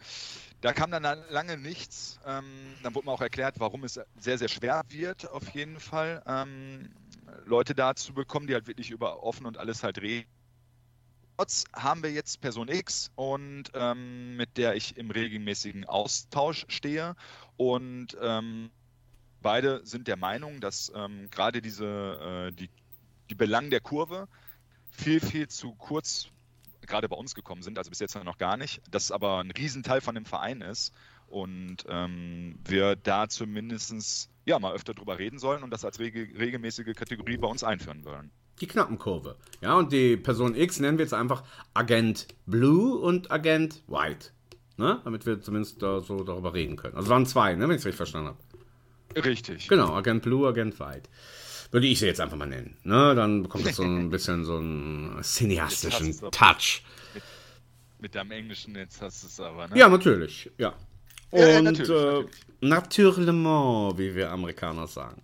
[0.62, 2.20] da kam dann lange nichts.
[2.26, 2.46] Ähm,
[2.84, 6.92] dann wurde mir auch erklärt, warum es sehr, sehr schwer wird, auf jeden Fall, ähm,
[7.46, 10.30] Leute da zu bekommen, die halt wirklich über offen und alles halt reden.
[11.38, 17.16] Trotz haben wir jetzt Person X und ähm, mit der ich im regelmäßigen Austausch stehe.
[17.58, 18.70] Und ähm,
[19.44, 22.70] beide sind der Meinung, dass ähm, gerade diese, äh, die,
[23.30, 24.28] die Belangen der Kurve
[24.90, 26.30] viel, viel zu kurz
[26.82, 30.02] gerade bei uns gekommen sind, also bis jetzt noch gar nicht, das aber ein Riesenteil
[30.02, 30.94] von dem Verein ist
[31.28, 36.28] und ähm, wir da zumindest ja mal öfter drüber reden sollen und das als rege
[36.38, 38.32] regelmäßige Kategorie bei uns einführen wollen.
[38.62, 39.36] Die Knappenkurve.
[39.62, 44.30] Ja, und die Person X nennen wir jetzt einfach Agent Blue und Agent White.
[44.78, 45.02] Ne?
[45.04, 46.96] Damit wir zumindest da so darüber reden können.
[46.96, 47.64] Also waren zwei, ne?
[47.64, 48.40] wenn ich es richtig verstanden habe.
[49.16, 49.68] Richtig.
[49.68, 51.10] Genau, Agent Blue, Agent White
[51.74, 52.78] würde ich sie jetzt einfach mal nennen.
[52.84, 53.16] Ne?
[53.16, 56.84] Dann bekommt es so ein bisschen so einen cineastischen Touch.
[57.14, 57.24] Mit,
[58.00, 59.78] mit, deinem Englischen jetzt hast du es aber, ne?
[59.78, 60.76] Ja, natürlich, ja.
[61.32, 62.26] Und ja, natürlich, äh,
[62.62, 65.20] naturellement, wie wir Amerikaner sagen.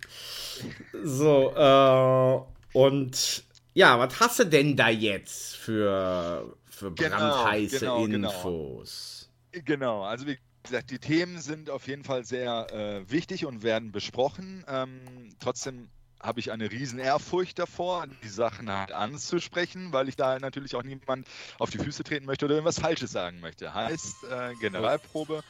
[1.04, 3.44] So, äh, und
[3.74, 9.30] ja, was hast du denn da jetzt für, für genau, brandheiße genau, Infos?
[9.52, 9.64] Genau.
[9.64, 13.92] genau, also wie gesagt, die Themen sind auf jeden Fall sehr äh, wichtig und werden
[13.92, 14.64] besprochen.
[14.68, 15.00] Ähm,
[15.40, 15.88] trotzdem
[16.20, 20.82] habe ich eine riesen Ehrfurcht davor, die Sachen halt anzusprechen, weil ich da natürlich auch
[20.82, 21.26] niemand
[21.58, 23.72] auf die Füße treten möchte oder irgendwas Falsches sagen möchte.
[23.72, 25.42] Heißt äh, Generalprobe.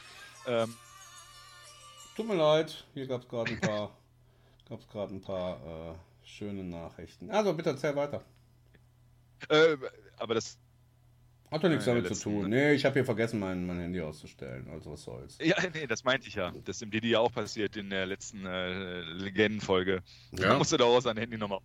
[0.46, 0.74] Ähm,
[2.16, 3.96] Tut mir leid, hier gab es gerade ein paar,
[4.68, 7.30] gab's gerade ein paar äh, schöne Nachrichten.
[7.30, 8.22] Also bitte erzähl weiter.
[9.48, 9.76] Äh,
[10.18, 10.58] aber das
[11.50, 12.48] hat doch nichts damit zu tun.
[12.48, 14.68] Nee, ich habe hier vergessen, mein, mein Handy auszustellen.
[14.72, 15.38] Also was soll's.
[15.42, 16.52] Ja, nee, das meinte ich ja.
[16.64, 20.02] Das ist im Didi ja auch passiert in der letzten äh, Legendenfolge.
[20.32, 20.50] Ja?
[20.50, 21.60] Da musste da auch sein Handy nochmal.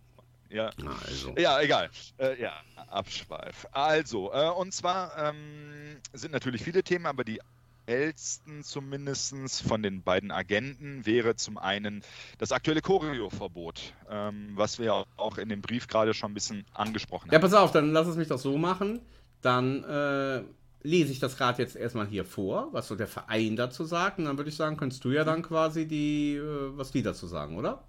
[0.50, 0.70] Ja.
[1.06, 1.34] Also.
[1.36, 1.90] ja, egal.
[2.18, 2.52] Äh, ja,
[2.88, 3.66] Abschweif.
[3.72, 7.40] Also, äh, und zwar ähm, sind natürlich viele Themen, aber die
[7.86, 12.02] ältesten zumindest von den beiden Agenten wäre zum einen
[12.38, 17.28] das aktuelle Choreo-Verbot, ähm, was wir auch in dem Brief gerade schon ein bisschen angesprochen
[17.28, 17.34] haben.
[17.34, 19.00] Ja, pass auf, dann lass es mich doch so machen
[19.46, 20.42] dann äh,
[20.82, 24.18] lese ich das Rad jetzt erstmal hier vor, was so der Verein dazu sagt.
[24.18, 27.26] Und dann würde ich sagen, könntest du ja dann quasi die, äh, was die dazu
[27.26, 27.84] sagen, oder?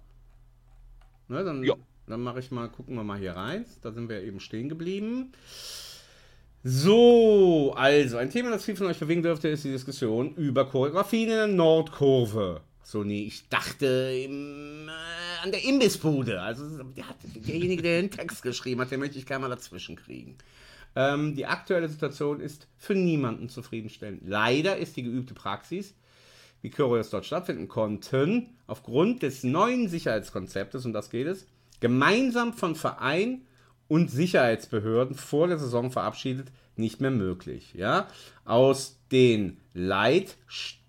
[1.28, 1.62] Ne, dann
[2.06, 3.66] dann mache ich mal, gucken wir mal hier rein.
[3.82, 5.32] Da sind wir eben stehen geblieben.
[6.64, 11.28] So, also ein Thema, das viel von euch bewegen dürfte, ist die Diskussion über Choreografien
[11.28, 12.62] in der Nordkurve.
[12.82, 13.86] So, nee, ich dachte
[14.24, 16.40] im, äh, an der Imbissbude.
[16.40, 19.96] Also der hat, derjenige, der den Text geschrieben hat, den möchte ich gerne mal dazwischen
[19.96, 20.36] kriegen.
[20.98, 24.22] Ähm, die aktuelle Situation ist für niemanden zufriedenstellend.
[24.26, 25.94] Leider ist die geübte Praxis,
[26.60, 31.46] wie Choreos dort stattfinden konnten, aufgrund des neuen Sicherheitskonzeptes, um das geht es,
[31.78, 33.42] gemeinsam von Verein
[33.86, 37.74] und Sicherheitsbehörden vor der Saison verabschiedet, nicht mehr möglich.
[37.74, 38.08] Ja?
[38.44, 40.80] Aus den Leitstellen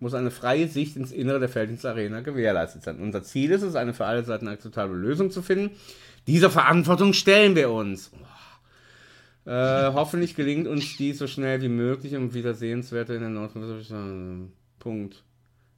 [0.00, 3.00] muss eine freie Sicht ins Innere der Felddienstarena gewährleistet sein.
[3.00, 5.70] Unser Ziel ist es, eine für alle Seiten akzeptable Lösung zu finden.
[6.26, 8.10] Dieser Verantwortung stellen wir uns.
[9.44, 14.52] Äh, hoffentlich gelingt uns dies so schnell wie möglich und wieder sehenswerte in der Nordrhein.
[14.78, 15.24] Punkt.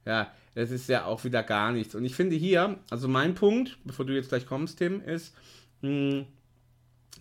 [0.05, 1.95] Ja, das ist ja auch wieder gar nichts.
[1.95, 5.33] Und ich finde hier, also mein Punkt, bevor du jetzt gleich kommst, Tim, ist,
[5.81, 6.25] mh,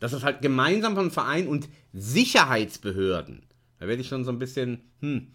[0.00, 3.42] dass es halt gemeinsam von Verein und Sicherheitsbehörden,
[3.78, 5.28] da werde ich schon so ein bisschen, hm,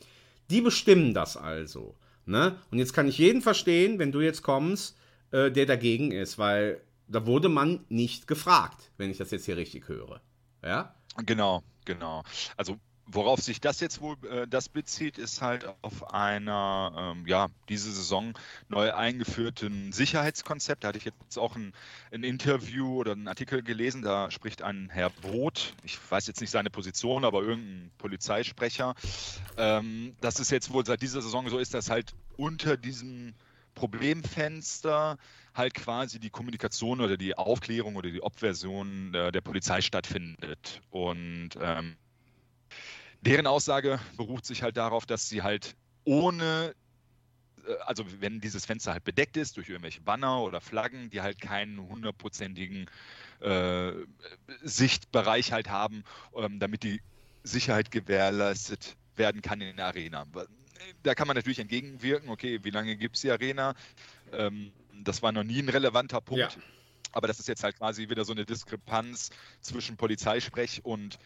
[0.49, 1.95] die bestimmen das also.
[2.25, 2.55] Ne?
[2.69, 4.95] Und jetzt kann ich jeden verstehen, wenn du jetzt kommst,
[5.31, 9.57] äh, der dagegen ist, weil da wurde man nicht gefragt, wenn ich das jetzt hier
[9.57, 10.21] richtig höre.
[10.63, 10.93] Ja?
[11.17, 12.23] Genau, genau.
[12.55, 12.77] Also
[13.11, 17.91] worauf sich das jetzt wohl äh, das bezieht, ist halt auf einer, ähm, ja, diese
[17.91, 18.33] Saison
[18.67, 20.83] neu eingeführten Sicherheitskonzept.
[20.83, 21.73] Da hatte ich jetzt auch ein,
[22.11, 26.51] ein, Interview oder einen Artikel gelesen, da spricht ein Herr Brot, ich weiß jetzt nicht
[26.51, 28.95] seine Position, aber irgendein Polizeisprecher,
[29.57, 33.33] ähm, dass es jetzt wohl seit dieser Saison so ist, dass halt unter diesem
[33.79, 35.17] Problemfenster
[35.53, 40.81] halt quasi die Kommunikation oder die Aufklärung oder die Obversion äh, der Polizei stattfindet.
[40.89, 41.95] Und ähm,
[43.21, 46.75] deren Aussage beruht sich halt darauf, dass sie halt ohne,
[47.65, 51.39] äh, also wenn dieses Fenster halt bedeckt ist durch irgendwelche Banner oder Flaggen, die halt
[51.39, 52.89] keinen hundertprozentigen
[53.39, 53.93] äh,
[54.61, 56.03] Sichtbereich halt haben,
[56.35, 57.01] ähm, damit die
[57.43, 60.25] Sicherheit gewährleistet werden kann in der Arena.
[61.03, 63.75] Da kann man natürlich entgegenwirken, okay, wie lange gibt es die Arena?
[64.31, 64.71] Ähm,
[65.03, 66.53] das war noch nie ein relevanter Punkt.
[66.55, 66.61] Ja.
[67.11, 69.31] Aber das ist jetzt halt quasi wieder so eine Diskrepanz
[69.61, 71.17] zwischen Polizeisprech und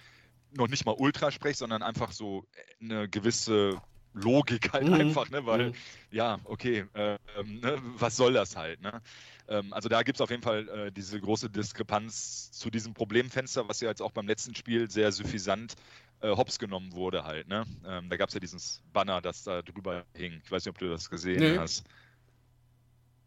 [0.51, 2.45] noch nicht mal Ultrasprech, sondern einfach so
[2.79, 3.81] eine gewisse
[4.13, 4.93] Logik halt mhm.
[4.93, 5.45] einfach, ne?
[5.45, 5.73] Weil, mhm.
[6.11, 7.81] ja, okay, äh, ne?
[7.97, 9.01] was soll das halt, ne?
[9.47, 13.67] Ähm, also da gibt es auf jeden Fall äh, diese große Diskrepanz zu diesem Problemfenster,
[13.67, 15.75] was ja jetzt auch beim letzten Spiel sehr suffisant
[16.23, 17.65] äh, hops genommen wurde halt, ne?
[17.85, 20.41] Ähm, da gab es ja dieses Banner, das da drüber hing.
[20.43, 21.57] Ich weiß nicht, ob du das gesehen nee.
[21.57, 21.83] hast.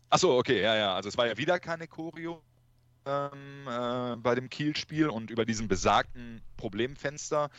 [0.09, 0.95] Achso, okay, ja, ja.
[0.95, 2.43] Also es war ja wieder keine Choreo
[3.05, 7.51] ähm, äh, bei dem Kiel-Spiel und über diesem besagten Problemfenster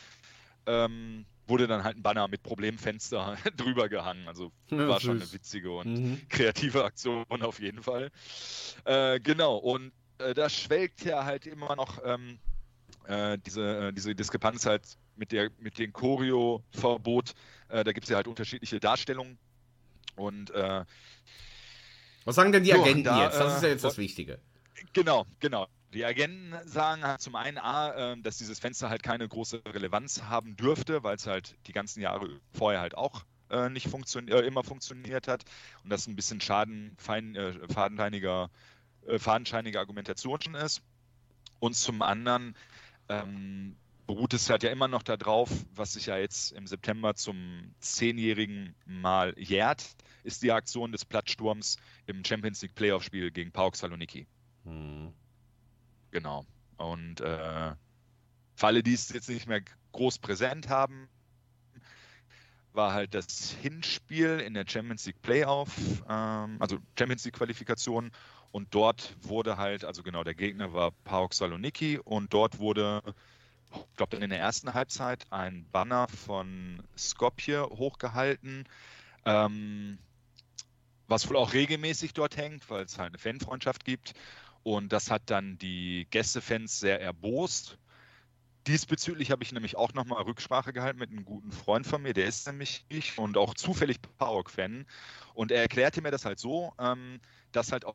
[0.66, 4.26] ähm, wurde dann halt ein Banner mit Problemfenster drüber gehangen.
[4.26, 6.28] Also ja, war schon eine witzige und mhm.
[6.28, 8.10] kreative Aktion auf jeden Fall.
[8.84, 12.38] Äh, genau, und äh, da schwelgt ja halt immer noch ähm,
[13.04, 17.34] äh, diese, äh, diese Diskrepanz halt mit, der, mit dem Choreo-Verbot.
[17.68, 19.38] Äh, da gibt es ja halt unterschiedliche Darstellungen.
[20.16, 20.84] Und äh,
[22.24, 23.38] was sagen denn die Agenten da, jetzt?
[23.38, 24.38] Das ist ja jetzt das Wichtige.
[24.92, 25.66] Genau, genau.
[25.94, 30.54] Die Agenten sagen halt zum einen A, dass dieses Fenster halt keine große Relevanz haben
[30.54, 34.62] dürfte, weil es halt die ganzen Jahre vorher halt auch äh, nicht funktio äh, immer
[34.62, 35.44] funktioniert hat
[35.82, 38.50] und das ein bisschen schadenfein, äh, fadenscheiniger,
[39.06, 40.82] äh, fadenscheinige Argumentation ist.
[41.60, 42.54] Und zum anderen
[43.08, 43.76] ähm,
[44.08, 48.74] beruht es halt ja immer noch darauf, was sich ja jetzt im September zum zehnjährigen
[48.86, 49.86] Mal jährt,
[50.24, 51.76] ist die Aktion des Plattsturms
[52.06, 54.26] im Champions League Playoff-Spiel gegen PAOK Saloniki.
[54.64, 55.12] Hm.
[56.10, 56.46] Genau.
[56.78, 57.74] Und äh,
[58.54, 59.60] für alle, die es jetzt nicht mehr
[59.92, 61.10] groß präsent haben,
[62.72, 65.68] war halt das Hinspiel in der Champions League Playoff,
[66.08, 68.10] ähm, also Champions League Qualifikation.
[68.52, 73.02] Und dort wurde halt, also genau, der Gegner war PAOK Saloniki und dort wurde
[73.72, 78.64] ich glaube, dann in der ersten Halbzeit ein Banner von Skopje hochgehalten,
[79.24, 79.98] ähm,
[81.06, 84.14] was wohl auch regelmäßig dort hängt, weil es halt eine Fanfreundschaft gibt.
[84.62, 87.78] Und das hat dann die Gästefans sehr erbost.
[88.66, 92.26] Diesbezüglich habe ich nämlich auch nochmal Rücksprache gehalten mit einem guten Freund von mir, der
[92.26, 94.84] ist nämlich ich und auch zufällig PAOK-Fan.
[95.32, 97.20] Und er erklärte mir das halt so, ähm,
[97.52, 97.94] dass halt auch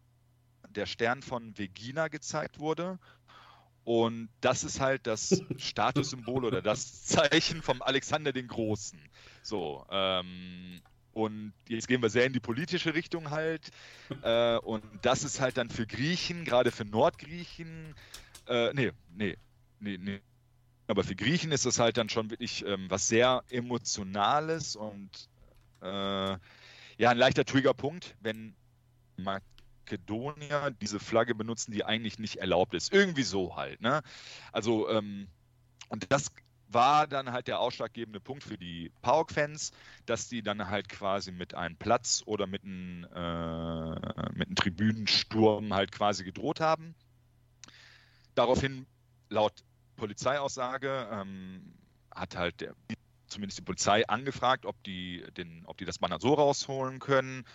[0.69, 2.97] der Stern von Vegina gezeigt wurde
[3.84, 8.99] und das ist halt das Statussymbol oder das Zeichen vom Alexander den Großen.
[9.41, 10.81] So, ähm,
[11.11, 13.69] und jetzt gehen wir sehr in die politische Richtung halt.
[14.23, 17.93] Äh, und das ist halt dann für Griechen, gerade für Nordgriechen,
[18.47, 19.38] äh, nee, nee,
[19.80, 20.22] nee, nee.
[20.88, 25.10] Aber für Griechen ist das halt dann schon wirklich ähm, was sehr Emotionales und
[25.81, 26.38] äh,
[26.97, 28.55] ja, ein leichter Triggerpunkt, wenn
[29.84, 32.93] Makedonier diese Flagge benutzen, die eigentlich nicht erlaubt ist.
[32.93, 33.81] Irgendwie so halt.
[33.81, 34.01] Ne?
[34.51, 35.27] Also, ähm,
[35.89, 36.31] und das
[36.69, 39.72] war dann halt der ausschlaggebende Punkt für die PAOK-Fans,
[40.05, 45.73] dass die dann halt quasi mit einem Platz oder mit einem, äh, mit einem Tribünensturm
[45.73, 46.95] halt quasi gedroht haben.
[48.34, 48.88] Daraufhin,
[49.30, 49.53] laut
[49.97, 51.76] Polizeiaussage, ähm,
[52.10, 52.73] hat halt der,
[53.27, 57.45] zumindest die Polizei angefragt, ob die, den, ob die das Banner so rausholen können.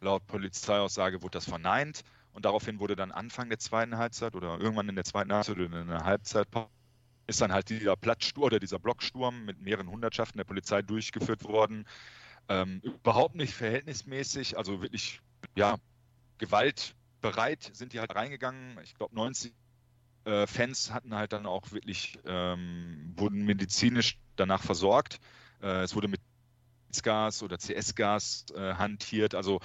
[0.00, 2.02] Laut Polizeiaussage wurde das verneint
[2.32, 5.80] und daraufhin wurde dann Anfang der zweiten Halbzeit oder irgendwann in der zweiten Halbzeit oder
[5.80, 6.48] in der Halbzeit
[7.26, 11.86] ist dann halt dieser Platzsturm oder dieser Blocksturm mit mehreren Hundertschaften der Polizei durchgeführt worden.
[12.48, 15.20] Ähm, überhaupt nicht verhältnismäßig, also wirklich,
[15.54, 15.76] ja,
[16.38, 18.78] gewaltbereit sind die halt reingegangen.
[18.82, 19.52] Ich glaube, 90
[20.24, 25.20] äh, Fans hatten halt dann auch wirklich, ähm, wurden medizinisch danach versorgt.
[25.60, 26.20] Äh, es wurde mit
[27.02, 29.60] Gas oder CS-Gas äh, hantiert, also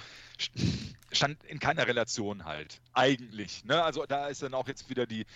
[1.12, 3.64] stand in keiner Relation halt, eigentlich.
[3.64, 3.82] Ne?
[3.82, 5.26] Also da ist dann auch jetzt wieder die,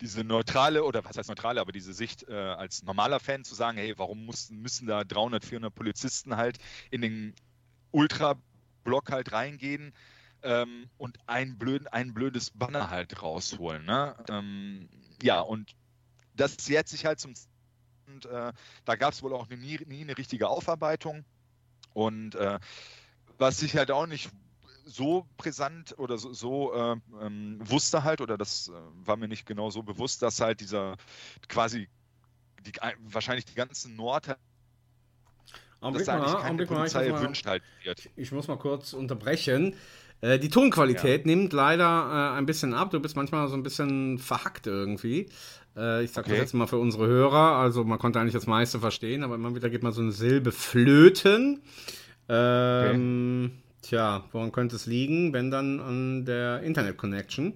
[0.00, 3.78] diese neutrale, oder was heißt neutrale, aber diese Sicht äh, als normaler Fan zu sagen,
[3.78, 6.58] hey, warum mussten, müssen da 300, 400 Polizisten halt
[6.90, 7.34] in den
[7.92, 9.92] Ultra-Block halt reingehen
[10.42, 13.84] ähm, und ein, blöd, ein blödes Banner halt rausholen.
[13.84, 14.14] Ne?
[14.28, 14.88] Ähm,
[15.22, 15.74] ja, und
[16.34, 17.34] das jährt sich halt zum
[18.12, 18.52] und äh,
[18.84, 21.24] da gab es wohl auch nie, nie, eine richtige Aufarbeitung.
[21.94, 22.58] Und äh,
[23.38, 24.30] was ich halt auch nicht
[24.84, 28.72] so brisant oder so, so äh, ähm, wusste halt, oder das äh,
[29.06, 30.96] war mir nicht genau so bewusst, dass halt dieser
[31.48, 31.88] quasi
[32.66, 32.72] die,
[33.04, 34.36] wahrscheinlich die ganzen Nord
[35.80, 38.08] Augenblick dass mal, Augenblick mal, ich, erwünscht halt wird.
[38.14, 39.74] Ich muss mal kurz unterbrechen.
[40.20, 41.26] Äh, die Tonqualität ja.
[41.26, 41.84] nimmt leider
[42.34, 42.92] äh, ein bisschen ab.
[42.92, 45.28] Du bist manchmal so ein bisschen verhackt irgendwie.
[45.76, 46.36] Äh, ich sage okay.
[46.36, 47.56] das jetzt mal für unsere Hörer.
[47.56, 50.52] Also man konnte eigentlich das meiste verstehen, aber immer wieder geht mal so eine Silbe
[50.52, 51.62] flöten.
[52.28, 53.58] Ähm, okay.
[53.82, 57.54] Tja, woran könnte es liegen, wenn dann an der Internet-Connection?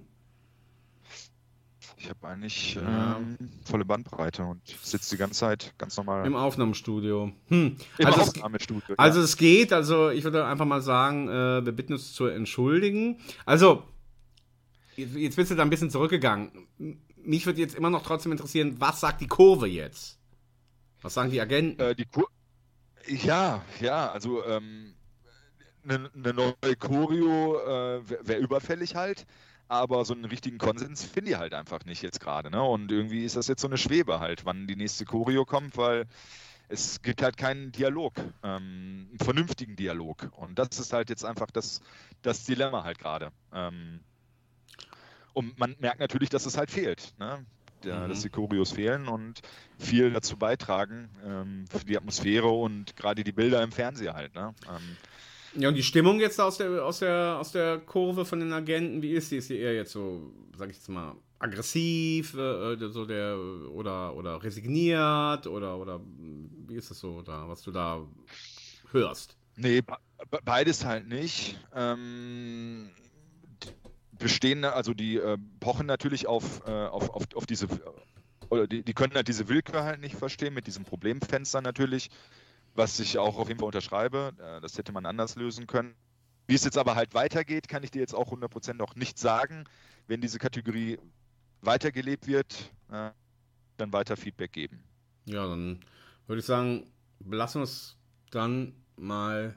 [1.99, 3.17] Ich habe eigentlich ja.
[3.17, 6.27] ähm, volle Bandbreite und sitze die ganze Zeit ganz normal.
[6.27, 7.31] Im Aufnahmestudio.
[7.47, 7.77] Hm.
[7.97, 8.93] Im also Aufnahmestudio.
[8.93, 12.25] Es, also es geht, also ich würde einfach mal sagen, äh, wir bitten uns zu
[12.25, 13.19] entschuldigen.
[13.45, 13.83] Also,
[14.95, 16.67] jetzt, jetzt bist du da ein bisschen zurückgegangen
[17.27, 20.17] mich würde jetzt immer noch trotzdem interessieren, was sagt die Kurve jetzt?
[21.01, 21.79] Was sagen die Agenten?
[21.81, 22.27] Äh, die Kur
[23.07, 24.93] ja, ja, also ähm,
[25.83, 29.25] eine, ne neue Choreo äh, wäre wär überfällig halt,
[29.69, 32.49] aber so einen richtigen Konsens finde ich halt einfach nicht jetzt gerade.
[32.49, 32.61] Ne?
[32.61, 36.05] Und irgendwie ist das jetzt so eine Schwebe halt, wann die nächste Choreo kommt, weil
[36.69, 38.13] es gibt halt keinen Dialog,
[38.43, 40.29] ähm, einen vernünftigen Dialog.
[40.35, 41.81] Und das ist halt jetzt einfach das,
[42.23, 43.31] das Dilemma halt gerade.
[43.53, 44.01] Ähm,
[45.37, 47.13] und man merkt natürlich, dass es halt fehlt.
[47.19, 47.45] Ne?
[47.83, 48.09] Der, mhm.
[48.09, 49.41] Dass die Choreos fehlen und
[49.77, 54.33] viel dazu beitragen ähm, für die Atmosphäre und gerade die Bilder im Fernseher halt.
[54.33, 54.55] Ne?
[54.67, 58.51] Ähm, ja, und die Stimmung jetzt aus der, aus, der, aus der Kurve von den
[58.51, 59.37] Agenten, wie ist die?
[59.37, 63.37] Ist die eher jetzt so, sag ich jetzt mal, aggressiv äh, äh so der,
[63.71, 66.01] oder, oder resigniert oder, oder
[66.67, 68.01] wie ist das so da, was du da
[68.91, 69.37] hörst?
[69.55, 69.83] Nee,
[70.43, 71.59] beides halt nicht.
[71.75, 72.89] Ähm,
[74.17, 77.67] bestehende, also die äh, pochen natürlich auf, äh, auf, auf, auf diese,
[78.49, 82.09] oder die, die können halt diese Willkür halt nicht verstehen, mit diesem Problemfenster natürlich,
[82.75, 84.33] was ich auch auf jeden Fall unterschreibe.
[84.39, 85.95] Äh, das hätte man anders lösen können.
[86.47, 89.65] Wie es jetzt aber halt weitergeht, kann ich dir jetzt auch 100% noch nicht sagen.
[90.07, 90.97] Wenn diese Kategorie
[91.61, 93.11] weitergelebt wird, äh,
[93.77, 94.83] dann weiter Feedback geben.
[95.25, 95.81] Ja, dann
[96.27, 96.89] würde ich sagen,
[97.19, 97.97] lassen wir es
[98.31, 99.55] dann mal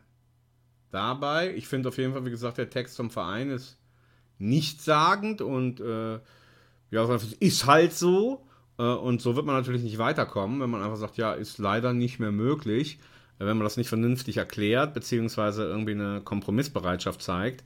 [0.91, 1.55] dabei.
[1.55, 3.80] Ich finde auf jeden Fall, wie gesagt, der Text vom Verein ist
[4.41, 6.19] nichtssagend und äh,
[6.91, 8.45] ja, ist halt so.
[8.79, 11.93] Äh, und so wird man natürlich nicht weiterkommen, wenn man einfach sagt, ja, ist leider
[11.93, 12.99] nicht mehr möglich,
[13.39, 17.63] äh, wenn man das nicht vernünftig erklärt, beziehungsweise irgendwie eine Kompromissbereitschaft zeigt,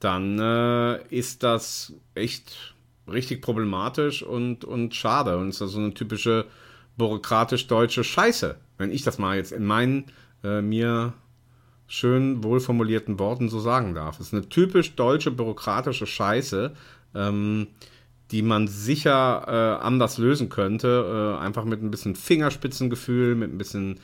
[0.00, 2.74] dann äh, ist das echt
[3.06, 5.38] richtig problematisch und, und schade.
[5.38, 6.46] Und ist das so eine typische
[6.96, 10.04] bürokratisch-deutsche Scheiße, wenn ich das mal jetzt in meinen
[10.42, 11.14] äh, mir
[11.86, 14.20] schön wohlformulierten Worten so sagen darf.
[14.20, 16.72] Es ist eine typisch deutsche bürokratische Scheiße,
[17.14, 17.68] ähm,
[18.30, 21.36] die man sicher äh, anders lösen könnte.
[21.38, 24.00] Äh, einfach mit ein bisschen Fingerspitzengefühl, mit ein bisschen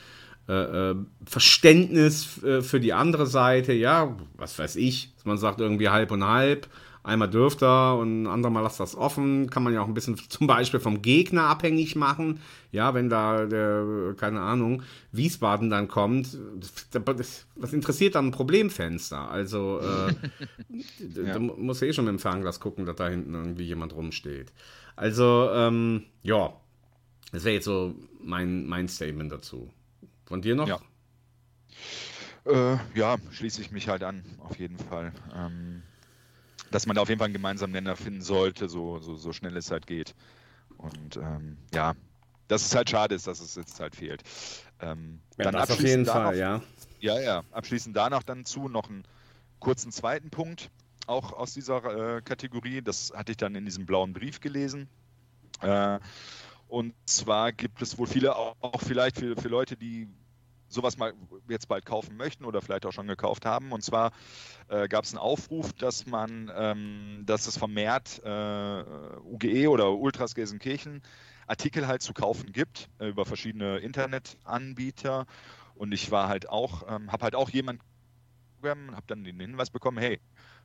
[0.47, 0.95] äh, äh
[1.25, 3.73] Verständnis äh, für die andere Seite.
[3.73, 5.13] Ja, was weiß ich.
[5.23, 6.67] Man sagt irgendwie halb und halb
[7.03, 9.49] einmal dürft er und ein andermal lasst das offen.
[9.49, 12.39] Kann man ja auch ein bisschen zum Beispiel vom Gegner abhängig machen.
[12.71, 16.37] Ja, wenn da der, keine Ahnung, Wiesbaden dann kommt,
[17.55, 19.29] was interessiert dann ein Problemfenster?
[19.29, 20.13] Also, äh,
[21.25, 21.33] ja.
[21.33, 24.53] da muss eh schon mit dem Fernglas gucken, dass da hinten irgendwie jemand rumsteht.
[24.95, 26.53] Also, ähm, ja,
[27.31, 29.71] das wäre jetzt so mein, mein Statement dazu.
[30.25, 30.67] Von dir noch?
[30.67, 30.79] Ja.
[32.45, 35.13] Äh, ja, schließe ich mich halt an, auf jeden Fall.
[35.35, 35.83] Ähm,
[36.71, 39.55] dass man da auf jeden Fall einen gemeinsamen Nenner finden sollte, so, so, so schnell
[39.57, 40.15] es halt geht.
[40.77, 41.93] Und ähm, ja,
[42.47, 44.23] dass es halt schade ist, dass es jetzt halt fehlt.
[44.79, 46.61] Ähm, Ja, dann das auf abschließend jeden da Fall, ja.
[46.99, 47.43] Ja, ja.
[47.51, 49.03] Abschließend danach dann zu noch einen
[49.59, 50.71] kurzen zweiten Punkt,
[51.07, 52.81] auch aus dieser äh, Kategorie.
[52.81, 54.89] Das hatte ich dann in diesem blauen Brief gelesen.
[55.61, 55.99] Äh,
[56.67, 60.07] und zwar gibt es wohl viele, auch, auch vielleicht für, für Leute, die
[60.71, 61.13] sowas mal
[61.49, 63.71] jetzt bald kaufen möchten oder vielleicht auch schon gekauft haben.
[63.71, 64.11] Und zwar
[64.69, 68.83] äh, gab es einen Aufruf, dass man, ähm, dass es vermehrt äh,
[69.23, 71.01] UGE oder Ultras Gelsenkirchen
[71.47, 75.25] Artikel halt zu kaufen gibt äh, über verschiedene Internetanbieter.
[75.75, 77.81] Und ich war halt auch, ähm, habe halt auch jemand,
[78.63, 80.19] habe dann den Hinweis bekommen, hey,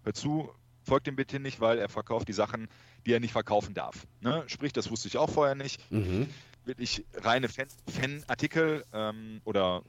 [0.05, 0.51] hör zu,
[0.83, 2.69] folgt ihm bitte nicht, weil er verkauft die Sachen,
[3.05, 4.07] die er nicht verkaufen darf.
[4.20, 4.45] Ne?
[4.47, 5.91] Sprich, das wusste ich auch vorher nicht.
[5.91, 6.28] Mhm.
[6.67, 9.83] Wirklich reine Fan- Fan-Artikel ähm, oder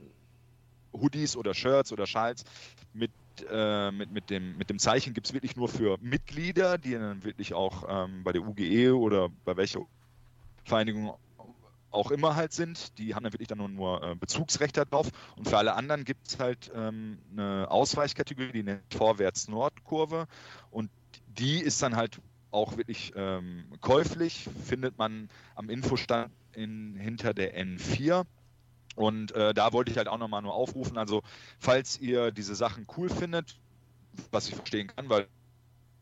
[0.94, 2.44] Hoodies oder Shirts oder Schals
[2.94, 3.12] mit,
[3.50, 7.24] äh, mit, mit, dem, mit dem Zeichen gibt es wirklich nur für Mitglieder, die dann
[7.24, 9.82] wirklich auch ähm, bei der UGE oder bei welcher
[10.66, 11.18] Vereinigung
[11.90, 12.98] auch immer halt sind.
[12.98, 15.10] Die haben dann wirklich dann nur, nur äh, Bezugsrechte drauf.
[15.36, 20.28] Und für alle anderen gibt es halt ähm, eine Ausweichkategorie, die nennt Vorwärts-Nord-Kurve.
[20.70, 20.92] Und
[21.28, 22.20] die ist dann halt
[22.52, 28.24] auch wirklich ähm, käuflich, findet man am Infostand in, hinter der N4.
[28.96, 30.98] Und äh, da wollte ich halt auch nochmal nur aufrufen.
[30.98, 31.22] Also,
[31.60, 33.56] falls ihr diese Sachen cool findet,
[34.32, 35.28] was ich verstehen kann, weil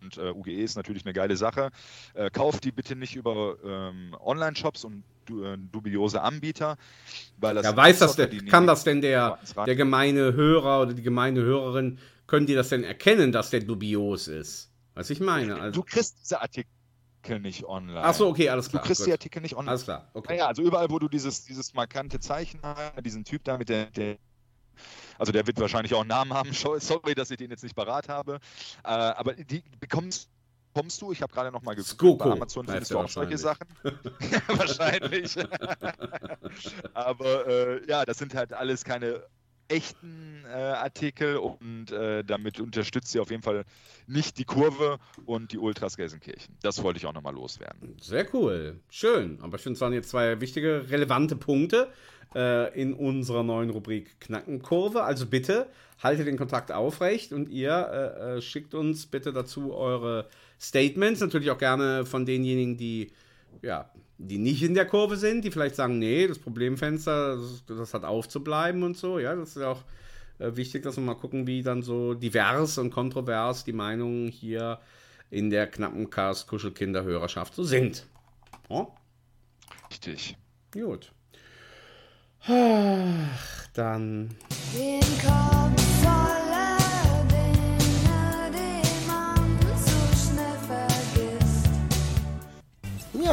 [0.04, 1.72] und äh, UGE ist natürlich eine geile Sache.
[2.14, 6.78] Äh, kauft die bitte nicht über ähm, Online-Shops und du, äh, dubiose Anbieter,
[7.38, 10.94] weil das Ja, weiß das denn, kann nehmen- das denn der, der gemeine Hörer oder
[10.94, 11.98] die gemeine Hörerin,
[12.28, 14.70] können die das denn erkennen, dass der dubios ist?
[14.96, 15.56] Was ich meine.
[15.60, 16.68] Also, Du kriegst diese Artikel
[17.40, 18.02] nicht online.
[18.02, 19.08] Ach so, okay, alles klar, Du kriegst gut.
[19.08, 19.72] die Artikel nicht online.
[19.72, 20.34] Alles klar, okay.
[20.34, 23.86] Naja, also überall, wo du dieses, dieses markante Zeichen hast, diesen Typ da mit der,
[23.88, 24.18] der
[25.18, 26.52] also der wird wahrscheinlich auch einen Namen haben.
[26.80, 28.40] Sorry, dass ich den jetzt nicht parat habe.
[28.84, 30.30] Äh, aber die bekommst
[30.76, 33.42] kommst du, ich habe gerade noch mal geguckt, Skoko bei Amazon findest du auch solche
[33.42, 35.32] wahrscheinlich.
[35.32, 35.38] Sachen.
[35.38, 35.38] wahrscheinlich.
[36.94, 39.24] aber äh, ja, das sind halt alles keine
[39.68, 43.66] echten äh, Artikel und äh, damit unterstützt ihr auf jeden Fall
[44.08, 46.56] nicht die Kurve und die Ultras Gelsenkirchen.
[46.62, 47.98] Das wollte ich auch nochmal loswerden.
[48.00, 48.80] Sehr cool.
[48.90, 49.40] Schön.
[49.42, 51.92] Aber ich finde, es waren jetzt zwei wichtige, relevante Punkte
[52.36, 55.04] äh, in unserer neuen Rubrik Knackenkurve.
[55.04, 55.68] Also bitte
[56.02, 60.28] haltet den Kontakt aufrecht und ihr äh, äh, schickt uns bitte dazu eure
[60.60, 61.22] Statements.
[61.22, 63.12] Natürlich auch gerne von denjenigen, die
[63.62, 67.94] ja, die nicht in der Kurve sind, die vielleicht sagen, nee, das Problemfenster, das, das
[67.94, 69.20] hat aufzubleiben und so.
[69.20, 69.84] Ja, das ist ja auch
[70.40, 74.80] äh, wichtig, dass wir mal gucken, wie dann so divers und kontrovers die Meinungen hier
[75.30, 78.06] in der knappen Cast Kuschelkinderhörerschaft so sind.
[78.70, 78.88] Ja?
[79.90, 80.38] Richtig.
[80.72, 81.12] Gut.
[82.48, 84.36] Ach, dann.
[84.74, 85.02] Den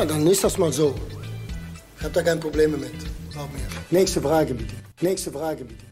[0.08, 0.94] Dann ist das mal so.
[1.96, 2.90] Ich habe da kein Problem mit.
[3.30, 3.60] Glaub mir.
[3.90, 4.74] Nächste Frage bitte.
[5.00, 5.84] Nächste Frage bitte.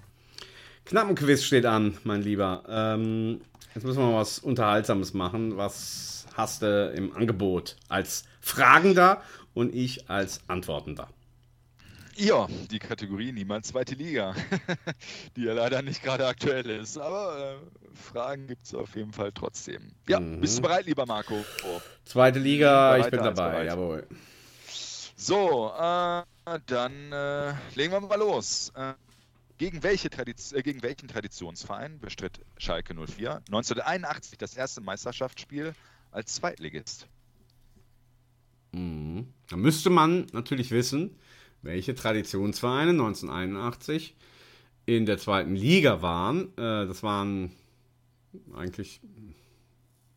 [0.84, 2.64] Knappenquiz steht an, mein Lieber.
[2.68, 3.40] Ähm,
[3.72, 5.56] jetzt müssen wir mal was Unterhaltsames machen.
[5.56, 9.22] Was hast du im Angebot als Fragender
[9.54, 11.08] und ich als Antwortender?
[12.16, 14.34] Ja, die Kategorie Niemals zweite Liga,
[15.36, 16.98] die ja leider nicht gerade aktuell ist.
[16.98, 19.92] Aber äh, Fragen gibt es auf jeden Fall trotzdem.
[20.08, 20.40] Ja, Mhm.
[20.40, 21.34] bist du bereit, lieber Marco?
[21.64, 21.80] Oh.
[22.04, 24.06] Zweite Liga, ich bin dabei, jawohl.
[25.16, 26.22] So, äh,
[26.66, 28.72] dann äh, legen wir mal los.
[28.74, 28.94] Äh,
[29.58, 35.74] gegen, welche äh, gegen welchen Traditionsverein bestritt Schalke 04 1981 das erste Meisterschaftsspiel
[36.10, 37.06] als Zweitligist?
[38.72, 39.28] Mhm.
[39.48, 41.16] Da müsste man natürlich wissen,
[41.62, 44.16] welche Traditionsvereine 1981
[44.86, 46.48] in der zweiten Liga waren.
[46.56, 47.52] Äh, das waren
[48.54, 49.00] eigentlich,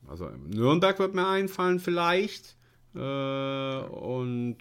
[0.07, 2.55] also Nürnberg wird mir einfallen vielleicht.
[2.95, 4.57] Äh, und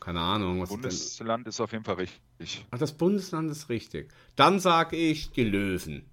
[0.00, 0.76] keine Ahnung, was ist?
[0.76, 2.64] Bundesland ist auf jeden Fall richtig.
[2.70, 4.12] Ach, das Bundesland ist richtig.
[4.36, 6.04] Dann sage ich die Löwen.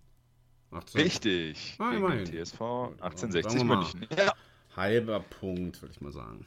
[0.72, 1.76] 18 Richtig.
[1.78, 2.26] Ah, immerhin.
[2.26, 3.78] TSV Sagen 1860 wir mal.
[3.78, 4.08] München.
[4.18, 4.34] Ja.
[4.76, 6.46] Halber Punkt, würde ich mal sagen.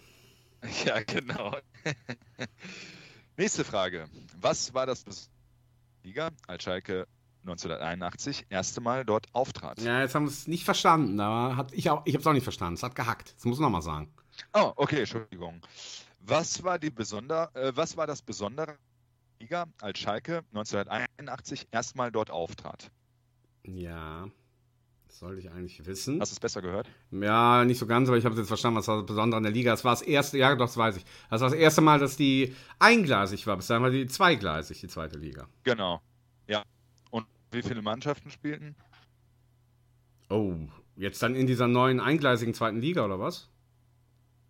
[0.85, 1.57] Ja, genau.
[3.37, 4.09] Nächste Frage.
[4.41, 5.05] Was war das
[6.03, 7.07] Liga, als Schalke
[7.43, 9.81] 1981 erste Mal dort auftrat?
[9.81, 11.21] Ja, jetzt haben wir es nicht verstanden.
[11.21, 12.75] Aber hat, ich auch, ich habe es auch nicht verstanden.
[12.75, 13.35] Es hat gehackt.
[13.37, 14.13] Das muss ich nochmal sagen.
[14.53, 15.61] Oh, okay, Entschuldigung.
[16.21, 18.77] Was war, die Besonder äh, was war das Besondere
[19.39, 22.91] Liga, als Schalke 1981 erstmal dort auftrat?
[23.65, 24.29] Ja,
[25.19, 26.21] sollte ich eigentlich wissen.
[26.21, 26.89] Hast du es besser gehört?
[27.11, 29.53] Ja, nicht so ganz, aber ich habe jetzt verstanden, was war das Besondere an der
[29.53, 29.71] Liga.
[29.71, 31.05] Das war das erste, ja, doch, das weiß ich.
[31.31, 33.57] Das war das erste Mal, dass die eingleisig war.
[33.57, 35.49] Bis dahin war die zweigleisig, die zweite Liga.
[35.65, 36.01] Genau.
[36.47, 36.63] Ja.
[37.11, 38.75] Und wie viele Mannschaften spielten?
[40.29, 40.55] Oh,
[40.97, 43.51] Jetzt dann in dieser neuen eingleisigen zweiten Liga, oder was?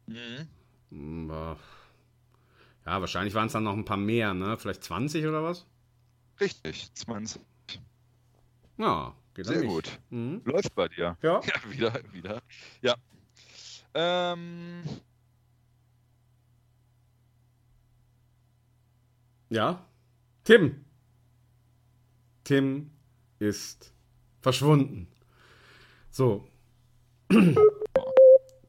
[0.07, 0.49] Mhm.
[0.91, 4.57] Hm, Ja, wahrscheinlich waren es dann noch ein paar mehr, ne?
[4.57, 5.67] Vielleicht 20 oder was?
[6.41, 7.41] Richtig, 20.
[8.79, 10.01] Ja, geht Sehr gut.
[10.11, 10.41] Mhm.
[10.45, 11.17] Läuft bei dir.
[11.23, 11.41] Ja.
[11.47, 12.43] Ja, wieder, wieder.
[12.81, 12.95] Ja.
[13.95, 14.83] Ähm,
[19.49, 19.87] Ja.
[20.45, 20.85] Tim.
[22.45, 22.91] Tim
[23.39, 23.93] ist
[24.41, 25.09] verschwunden.
[26.11, 26.49] So.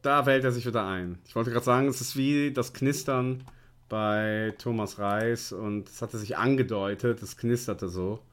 [0.03, 1.17] Da wählt er sich wieder ein.
[1.25, 3.43] Ich wollte gerade sagen, es ist wie das Knistern
[3.89, 8.23] bei Thomas Reis und es hatte sich angedeutet, es knisterte so.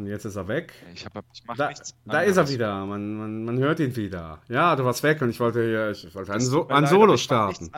[0.00, 0.72] Und jetzt ist er weg.
[0.94, 1.94] ich hab, ich mach Da, nichts.
[2.06, 2.86] da ist er wieder.
[2.86, 4.40] Man, man, man hört ihn wieder.
[4.48, 7.14] Ja, du warst weg und ich wollte hier ich wollte ein, Es so ein Solo
[7.14, 7.70] ich starten.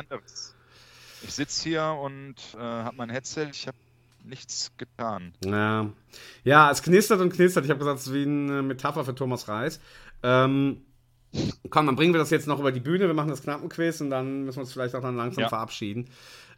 [1.24, 3.48] Ich sitze hier und äh, habe mein Headset.
[3.52, 3.76] Ich habe
[4.24, 5.34] nichts getan.
[5.44, 5.90] Ja.
[6.44, 7.64] ja, es knistert und knistert.
[7.64, 9.80] Ich habe gesagt, es ist wie eine Metapher für Thomas Reis.
[10.22, 10.82] Ähm,
[11.70, 13.08] komm, dann bringen wir das jetzt noch über die Bühne.
[13.08, 15.48] Wir machen das Knappenquiz und dann müssen wir uns vielleicht auch dann langsam Ja.
[15.48, 16.08] verabschieden.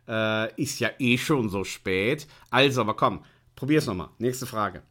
[0.06, 2.26] Äh, ist ja eh schon so spät.
[2.50, 3.24] Also, aber komm,
[3.56, 4.08] probier's nochmal.
[4.18, 4.82] Nächste Frage.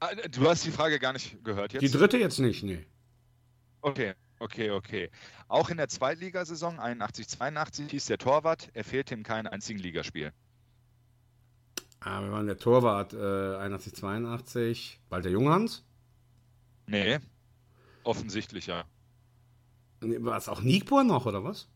[0.00, 1.82] Ah, Du hast die Frage gar nicht gehört jetzt?
[1.82, 2.84] Die dritte jetzt nicht, nee.
[3.80, 5.10] Okay, okay, okay.
[5.48, 10.32] Auch in der Zweitligasaison 81-82 hieß der Torwart, er fehlte in keinem einzigen Ligaspiel.
[12.00, 15.00] Ah, wir waren der Torwart äh, 81, 82.
[15.08, 15.84] Walter Junghans?
[16.86, 17.18] Nee,
[18.04, 18.84] offensichtlich ja.
[20.02, 21.68] Nee, War es auch Nigbur noch, oder was?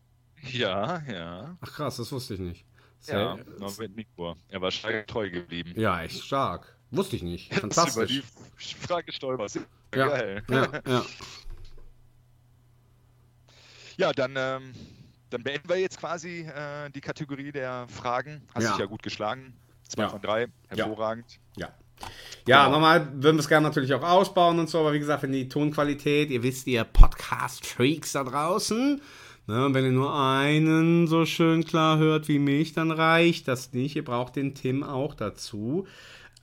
[0.51, 1.57] Ja, ja.
[1.59, 2.65] Ach krass, das wusste ich nicht.
[3.07, 4.37] Ja, Sehr- Norbert Nigbur.
[4.47, 5.73] Er war Schalke treu geblieben.
[5.75, 6.77] Ja, echt stark.
[6.91, 7.45] Wusste ich nicht.
[7.51, 8.21] Jetzt Über Fantastisch.
[8.59, 9.55] die Frage stolperst.
[9.95, 10.43] Ja, Geil.
[10.49, 11.05] ja, ja.
[13.97, 14.73] Ja, dann, ähm,
[15.29, 18.41] dann beenden wir jetzt quasi äh, die Kategorie der Fragen.
[18.55, 18.71] Hast Ja.
[18.71, 19.53] dich ja gut geschlagen.
[19.87, 20.09] Zwei Ja.
[20.09, 20.47] von drei.
[20.69, 21.25] Hervorragend.
[21.57, 21.69] Ja.
[22.47, 22.77] Ja, Genau.
[22.77, 25.49] nochmal würden wir es gerne natürlich auch ausbauen und so, aber wie gesagt, wenn die
[25.49, 28.99] Tonqualität, ihr wisst, ihr Podcast-Freaks da draußen,
[29.45, 33.73] ne, und wenn ihr nur einen so schön klar hört wie mich, dann reicht das
[33.73, 33.95] nicht.
[33.95, 35.85] Ihr braucht den Tim auch dazu.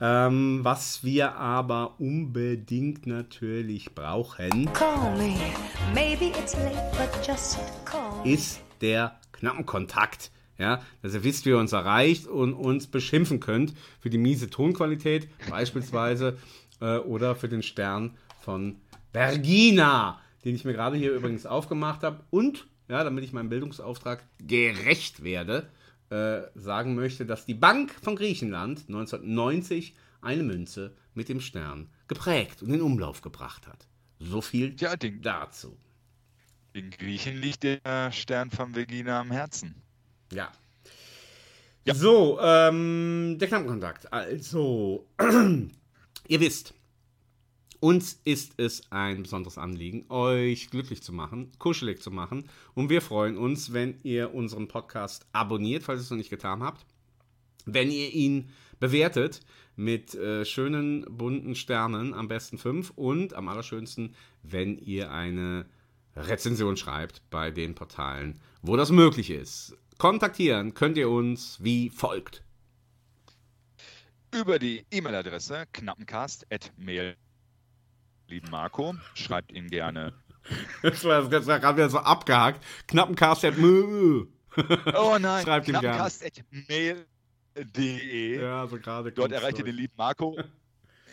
[0.01, 4.69] Ähm, was wir aber unbedingt natürlich brauchen,
[8.23, 10.31] ist der Knappenkontakt.
[10.57, 14.49] Ja, dass ihr wisst, wie ihr uns erreicht und uns beschimpfen könnt für die miese
[14.49, 16.37] Tonqualität beispielsweise
[16.81, 18.75] äh, oder für den Stern von
[19.13, 22.19] Vergina, den ich mir gerade hier übrigens aufgemacht habe.
[22.29, 25.69] Und, ja, damit ich meinem Bildungsauftrag gerecht werde,
[26.09, 32.63] äh, sagen möchte, dass die Bank von Griechenland 1990 eine Münze mit dem Stern geprägt
[32.63, 33.87] und in Umlauf gebracht hat.
[34.19, 34.75] So viel
[35.21, 35.77] dazu.
[36.75, 39.75] Den Griechen liegt der Stern von Vegina am Herzen.
[40.31, 40.51] Ja.
[41.85, 44.11] So, ähm, der Knappenkontakt.
[44.13, 45.07] Also,
[46.27, 46.73] ihr wisst,
[47.79, 52.49] uns ist es ein besonderes Anliegen, euch glücklich zu machen, kuschelig zu machen.
[52.73, 56.61] Und wir freuen uns, wenn ihr unseren Podcast abonniert, falls ihr es noch nicht getan
[56.61, 56.85] habt.
[57.65, 58.49] Wenn ihr ihn
[58.79, 59.41] bewertet
[59.75, 62.91] mit äh, schönen bunten Sternen, am besten fünf.
[62.95, 65.65] Und am allerschönsten, wenn ihr eine
[66.15, 69.77] Rezension schreibt bei den Portalen, wo das möglich ist.
[69.97, 72.43] Kontaktieren könnt ihr uns wie folgt.
[74.33, 77.15] Über die E-Mail-Adresse knappencast.mail.
[78.29, 80.13] Lieben Marco, schreibt ihn gerne.
[80.81, 82.63] Das war, das war gerade wieder so abgehakt.
[82.87, 83.43] Knappencast.
[83.45, 84.25] Oh
[85.19, 86.09] nein, Schreibt ihm gerne.
[87.55, 88.41] knappencast.mail.de.
[88.41, 90.37] Ja, so gerade Dort erreicht ihr den lieben Marco.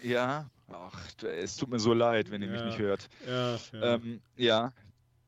[0.03, 3.09] Ja, ach, es tut mir so leid, wenn ihr mich Ja, nicht hört.
[3.27, 3.95] ja, ja.
[3.95, 4.73] Ähm, ja.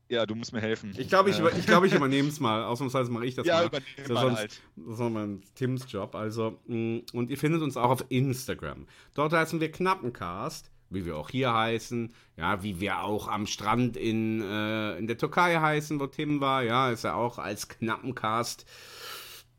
[0.07, 0.93] ja, du musst mir helfen.
[0.97, 2.63] Ich glaube, ich, Äh, ich, glaub, ich übernehme es mal.
[2.63, 3.65] Ausnahmsweise mache ich das Ja, mal.
[3.67, 4.61] übernehm Das mal sonst, halt.
[4.75, 6.15] Das ist nochmal Tims Job.
[6.15, 8.87] Also, mh, und ihr findet uns auch auf Instagram.
[9.13, 12.13] Dort heißen wir Knappencast, wie wir auch hier heißen.
[12.37, 16.63] Ja, wie wir auch am Strand in, äh, in der Türkei heißen, wo Tim war.
[16.63, 18.65] Ja, ist ja auch als Knappencast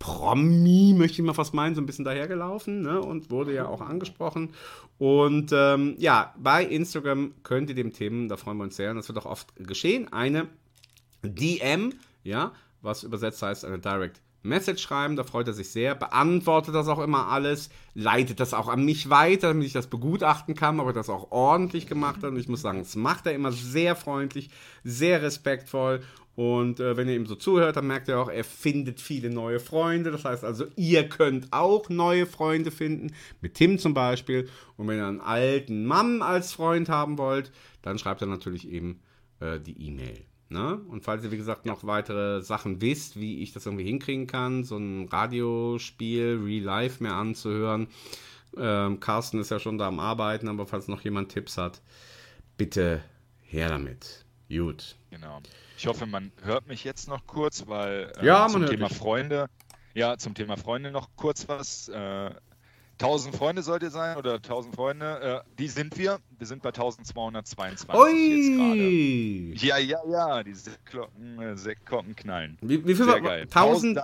[0.00, 3.00] Promi, möchte ich mal fast meinen, so ein bisschen dahergelaufen ne?
[3.00, 4.54] und wurde ja auch angesprochen.
[4.98, 8.96] Und ähm, ja, bei Instagram könnt ihr dem Tim, da freuen wir uns sehr, und
[8.96, 10.48] das wird auch oft geschehen, eine
[11.22, 11.92] DM,
[12.24, 16.88] ja, was übersetzt heißt eine Direct Message schreiben, da freut er sich sehr, beantwortet das
[16.88, 20.86] auch immer alles, leitet das auch an mich weiter, damit ich das begutachten kann, ob
[20.86, 22.30] er das auch ordentlich gemacht hat.
[22.30, 24.50] Und ich muss sagen, das macht er immer sehr freundlich,
[24.82, 26.00] sehr respektvoll.
[26.36, 29.60] Und äh, wenn ihr ihm so zuhört, dann merkt ihr auch, er findet viele neue
[29.60, 30.10] Freunde.
[30.10, 34.48] Das heißt also, ihr könnt auch neue Freunde finden, mit Tim zum Beispiel.
[34.76, 37.52] Und wenn ihr einen alten Mann als Freund haben wollt,
[37.82, 39.02] dann schreibt er natürlich eben
[39.40, 40.29] äh, die E-Mail.
[40.50, 40.80] Ne?
[40.88, 44.64] Und falls ihr, wie gesagt, noch weitere Sachen wisst, wie ich das irgendwie hinkriegen kann,
[44.64, 47.86] so ein Radiospiel, Real Life mehr anzuhören.
[48.56, 51.80] Ähm, Carsten ist ja schon da am Arbeiten, aber falls noch jemand Tipps hat,
[52.56, 53.00] bitte
[53.42, 54.24] Her damit.
[54.48, 54.96] Gut.
[55.10, 55.40] Genau.
[55.78, 58.98] Ich hoffe, man hört mich jetzt noch kurz, weil äh, Ja, zum Thema dich.
[58.98, 59.46] Freunde,
[59.94, 61.88] ja, zum Thema Freunde noch kurz was.
[61.88, 62.34] Äh,
[63.00, 66.18] 1000 Freunde sollt ihr sein oder 1000 Freunde, äh, die sind wir.
[66.36, 68.02] Wir sind bei 1222 jetzt gerade.
[68.02, 69.09] Ui!
[69.60, 72.58] Ja, ja, ja, die Sektglocken, äh, Sektglocken knallen.
[72.60, 73.42] Wie, wie viel Sehr war- geil.
[73.42, 74.00] 1000?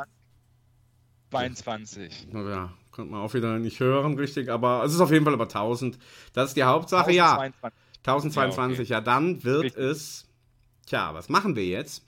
[1.30, 2.28] 1022.
[2.32, 5.48] Ja, konnte man auch wieder nicht hören, richtig, aber es ist auf jeden Fall über
[5.48, 5.98] 1000.
[6.32, 7.32] Das ist die Hauptsache, ja.
[7.38, 7.72] 1022.
[8.04, 9.04] 1022, ja, Ja, okay.
[9.04, 9.82] dann wird Richtig.
[9.84, 10.26] es.
[10.86, 12.04] Tja, was machen wir jetzt?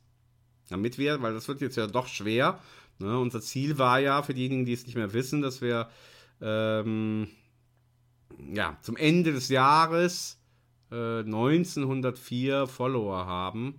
[0.71, 2.61] Damit wir, weil das wird jetzt ja doch schwer.
[2.99, 3.19] Ne?
[3.19, 5.89] Unser Ziel war ja, für diejenigen, die es nicht mehr wissen, dass wir
[6.41, 7.29] ähm,
[8.53, 10.38] ja, zum Ende des Jahres
[10.91, 13.79] äh, 1904 Follower haben.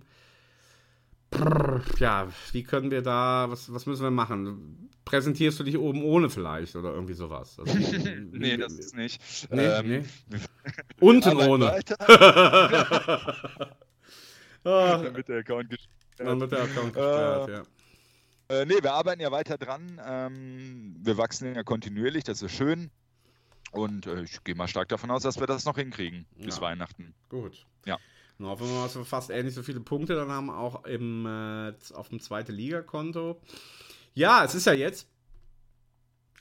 [1.98, 4.90] Ja, wie können wir da, was, was müssen wir machen?
[5.04, 7.58] Präsentierst du dich oben ohne vielleicht oder irgendwie sowas?
[7.58, 7.78] Also,
[8.32, 9.20] nee, das ist nicht.
[9.50, 10.04] Nee, Ähm, nee.
[11.00, 11.66] Unten ohne.
[11.66, 11.96] weiter.
[14.62, 14.98] Ah.
[15.02, 15.88] Damit der Account gesperrt
[16.18, 17.62] Dann wird der Account gesperrt, ja.
[18.54, 19.98] Äh, nee, wir arbeiten ja weiter dran.
[20.04, 22.90] Ähm, wir wachsen ja kontinuierlich, das ist schön.
[23.70, 26.62] Und äh, ich gehe mal stark davon aus, dass wir das noch hinkriegen bis Ja.
[26.62, 27.14] Weihnachten.
[27.28, 27.66] Gut.
[27.86, 27.98] Ja.
[28.38, 31.26] Und hoffen wir mal, dass wir fast ähnlich so viele Punkte dann haben, auch im,
[31.26, 33.40] äh, auf dem zweiten Liga-Konto.
[34.14, 35.08] Ja, es ist ja jetzt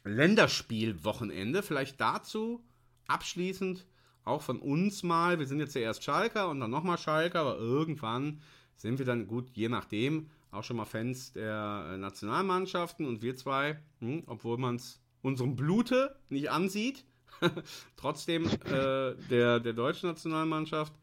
[0.03, 1.61] Länderspielwochenende.
[1.61, 2.63] Vielleicht dazu
[3.07, 3.85] abschließend
[4.23, 5.39] auch von uns mal.
[5.39, 8.41] Wir sind jetzt zuerst Schalker und dann nochmal Schalker, aber irgendwann
[8.75, 13.35] sind wir dann gut, je nachdem, auch schon mal Fans der äh, Nationalmannschaften und wir
[13.35, 17.05] zwei, hm, obwohl man es unserem Blute nicht ansieht,
[17.97, 20.93] trotzdem äh, der, der deutschen Nationalmannschaft.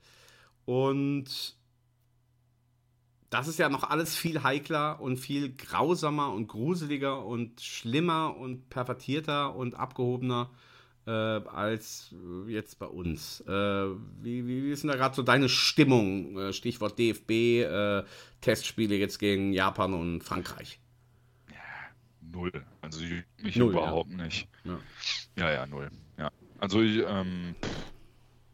[0.64, 1.56] Und
[3.30, 8.68] das ist ja noch alles viel heikler und viel grausamer und gruseliger und schlimmer und
[8.70, 10.50] pervertierter und abgehobener
[11.06, 12.14] äh, als
[12.46, 13.40] äh, jetzt bei uns.
[13.42, 16.38] Äh, wie, wie, ist denn da gerade so deine Stimmung?
[16.38, 17.30] Äh, Stichwort DFB,
[17.62, 18.04] äh,
[18.40, 20.80] Testspiele jetzt gegen Japan und Frankreich.
[22.20, 22.52] Null.
[22.80, 23.00] Also
[23.38, 24.16] ich- Null, überhaupt ja.
[24.24, 24.48] nicht.
[24.64, 24.78] Ja.
[25.36, 25.90] Ja, ja, null.
[26.59, 27.55] Also ich, ähm,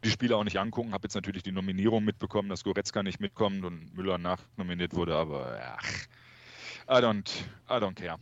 [0.05, 0.93] die Spiele auch nicht angucken.
[0.93, 5.61] Habe jetzt natürlich die Nominierung mitbekommen, dass Goretzka nicht mitkommt und Müller nachnominiert wurde, aber
[5.79, 6.07] ach,
[6.89, 8.19] I don't, I don't care.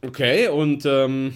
[0.00, 1.34] Okay, und ähm,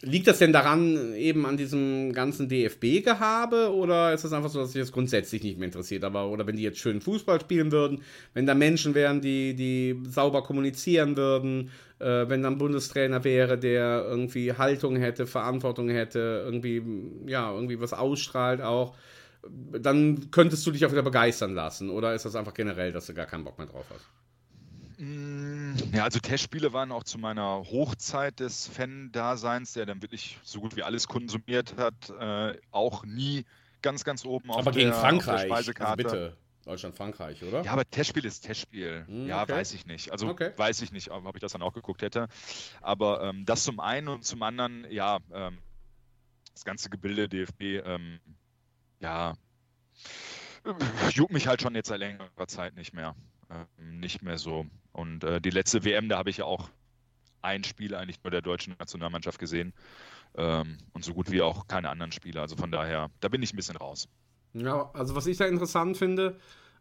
[0.00, 4.72] liegt das denn daran, eben an diesem ganzen DFB-Gehabe oder ist es einfach so, dass
[4.72, 6.02] sich das grundsätzlich nicht mehr interessiert?
[6.04, 8.02] Aber, oder wenn die jetzt schön Fußball spielen würden,
[8.34, 13.58] wenn da Menschen wären, die, die sauber kommunizieren würden, äh, wenn da ein Bundestrainer wäre,
[13.58, 16.82] der irgendwie Haltung hätte, Verantwortung hätte, irgendwie,
[17.26, 18.96] ja, irgendwie was ausstrahlt auch,
[19.72, 21.90] dann könntest du dich auch wieder begeistern lassen.
[21.90, 24.08] Oder ist das einfach generell, dass du gar keinen Bock mehr drauf hast?
[24.98, 25.41] Mm,
[25.92, 30.76] Ja, also Testspiele waren auch zu meiner Hochzeit des Fan-Daseins, der dann wirklich so gut
[30.76, 33.44] wie alles konsumiert hat, äh, auch nie
[33.82, 35.96] ganz, ganz oben auf Aber der, gegen auf der Frankreich, also Speisekarte.
[36.02, 36.36] bitte.
[36.64, 37.62] Deutschland-Frankreich, oder?
[37.64, 39.04] Ja, aber Testspiel ist Testspiel.
[39.08, 39.52] Hm, ja, okay.
[39.52, 40.12] weiß ich nicht.
[40.12, 40.52] Also Okay.
[40.56, 42.28] weiß ich nicht, ob ob ich das dann auch geguckt hätte.
[42.80, 45.58] Aber ähm, das zum einen und zum anderen, ja, ähm,
[46.54, 48.20] das ganze Gebilde DFB, ähm,
[49.00, 49.34] ja,
[50.64, 53.16] äh, juckt mich halt schon jetzt seit längerer Zeit nicht mehr.
[53.52, 54.66] Ähm, nicht mehr so.
[54.92, 56.70] Und äh, die letzte WM, da habe ich ja auch
[57.42, 59.72] ein Spiel eigentlich nur der deutschen Nationalmannschaft gesehen.
[60.34, 62.40] Ähm, und so gut wie auch keine anderen Spiele.
[62.40, 64.08] Also von daher, da bin ich ein bisschen raus.
[64.54, 66.38] Ja, also was ich da interessant finde,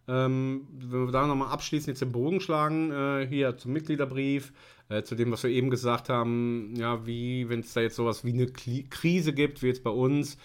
[0.08, 4.52] ähm, wenn wir da nochmal abschließend jetzt den Bogen schlagen, äh, hier zum Mitgliederbrief,
[4.90, 8.26] äh, zu dem, was wir eben gesagt haben, ja, wie, wenn es da jetzt sowas
[8.26, 10.38] wie eine Krise gibt, wie jetzt bei uns,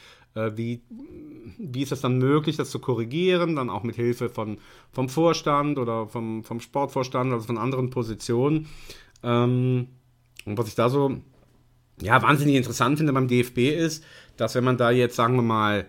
[0.56, 0.82] wie,
[1.58, 4.58] wie ist das dann möglich, das zu korrigieren, dann auch mit Hilfe von,
[4.92, 8.66] vom Vorstand oder vom, vom Sportvorstand, also von anderen Positionen.
[9.22, 9.88] Ähm,
[10.44, 11.16] und was ich da so
[12.00, 14.04] ja, wahnsinnig interessant finde beim DFB ist,
[14.36, 15.86] dass wenn man da jetzt, sagen wir mal,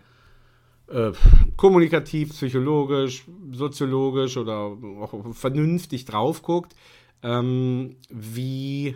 [0.87, 1.11] äh,
[1.57, 4.57] kommunikativ, psychologisch, soziologisch oder
[5.01, 6.75] auch vernünftig drauf guckt,
[7.23, 8.95] ähm, wie,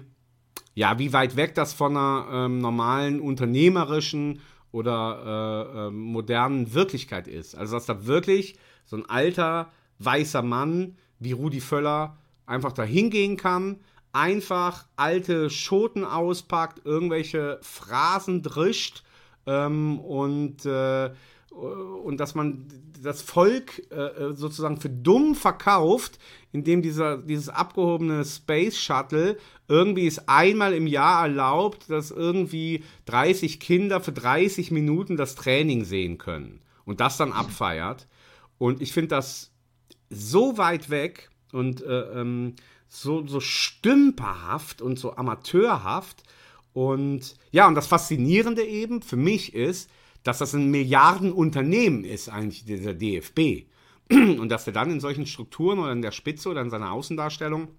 [0.73, 4.40] ja, wie weit weg das von einer ähm, normalen unternehmerischen
[4.72, 7.56] oder äh, äh, modernen Wirklichkeit ist.
[7.56, 13.38] Also dass da wirklich so ein alter, weißer Mann wie Rudi Völler einfach da hingehen
[13.38, 13.80] kann,
[14.14, 19.03] einfach alte Schoten auspackt, irgendwelche Phrasen drischt
[19.45, 21.11] ähm, und äh,
[21.52, 22.65] und dass man
[23.02, 26.19] das Volk äh, sozusagen für dumm verkauft,
[26.52, 29.38] indem dieser, dieses abgehobene Space Shuttle
[29.68, 35.84] irgendwie es einmal im Jahr erlaubt, dass irgendwie 30 Kinder für 30 Minuten das Training
[35.84, 38.07] sehen können und das dann abfeiert.
[38.57, 39.52] Und ich finde das
[40.10, 42.56] so weit weg und äh, ähm,
[42.88, 46.23] so, so stümperhaft und so amateurhaft.
[46.73, 49.90] Und ja, und das Faszinierende eben für mich ist,
[50.23, 53.68] dass das ein Milliardenunternehmen ist, eigentlich dieser DFB.
[54.11, 57.69] Und dass er dann in solchen Strukturen oder in der Spitze oder in seiner Außendarstellung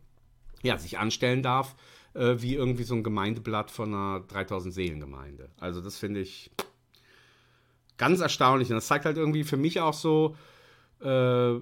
[0.62, 1.74] ja, sich anstellen darf,
[2.14, 5.50] äh, wie irgendwie so ein Gemeindeblatt von einer 3000 Seelengemeinde.
[5.58, 6.50] Also das finde ich
[7.96, 8.68] ganz erstaunlich.
[8.70, 10.36] Und das zeigt halt irgendwie für mich auch so,
[11.00, 11.52] äh,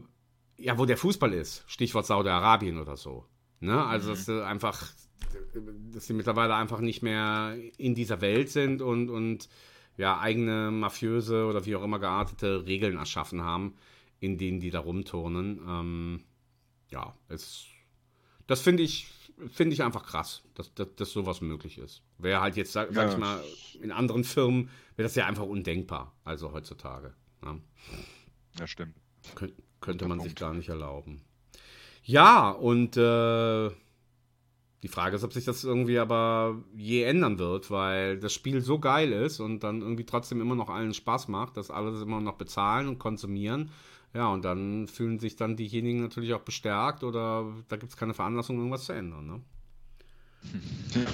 [0.61, 1.65] ja, wo der Fußball ist.
[1.66, 3.24] Stichwort Saudi-Arabien oder so.
[3.61, 3.85] Ne?
[3.85, 4.15] Also, mhm.
[4.15, 4.93] dass sie einfach,
[5.93, 9.48] dass sie mittlerweile einfach nicht mehr in dieser Welt sind und, und
[10.01, 13.74] ja, eigene mafiöse oder wie auch immer geartete Regeln erschaffen haben,
[14.18, 15.60] in denen die da rumturnen.
[15.68, 16.24] Ähm,
[16.89, 17.66] ja, es,
[18.47, 19.09] das finde ich,
[19.52, 22.02] finde ich einfach krass, dass, dass, dass sowas möglich ist.
[22.16, 22.94] Wäre halt jetzt, sag, ja.
[22.94, 23.44] sag, ich mal,
[23.82, 27.12] in anderen Firmen wäre das ja einfach undenkbar, also heutzutage.
[27.43, 27.60] Ne?
[28.59, 28.94] Ja, stimmt.
[29.35, 29.52] Kön
[29.82, 30.31] könnte man Punkt.
[30.31, 31.20] sich gar nicht erlauben.
[32.05, 33.70] Ja, und äh,
[34.82, 38.78] die Frage ist, ob sich das irgendwie aber je ändern wird, weil das Spiel so
[38.78, 42.20] geil ist und dann irgendwie trotzdem immer noch allen Spaß macht, dass alle das immer
[42.20, 43.70] noch bezahlen und konsumieren.
[44.15, 48.15] Ja, und dann fühlen sich dann diejenigen natürlich auch bestärkt oder da gibt es keine
[48.15, 49.27] Veranlassung, irgendwas zu ändern.
[49.27, 49.40] Ne?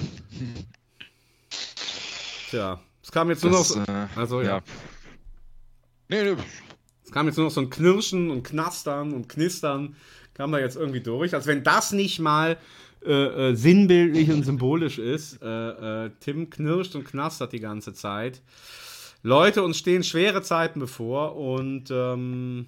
[2.49, 3.87] Tja, es kam jetzt nur das, noch.
[3.87, 4.57] Äh, also ja.
[4.57, 4.63] ja.
[6.07, 6.37] Nee, nee.
[7.03, 9.95] Es kam jetzt nur noch so ein Knirschen und Knastern und Knistern,
[10.33, 11.33] kam da jetzt irgendwie durch.
[11.33, 12.57] Als wenn das nicht mal
[13.05, 15.41] äh, äh, sinnbildlich und symbolisch ist.
[15.41, 18.41] Äh, äh, Tim knirscht und knastert die ganze Zeit.
[19.23, 22.67] Leute, uns stehen schwere Zeiten bevor und ähm,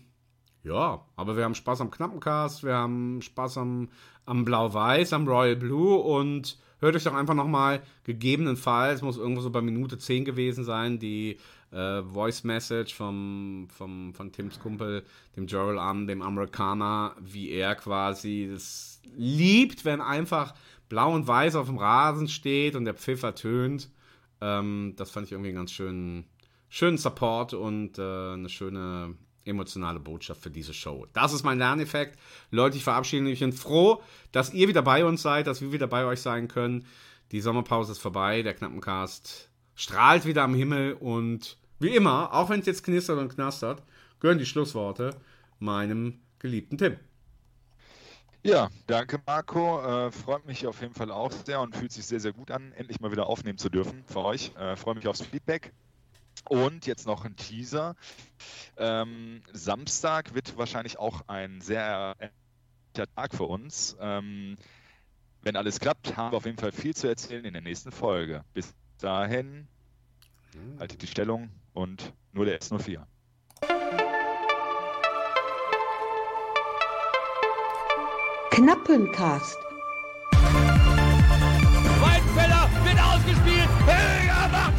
[0.64, 3.89] ja, aber wir haben Spaß am Knappencast, wir haben Spaß am,
[4.26, 9.49] am Blau-Weiß, am Royal Blue und hört euch doch einfach nochmal, gegebenenfalls, muss irgendwo so
[9.49, 11.38] bei Minute 10 gewesen sein, die
[11.71, 15.03] äh, Voice Message vom, vom, von Tims Kumpel,
[15.35, 20.53] dem Joel an, dem Amerikaner, wie er quasi das liebt, wenn einfach
[20.87, 23.89] blau und weiß auf dem Rasen steht und der Pfiffer tönt.
[24.41, 26.25] Ähm, das fand ich irgendwie einen ganz schönen,
[26.69, 29.15] schönen Support und äh, eine schöne
[29.45, 31.07] emotionale Botschaft für diese Show.
[31.13, 32.19] Das ist mein Lerneffekt.
[32.51, 33.33] Leute, ich verabschiede mich.
[33.33, 34.01] Ich bin froh,
[34.31, 36.85] dass ihr wieder bei uns seid, dass wir wieder bei euch sein können.
[37.31, 38.41] Die Sommerpause ist vorbei.
[38.41, 39.48] Der Knappencast
[39.80, 43.81] strahlt wieder am Himmel und wie immer, auch wenn es jetzt knistert und knastert,
[44.19, 45.15] gehören die Schlussworte
[45.57, 46.97] meinem geliebten Tim.
[48.43, 49.81] Ja, danke Marco.
[49.81, 52.73] Äh, freut mich auf jeden Fall auch sehr und fühlt sich sehr, sehr gut an,
[52.73, 54.51] endlich mal wieder aufnehmen zu dürfen für euch.
[54.57, 55.72] Äh, freue mich aufs Feedback.
[56.49, 57.95] Und jetzt noch ein Teaser.
[58.77, 62.15] Ähm, Samstag wird wahrscheinlich auch ein sehr
[62.93, 63.95] Tag für uns.
[64.01, 64.57] Ähm,
[65.41, 68.43] wenn alles klappt, haben wir auf jeden Fall viel zu erzählen in der nächsten Folge.
[68.53, 69.67] Bis dahin,
[70.80, 73.01] haltet die Stellung und nur der S04.
[78.51, 79.57] Knappencast.
[82.01, 83.69] Weidenfeller wird ausgespielt.
[83.85, 84.78] Höger macht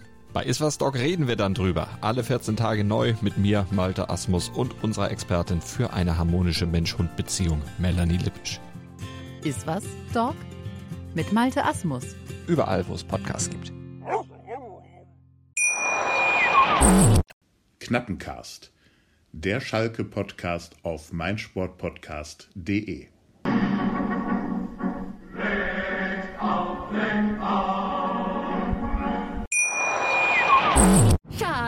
[0.33, 1.89] Bei Iswas Dog reden wir dann drüber.
[1.99, 7.61] Alle 14 Tage neu mit mir, Malte Asmus und unserer Expertin für eine harmonische Mensch-Hund-Beziehung,
[7.79, 8.61] Melanie Lippisch.
[9.43, 9.83] Iswas
[10.13, 10.35] Dog
[11.15, 12.15] mit Malte Asmus.
[12.47, 13.73] Überall, wo es Podcasts gibt.
[17.81, 18.71] Knappencast.
[19.33, 23.07] Der Schalke-Podcast auf meinsportpodcast.de.